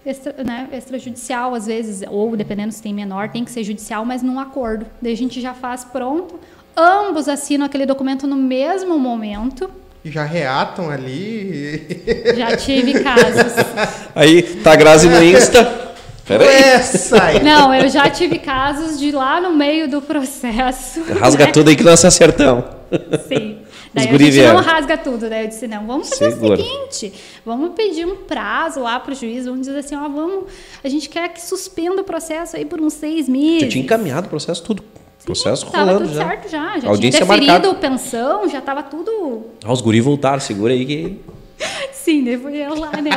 [0.05, 4.23] Extra, né, extrajudicial, às vezes, ou dependendo se tem menor, tem que ser judicial, mas
[4.23, 4.87] num acordo.
[5.01, 6.41] Daí a gente já faz pronto.
[6.75, 9.71] Ambos assinam aquele documento no mesmo momento.
[10.05, 11.87] E já reatam ali.
[12.37, 13.53] Já tive casos.
[14.15, 15.93] Aí, tá Grazi no Insta.
[16.27, 16.57] Pera aí.
[16.57, 17.43] Essa aí.
[17.43, 21.03] Não, eu já tive casos de lá no meio do processo.
[21.19, 21.53] Rasga né?
[21.53, 22.65] tudo aí que nós acertamos.
[23.27, 23.59] Sim.
[23.95, 25.29] Os Daí a gente não rasga tudo.
[25.29, 26.55] Daí eu disse, não, vamos fazer Segura.
[26.55, 27.13] o seguinte,
[27.45, 30.45] vamos pedir um prazo lá pro juiz, vamos dizer assim, ó, vamos,
[30.83, 33.63] a gente quer que suspenda o processo aí por uns seis meses.
[33.63, 34.83] Já tinha encaminhado o processo tudo.
[35.25, 36.25] Processo Tava rolando tudo já.
[36.29, 37.75] certo já, já Audiência tinha deferido marcada.
[37.75, 39.47] pensão, já tava tudo...
[39.65, 41.21] Ah, os guri voltaram, segura aí que.
[41.93, 43.11] Sim, daí foi eu lá, né,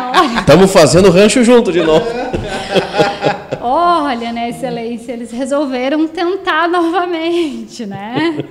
[0.45, 2.05] Tamo fazendo rancho junto de novo.
[3.59, 8.43] olha, né, excelência, eles resolveram tentar novamente, né?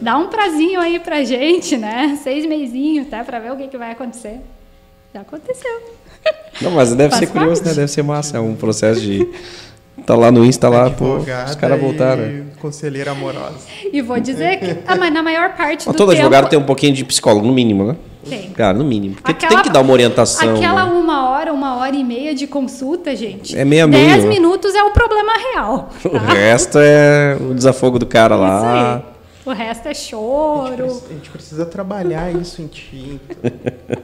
[0.00, 2.18] Dá um prazinho aí pra gente, né?
[2.22, 3.24] Seis meizinhos, tá?
[3.24, 4.40] Pra ver o que, que vai acontecer.
[5.12, 5.80] Já aconteceu.
[6.60, 7.68] Não, mas deve Faz ser curioso, parte.
[7.70, 7.74] né?
[7.82, 8.36] Deve ser massa.
[8.36, 9.26] É um processo de.
[10.06, 12.22] Tá lá no Insta, lá, pô, os caras voltaram.
[12.60, 13.56] Conselheira amorosa.
[13.92, 14.76] E vou dizer que.
[14.86, 16.12] Ah, mas na maior parte do Mas todo tempo.
[16.20, 17.96] advogado tem um pouquinho de psicólogo, no mínimo, né?
[18.28, 18.50] Tem.
[18.50, 19.14] Cara, no mínimo.
[19.14, 20.54] Porque tu Aquela- tem que dar uma orientação.
[20.56, 20.92] Aquela né?
[20.92, 23.56] uma hora, uma hora e meia de consulta, gente.
[23.58, 25.88] É meia meia, Dez minutos é o problema real.
[26.04, 26.18] O tá?
[26.18, 28.94] resto é o desafogo do cara Isso lá.
[28.96, 29.02] aí.
[29.50, 31.02] O resto é choro.
[31.10, 33.20] A gente precisa trabalhar isso em ti.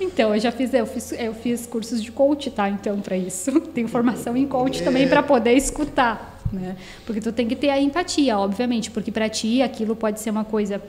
[0.00, 2.68] Então, eu já fiz, eu fiz, eu fiz cursos de coach, tá?
[2.70, 3.60] Então, para isso.
[3.74, 6.76] Tenho formação em coach também para poder escutar, né?
[7.04, 10.44] Porque tu tem que ter a empatia, obviamente, porque para ti aquilo pode ser uma
[10.44, 10.80] coisa,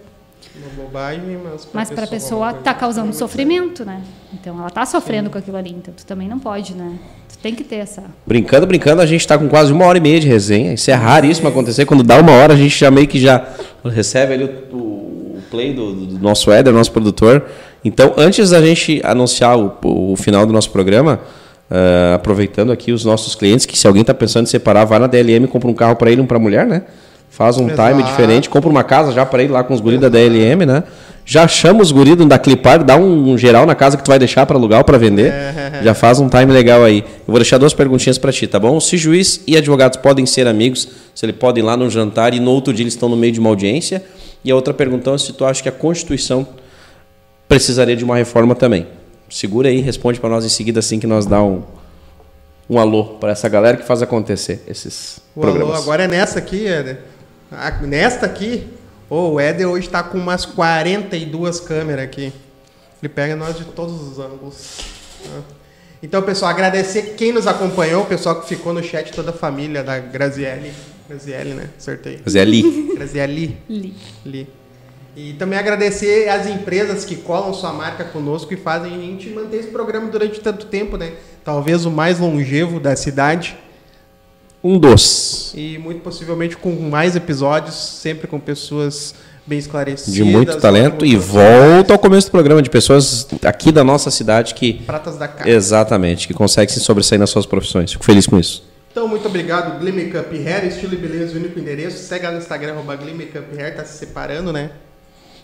[0.55, 1.39] Uma bobagem,
[1.73, 4.03] mas para a pessoa pessoa uma coisa tá causando sofrimento, né?
[4.31, 6.99] Então, ela tá sofrendo com aquilo ali, então tu também não pode, né?
[7.41, 10.19] Tem que ter essa Brincando, brincando, a gente tá com quase uma hora e meia
[10.19, 10.73] de resenha.
[10.73, 11.85] Isso é raríssimo acontecer.
[11.85, 13.47] Quando dá uma hora, a gente já meio que já
[13.85, 17.45] recebe ali o, o play do, do nosso Éder, nosso produtor.
[17.85, 21.19] Então, antes da gente anunciar o, o final do nosso programa,
[21.69, 25.07] ah, aproveitando aqui os nossos clientes, que se alguém tá pensando em separar, vai na
[25.07, 26.83] DLM, compra um carro para ele e um para mulher, né?
[27.37, 27.91] Faz um Exato.
[27.91, 30.83] time diferente, compra uma casa já para ir lá com os guris da DLM, né?
[31.23, 34.17] Já chama os guris da Clipar, dá um, um geral na casa que tu vai
[34.17, 35.31] deixar para alugar ou para vender.
[35.83, 37.01] Já faz um time legal aí.
[37.01, 38.79] Eu vou deixar duas perguntinhas para ti, tá bom?
[38.79, 42.39] Se juiz e advogados podem ser amigos, se eles podem ir lá no jantar e
[42.39, 44.03] no outro dia eles estão no meio de uma audiência.
[44.43, 46.47] E a outra pergunta é se tu acha que a Constituição
[47.47, 48.87] precisaria de uma reforma também.
[49.29, 51.61] Segura aí, responde para nós em seguida assim que nós dá um,
[52.67, 55.81] um alô para essa galera que faz acontecer esses O alô programas.
[55.83, 56.97] agora é nessa aqui, Éder.
[56.99, 57.16] Ah,
[57.81, 58.67] Nesta aqui,
[59.09, 62.33] ô, o Éder hoje tá com umas 42 câmeras aqui.
[63.01, 64.79] Ele pega nós de todos os ângulos.
[65.25, 65.41] Ah.
[66.01, 69.83] Então, pessoal, agradecer quem nos acompanhou, o pessoal que ficou no chat, toda a família
[69.83, 70.71] da Graziele.
[71.07, 71.69] Graziele, né?
[71.77, 72.21] Acertei.
[72.39, 72.93] Ali.
[72.95, 73.57] Graziele.
[73.69, 73.95] li.
[74.25, 74.47] Li.
[75.15, 79.57] E também agradecer as empresas que colam sua marca conosco e fazem a gente manter
[79.57, 81.13] esse programa durante tanto tempo, né?
[81.43, 83.57] Talvez o mais longevo da cidade.
[84.67, 85.53] Um dos.
[85.55, 89.15] E muito possivelmente com mais episódios, sempre com pessoas
[89.45, 90.13] bem esclarecidas.
[90.13, 91.05] De muito talento.
[91.05, 94.73] E volta ao começo do programa, de pessoas aqui da nossa cidade que.
[94.73, 95.49] Pratas da casa.
[95.49, 97.93] Exatamente, que conseguem se sobressair nas suas profissões.
[97.93, 98.61] Fico feliz com isso.
[98.91, 101.97] Então, muito obrigado, Glee Makeup Hair, estilo e beleza, único endereço.
[101.99, 104.71] Segue lá no Instagram, arroba Glee Makeup Hair, tá se separando, né?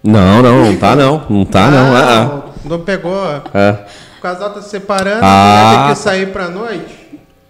[0.04, 1.26] Não, não, não tá não.
[1.30, 1.96] Não tá não.
[1.96, 3.14] Ah, Não pegou.
[3.54, 3.86] ah.
[4.18, 5.74] O casal tá se separando, Ah.
[5.78, 7.03] vai ter que sair pra noite.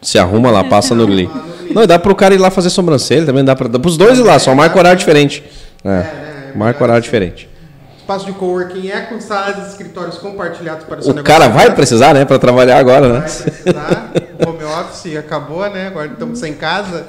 [0.03, 1.29] Se arruma lá, passa no Glee.
[1.73, 4.19] Não, e dá pro cara ir lá fazer sobrancelha também, dá, pra, dá pros dois
[4.19, 5.43] ir lá, só marca horário diferente.
[5.83, 7.49] É, é, marca horário diferente.
[7.97, 11.39] Espaço de coworking é com salas e escritórios compartilhados para o seu O negócio.
[11.39, 13.19] cara vai precisar, né, pra trabalhar agora, né?
[13.19, 14.11] Vai precisar.
[14.45, 15.87] O home office acabou, né?
[15.87, 17.07] Agora estamos sem casa.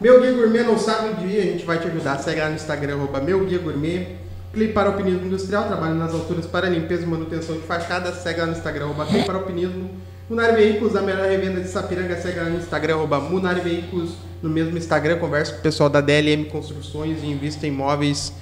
[0.00, 2.18] Meu Guia Gourmet não sabe o dia, a gente vai te ajudar.
[2.18, 4.06] Segue lá no Instagram, arroba Meu Guia Gourmet.
[4.54, 8.10] Clipe para Alpinismo Industrial, trabalho nas alturas para limpeza e manutenção de fachada.
[8.12, 9.90] Segue lá no Instagram, arroba Clipe para Alpinismo.
[10.28, 12.16] Munari Veículos, a melhor revenda de Sapiranga.
[12.16, 14.12] Segue lá no Instagram, arroba Munari Veículos.
[14.42, 18.32] No mesmo Instagram, conversa com o pessoal da DLM Construções e invista em imóveis.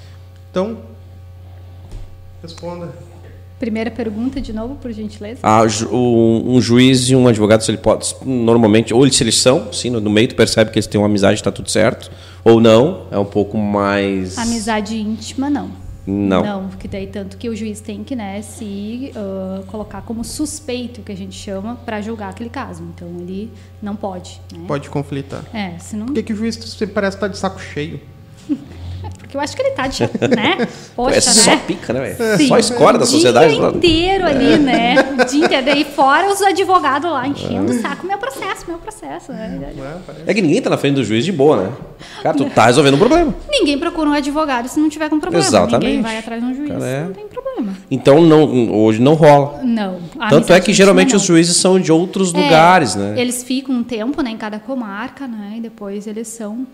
[0.50, 0.78] Então,
[2.40, 2.92] responda.
[3.59, 5.40] Primeira pergunta de novo, por gentileza.
[5.42, 9.72] Ah, um, juiz e um advogado, se ele pode, normalmente, ou eles, se eles são,
[9.72, 12.10] sim, no, no meio tu percebe que eles têm uma amizade, está tudo certo,
[12.42, 14.36] ou não, é um pouco mais...
[14.36, 15.70] Amizade íntima, não.
[16.06, 16.42] Não.
[16.42, 21.02] Não, porque daí tanto que o juiz tem que né, se ah, colocar como suspeito,
[21.02, 22.82] que a gente chama, para julgar aquele caso.
[22.82, 23.50] Então ele
[23.80, 24.40] não pode.
[24.52, 24.64] Né?
[24.66, 25.44] Pode conflitar.
[25.54, 26.06] É, senão.
[26.06, 28.00] Por que, que o juiz sempre parece estar de saco cheio?
[29.32, 30.02] Porque eu acho que ele tá de.
[30.36, 30.68] né?
[30.94, 31.60] Poxa, é só né?
[31.66, 32.36] pica, né, velho?
[32.36, 32.48] Sim.
[32.48, 33.54] Só escora da sociedade.
[33.54, 33.70] O dia lá.
[33.70, 34.30] inteiro É.
[34.30, 34.94] ali, né?
[35.18, 35.64] O dia inteiro.
[35.64, 38.06] Daí fora os advogados lá enchendo o saco.
[38.06, 39.32] Meu processo, meu processo.
[39.32, 39.72] né?
[40.26, 40.30] É?
[40.32, 41.72] É que ninguém tá na frente do juiz de boa, né?
[42.22, 43.34] Cara, tu tá resolvendo um problema.
[43.48, 45.46] Ninguém procura um advogado se não tiver com problema.
[45.46, 45.86] Exatamente.
[45.86, 46.70] Ninguém vai atrás de um juiz.
[46.70, 47.04] Cara, é.
[47.04, 47.72] Não tem problema.
[47.90, 49.60] Então, não, hoje não rola.
[49.62, 49.98] Não.
[50.18, 52.42] a Tanto é que geralmente os juízes são de outros não.
[52.42, 53.14] lugares, É, né?
[53.20, 55.54] Eles ficam um tempo né, em cada comarca, né?
[55.56, 56.66] E depois eles são.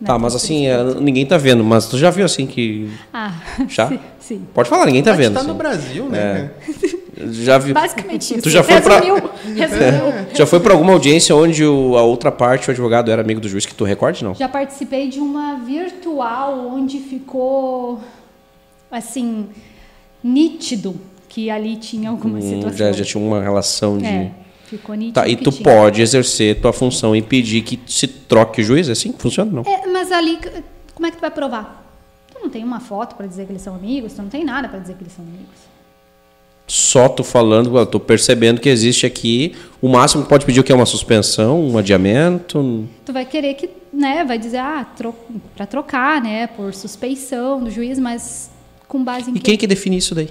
[0.00, 1.62] Né, Tá, mas assim, é, ninguém tá vendo.
[1.64, 2.90] Mas tu já viu assim que.
[3.12, 3.32] Ah,
[3.68, 3.88] Já?
[3.88, 3.98] sim.
[4.20, 4.42] sim.
[4.52, 5.34] Pode falar, ninguém tá Mas vendo.
[5.34, 5.48] tá assim.
[5.48, 6.50] no Brasil, né?
[6.60, 6.94] É.
[7.30, 7.72] Já viu.
[7.74, 8.42] Basicamente isso.
[8.42, 10.26] Tu já foi pra- resumiu, resumiu.
[10.34, 13.48] Já foi pra alguma audiência onde o- a outra parte, o advogado, era amigo do
[13.48, 14.34] juiz, que tu recorde, não?
[14.34, 18.00] Já participei de uma virtual onde ficou
[18.90, 19.46] assim
[20.22, 20.96] nítido
[21.28, 22.72] que ali tinha alguma Hum, situação.
[22.76, 24.06] já, já tinha uma relação de.
[24.06, 24.30] É,
[24.66, 25.14] ficou nítido.
[25.14, 28.88] Tá, e tu pode exercer tua função e pedir que se troque o juiz?
[28.88, 29.62] É assim que funciona, não?
[29.70, 30.38] É, mas ali,
[30.94, 31.82] como é que tu vai provar?
[32.32, 34.68] Tu não tem uma foto para dizer que eles são amigos, tu não tem nada
[34.68, 35.74] para dizer que eles são amigos.
[36.66, 39.54] Só tu falando, eu tô percebendo que existe aqui.
[39.82, 42.88] O máximo que pode pedir o que é uma suspensão, um adiamento.
[43.04, 45.14] Tu vai querer que, né, vai dizer, ah, tro
[45.54, 48.50] para trocar, né, por suspeição do juiz, mas
[48.88, 50.30] com base em E quem que define isso daí?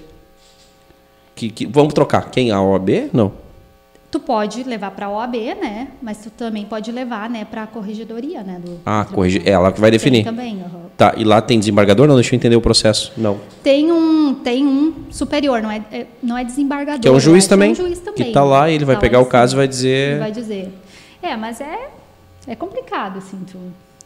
[1.36, 2.32] Que, que- vamos trocar.
[2.32, 2.50] Quem?
[2.52, 3.10] A OAB?
[3.14, 3.32] Não.
[4.14, 5.88] Tu pode levar para a OAB, né?
[6.00, 8.62] Mas tu também pode levar, né, para a corregedoria, né?
[8.64, 9.62] Do, Ah, corrigi- tribunal.
[9.64, 10.24] ela que vai Tem definir.
[10.24, 10.82] também, aham.
[10.96, 12.08] Tá, e lá tem desembargador?
[12.08, 13.12] Não, deixa eu entender o processo.
[13.18, 13.40] Não.
[13.64, 17.02] Tem um, tem um superior, não é, é- não é desembargador.
[17.02, 17.50] Que é um juiz né?
[17.50, 17.74] também.
[17.74, 18.24] Que é um juiz também.
[18.28, 20.12] Que tá lá e ele vai Tá pegar o caso e vai dizer.
[20.12, 20.72] Ele vai dizer.
[21.20, 21.90] É, mas é,
[22.46, 23.58] é complicado, assim, tu...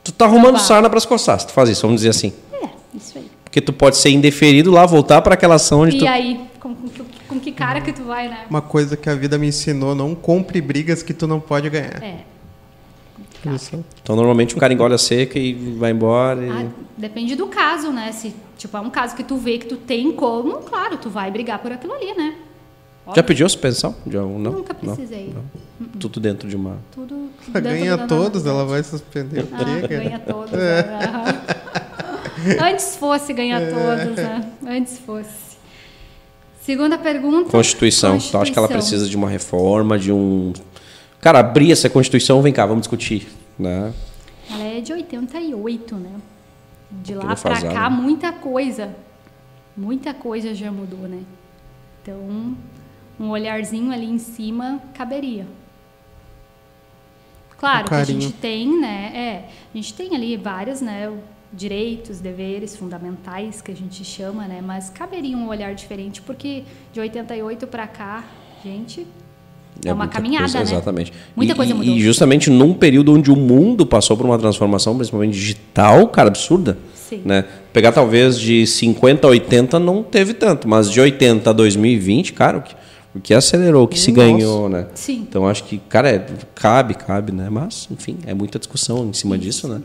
[0.05, 0.59] Tu tá arrumando Tá.
[0.59, 1.05] sarna para as
[1.37, 2.31] se tu faz isso, vamos dizer assim.
[2.53, 3.29] É, isso aí.
[3.43, 6.07] Porque tu pode ser indeferido lá, voltar para aquela ação onde E tu.
[6.07, 8.45] aí, com, com que- com que cara que tu vai, né?
[8.49, 12.01] Uma coisa que a vida me ensinou, não compre brigas que tu não pode ganhar.
[12.03, 12.21] É.
[13.53, 13.83] Isso.
[14.01, 16.43] Então normalmente o cara engole a seca e vai embora.
[16.45, 16.65] e- Ah,
[16.97, 18.11] depende do caso, né?
[18.11, 21.29] Se, tipo, é um caso que tu vê que tu tem como, claro, tu vai
[21.31, 22.35] brigar por aquilo ali, né?
[23.05, 23.23] Já Óbvio.
[23.23, 23.95] pediu suspensão?
[24.07, 24.37] Já, não?
[24.37, 25.33] Nunca Não, precisei.
[25.33, 25.87] não.
[25.99, 26.77] Tudo dentro de uma.
[26.91, 30.51] Tudo Ela dentro ganha todos, ela vai suspender o Ah, ganha todos.
[30.51, 30.81] né?
[31.07, 32.71] Aham.
[32.71, 34.51] Antes fosse ganhar todos, né?
[34.65, 35.46] Antes fosse.
[36.67, 37.49] Segunda pergunta.
[37.49, 38.17] Constituição.
[38.17, 38.97] Então acho que ela Constituição.
[38.97, 40.51] precisa de uma reforma, de um.
[41.21, 43.25] Cara, abrir essa Constituição, vem cá, vamos discutir.
[43.57, 43.93] Né?
[44.51, 46.11] Ela é de 88, né?
[46.91, 48.93] De lá faz cá, muita coisa.
[49.77, 51.21] Muita coisa já mudou, né?
[52.01, 52.57] Então,
[53.17, 55.47] um olharzinho ali em cima caberia.
[57.57, 59.11] Claro Um que a gente tem, né?
[59.15, 61.17] É, a gente tem ali vários, né?
[61.53, 64.61] Direitos, deveres fundamentais que a gente chama, né?
[64.65, 68.25] Mas caberia um olhar diferente, porque de 88 pra cá,
[68.63, 69.07] gente,
[69.85, 70.63] é, uma muita caminhada, coisa, né?
[70.63, 71.13] Exatamente.
[71.35, 71.93] Muita e, coisa mudou.
[71.93, 76.77] E justamente num período onde o mundo passou por uma transformação, principalmente digital, cara, absurda.
[76.95, 77.21] Sim.
[77.23, 77.45] Né?
[77.71, 82.57] Pegar talvez de 50 a 80 não teve tanto, mas de 80 a 2020, cara,
[82.57, 82.75] o que,
[83.15, 84.27] o que acelerou, o que se Nossa.
[84.27, 84.87] ganhou, né?
[84.93, 85.25] Sim.
[85.29, 87.47] Então acho que, cara, é, cabe, cabe, né?
[87.49, 89.81] Mas, enfim, é muita discussão em cima disso, né?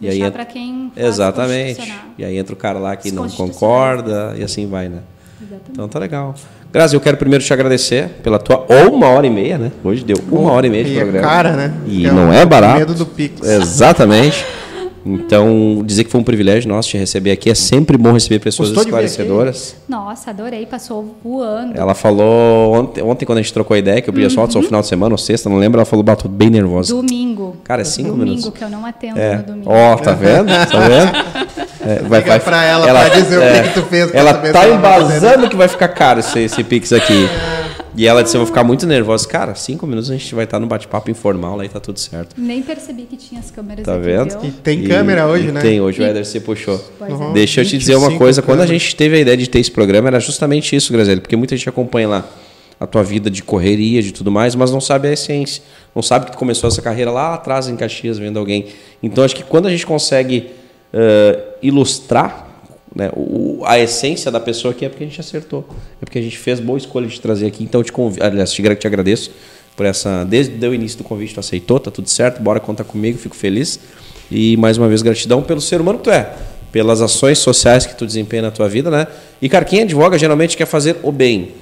[0.00, 1.92] E Deixar aí, pra quem faz Exatamente.
[2.18, 4.98] E aí entra o cara lá que não concorda e assim vai, né?
[5.40, 5.70] Exatamente.
[5.70, 6.34] Então tá legal.
[6.72, 9.70] Grazi, eu quero primeiro te agradecer pela tua uma hora e meia, né?
[9.84, 11.26] Hoje deu uma hora e meia de E é programa.
[11.28, 11.74] cara, né?
[11.86, 12.80] E Que não é barato.
[12.80, 13.46] medo do Pix.
[13.48, 14.44] Exatamente.
[15.06, 17.50] Então, dizer que foi um privilégio nosso te receber aqui.
[17.50, 19.76] É sempre bom receber pessoas Gostou esclarecedoras.
[19.88, 21.78] Nossa, adorei, passou voando.
[21.78, 24.60] Ela falou ontem, ontem, quando a gente trocou a ideia, que eu podia soltar só
[24.60, 26.94] no final de semana ou sexta, não lembro, ela falou, bato bem nervosa.
[26.94, 27.56] Domingo.
[27.64, 28.50] Cara, é cinco domingo, minutos.
[28.58, 29.36] que eu não atendo É.
[29.36, 29.70] no domingo.
[29.70, 30.46] Ó, tá vendo?
[30.48, 31.64] Tá vendo?
[31.86, 34.52] É, vai, Liga pra ela pra dizer o que que tu fez Ela tá ela
[34.58, 37.28] vai embasando que vai ficar caro esse, esse Pix aqui.
[37.96, 39.26] E ela disse, eu vou ficar muito nervosa.
[39.28, 42.34] Cara, cinco minutos a gente vai estar no bate-papo informal lá e tá tudo certo.
[42.36, 44.40] Nem percebi que tinha as câmeras Tá aqui, vendo?
[44.40, 44.48] viu?
[44.48, 45.60] E tem câmera hoje, e né?
[45.60, 46.78] Tem, hoje o Éder se puxou.
[46.98, 47.14] Pois é.
[47.14, 47.32] Uhum.
[47.32, 48.42] Deixa eu te dizer uma 25 coisa.
[48.42, 51.20] Quando a gente teve a ideia de ter esse programa, era justamente isso, Graziele.
[51.20, 52.28] Porque muita gente acompanha lá
[52.80, 55.62] a tua vida de correria, de tudo mais, mas não sabe a essência.
[55.94, 58.66] Não sabe que tu começou essa carreira lá atrás em Caxias, vendo alguém.
[59.02, 60.50] Então, acho que quando a gente consegue
[60.92, 62.48] eh, ilustrar
[62.94, 65.66] né, o- a essência da pessoa aqui, é porque a gente acertou.
[66.00, 67.64] É porque a gente fez boa escolha de trazer aqui.
[67.64, 69.30] Então, eu te convido, aliás, te, gra- te agradeço
[69.76, 70.24] por essa.
[70.24, 73.80] Desde o início do convite, tu aceitou, tá tudo certo, bora contar comigo, fico feliz.
[74.30, 76.32] E mais uma vez, gratidão pelo ser humano que tu é,
[76.72, 79.06] pelas ações sociais que tu desempenha na tua vida, né?
[79.42, 81.52] E, cara, quem advoga geralmente quer fazer o bem.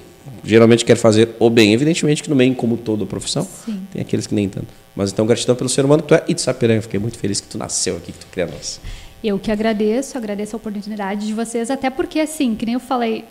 [0.45, 1.73] Geralmente quer fazer o bem.
[1.73, 3.81] Evidentemente que no meio, como toda profissão, Sim.
[3.93, 4.67] tem aqueles que nem tanto.
[4.95, 6.83] Mas então, gratidão pelo ser humano que tu é e de Sapiranga.
[6.83, 8.81] Fiquei muito feliz que tu nasceu aqui, que tu cria nós.
[9.23, 13.25] Eu que agradeço, agradeço a oportunidade de vocês, até porque, assim, que nem eu falei,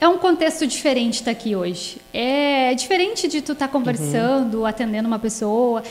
[0.00, 1.98] é um contexto diferente estar aqui hoje.
[2.12, 5.82] É diferente de tu estar conversando, atendendo uma pessoa.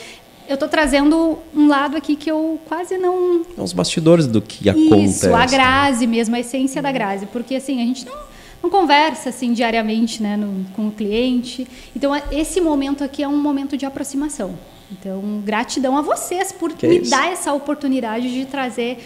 [0.47, 4.69] Eu estou trazendo um lado aqui que eu quase não São os bastidores do que
[4.69, 5.25] acontece.
[5.27, 7.25] Isso, a Grazi mesmo, a essência da Grazi.
[7.27, 8.13] Porque, assim, a gente não,
[8.61, 11.65] não conversa, assim, diariamente, né, no- com o cliente.
[11.95, 14.53] Então, a- esse momento aqui é um momento de aproximação.
[14.91, 17.09] Então, gratidão a vocês por Que me isso.
[17.09, 18.99] dar essa oportunidade de trazer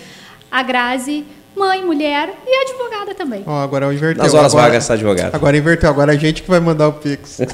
[0.52, 3.44] a Grazi, mãe, mulher e advogada também.
[3.46, 4.24] Ó, agora inverteu.
[4.24, 5.36] Nas horas agora, vagas, tá advogado.
[5.36, 7.40] Agora inverteu, agora a gente que vai mandar o Pix.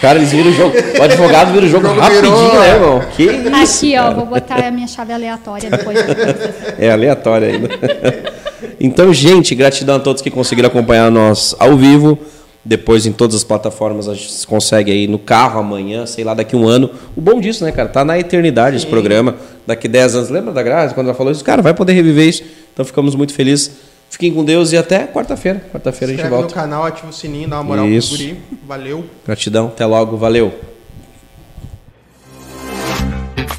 [0.00, 0.74] Cara, eles viram o jogo.
[0.98, 2.60] O advogado vira o jogo, O jogo rapidinho, virou.
[2.60, 3.02] né, irmão?
[3.14, 3.86] Que isso.
[3.86, 4.14] Aqui, ó, cara.
[4.14, 5.98] vou botar a minha chave aleatória depois.
[6.78, 7.68] É aleatório ainda.
[8.78, 12.18] Então, gente, gratidão a todos que conseguiram acompanhar nós ao vivo.
[12.62, 16.54] Depois em todas as plataformas a gente consegue aí no carro amanhã, sei lá, daqui
[16.54, 16.90] um ano.
[17.16, 17.88] O bom disso, né, cara?
[17.88, 19.34] Tá na eternidade esse programa.
[19.66, 20.28] Daqui 10 anos.
[20.28, 21.42] Lembra da Grazi quando ela falou isso?
[21.42, 22.42] Cara, vai poder reviver isso.
[22.72, 23.70] Então ficamos muito felizes.
[24.10, 25.64] Fiquem com Deus e até quarta-feira.
[25.72, 26.54] Quarta-feira a gente Inscreve no volta.
[26.54, 28.16] canal, ativa o sininho, dá uma moral Isso.
[28.16, 28.40] pro guri.
[28.66, 29.04] Valeu.
[29.24, 30.52] Gratidão, até logo, valeu.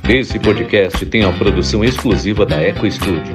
[0.09, 3.33] Esse podcast tem a produção exclusiva da Eco Studio.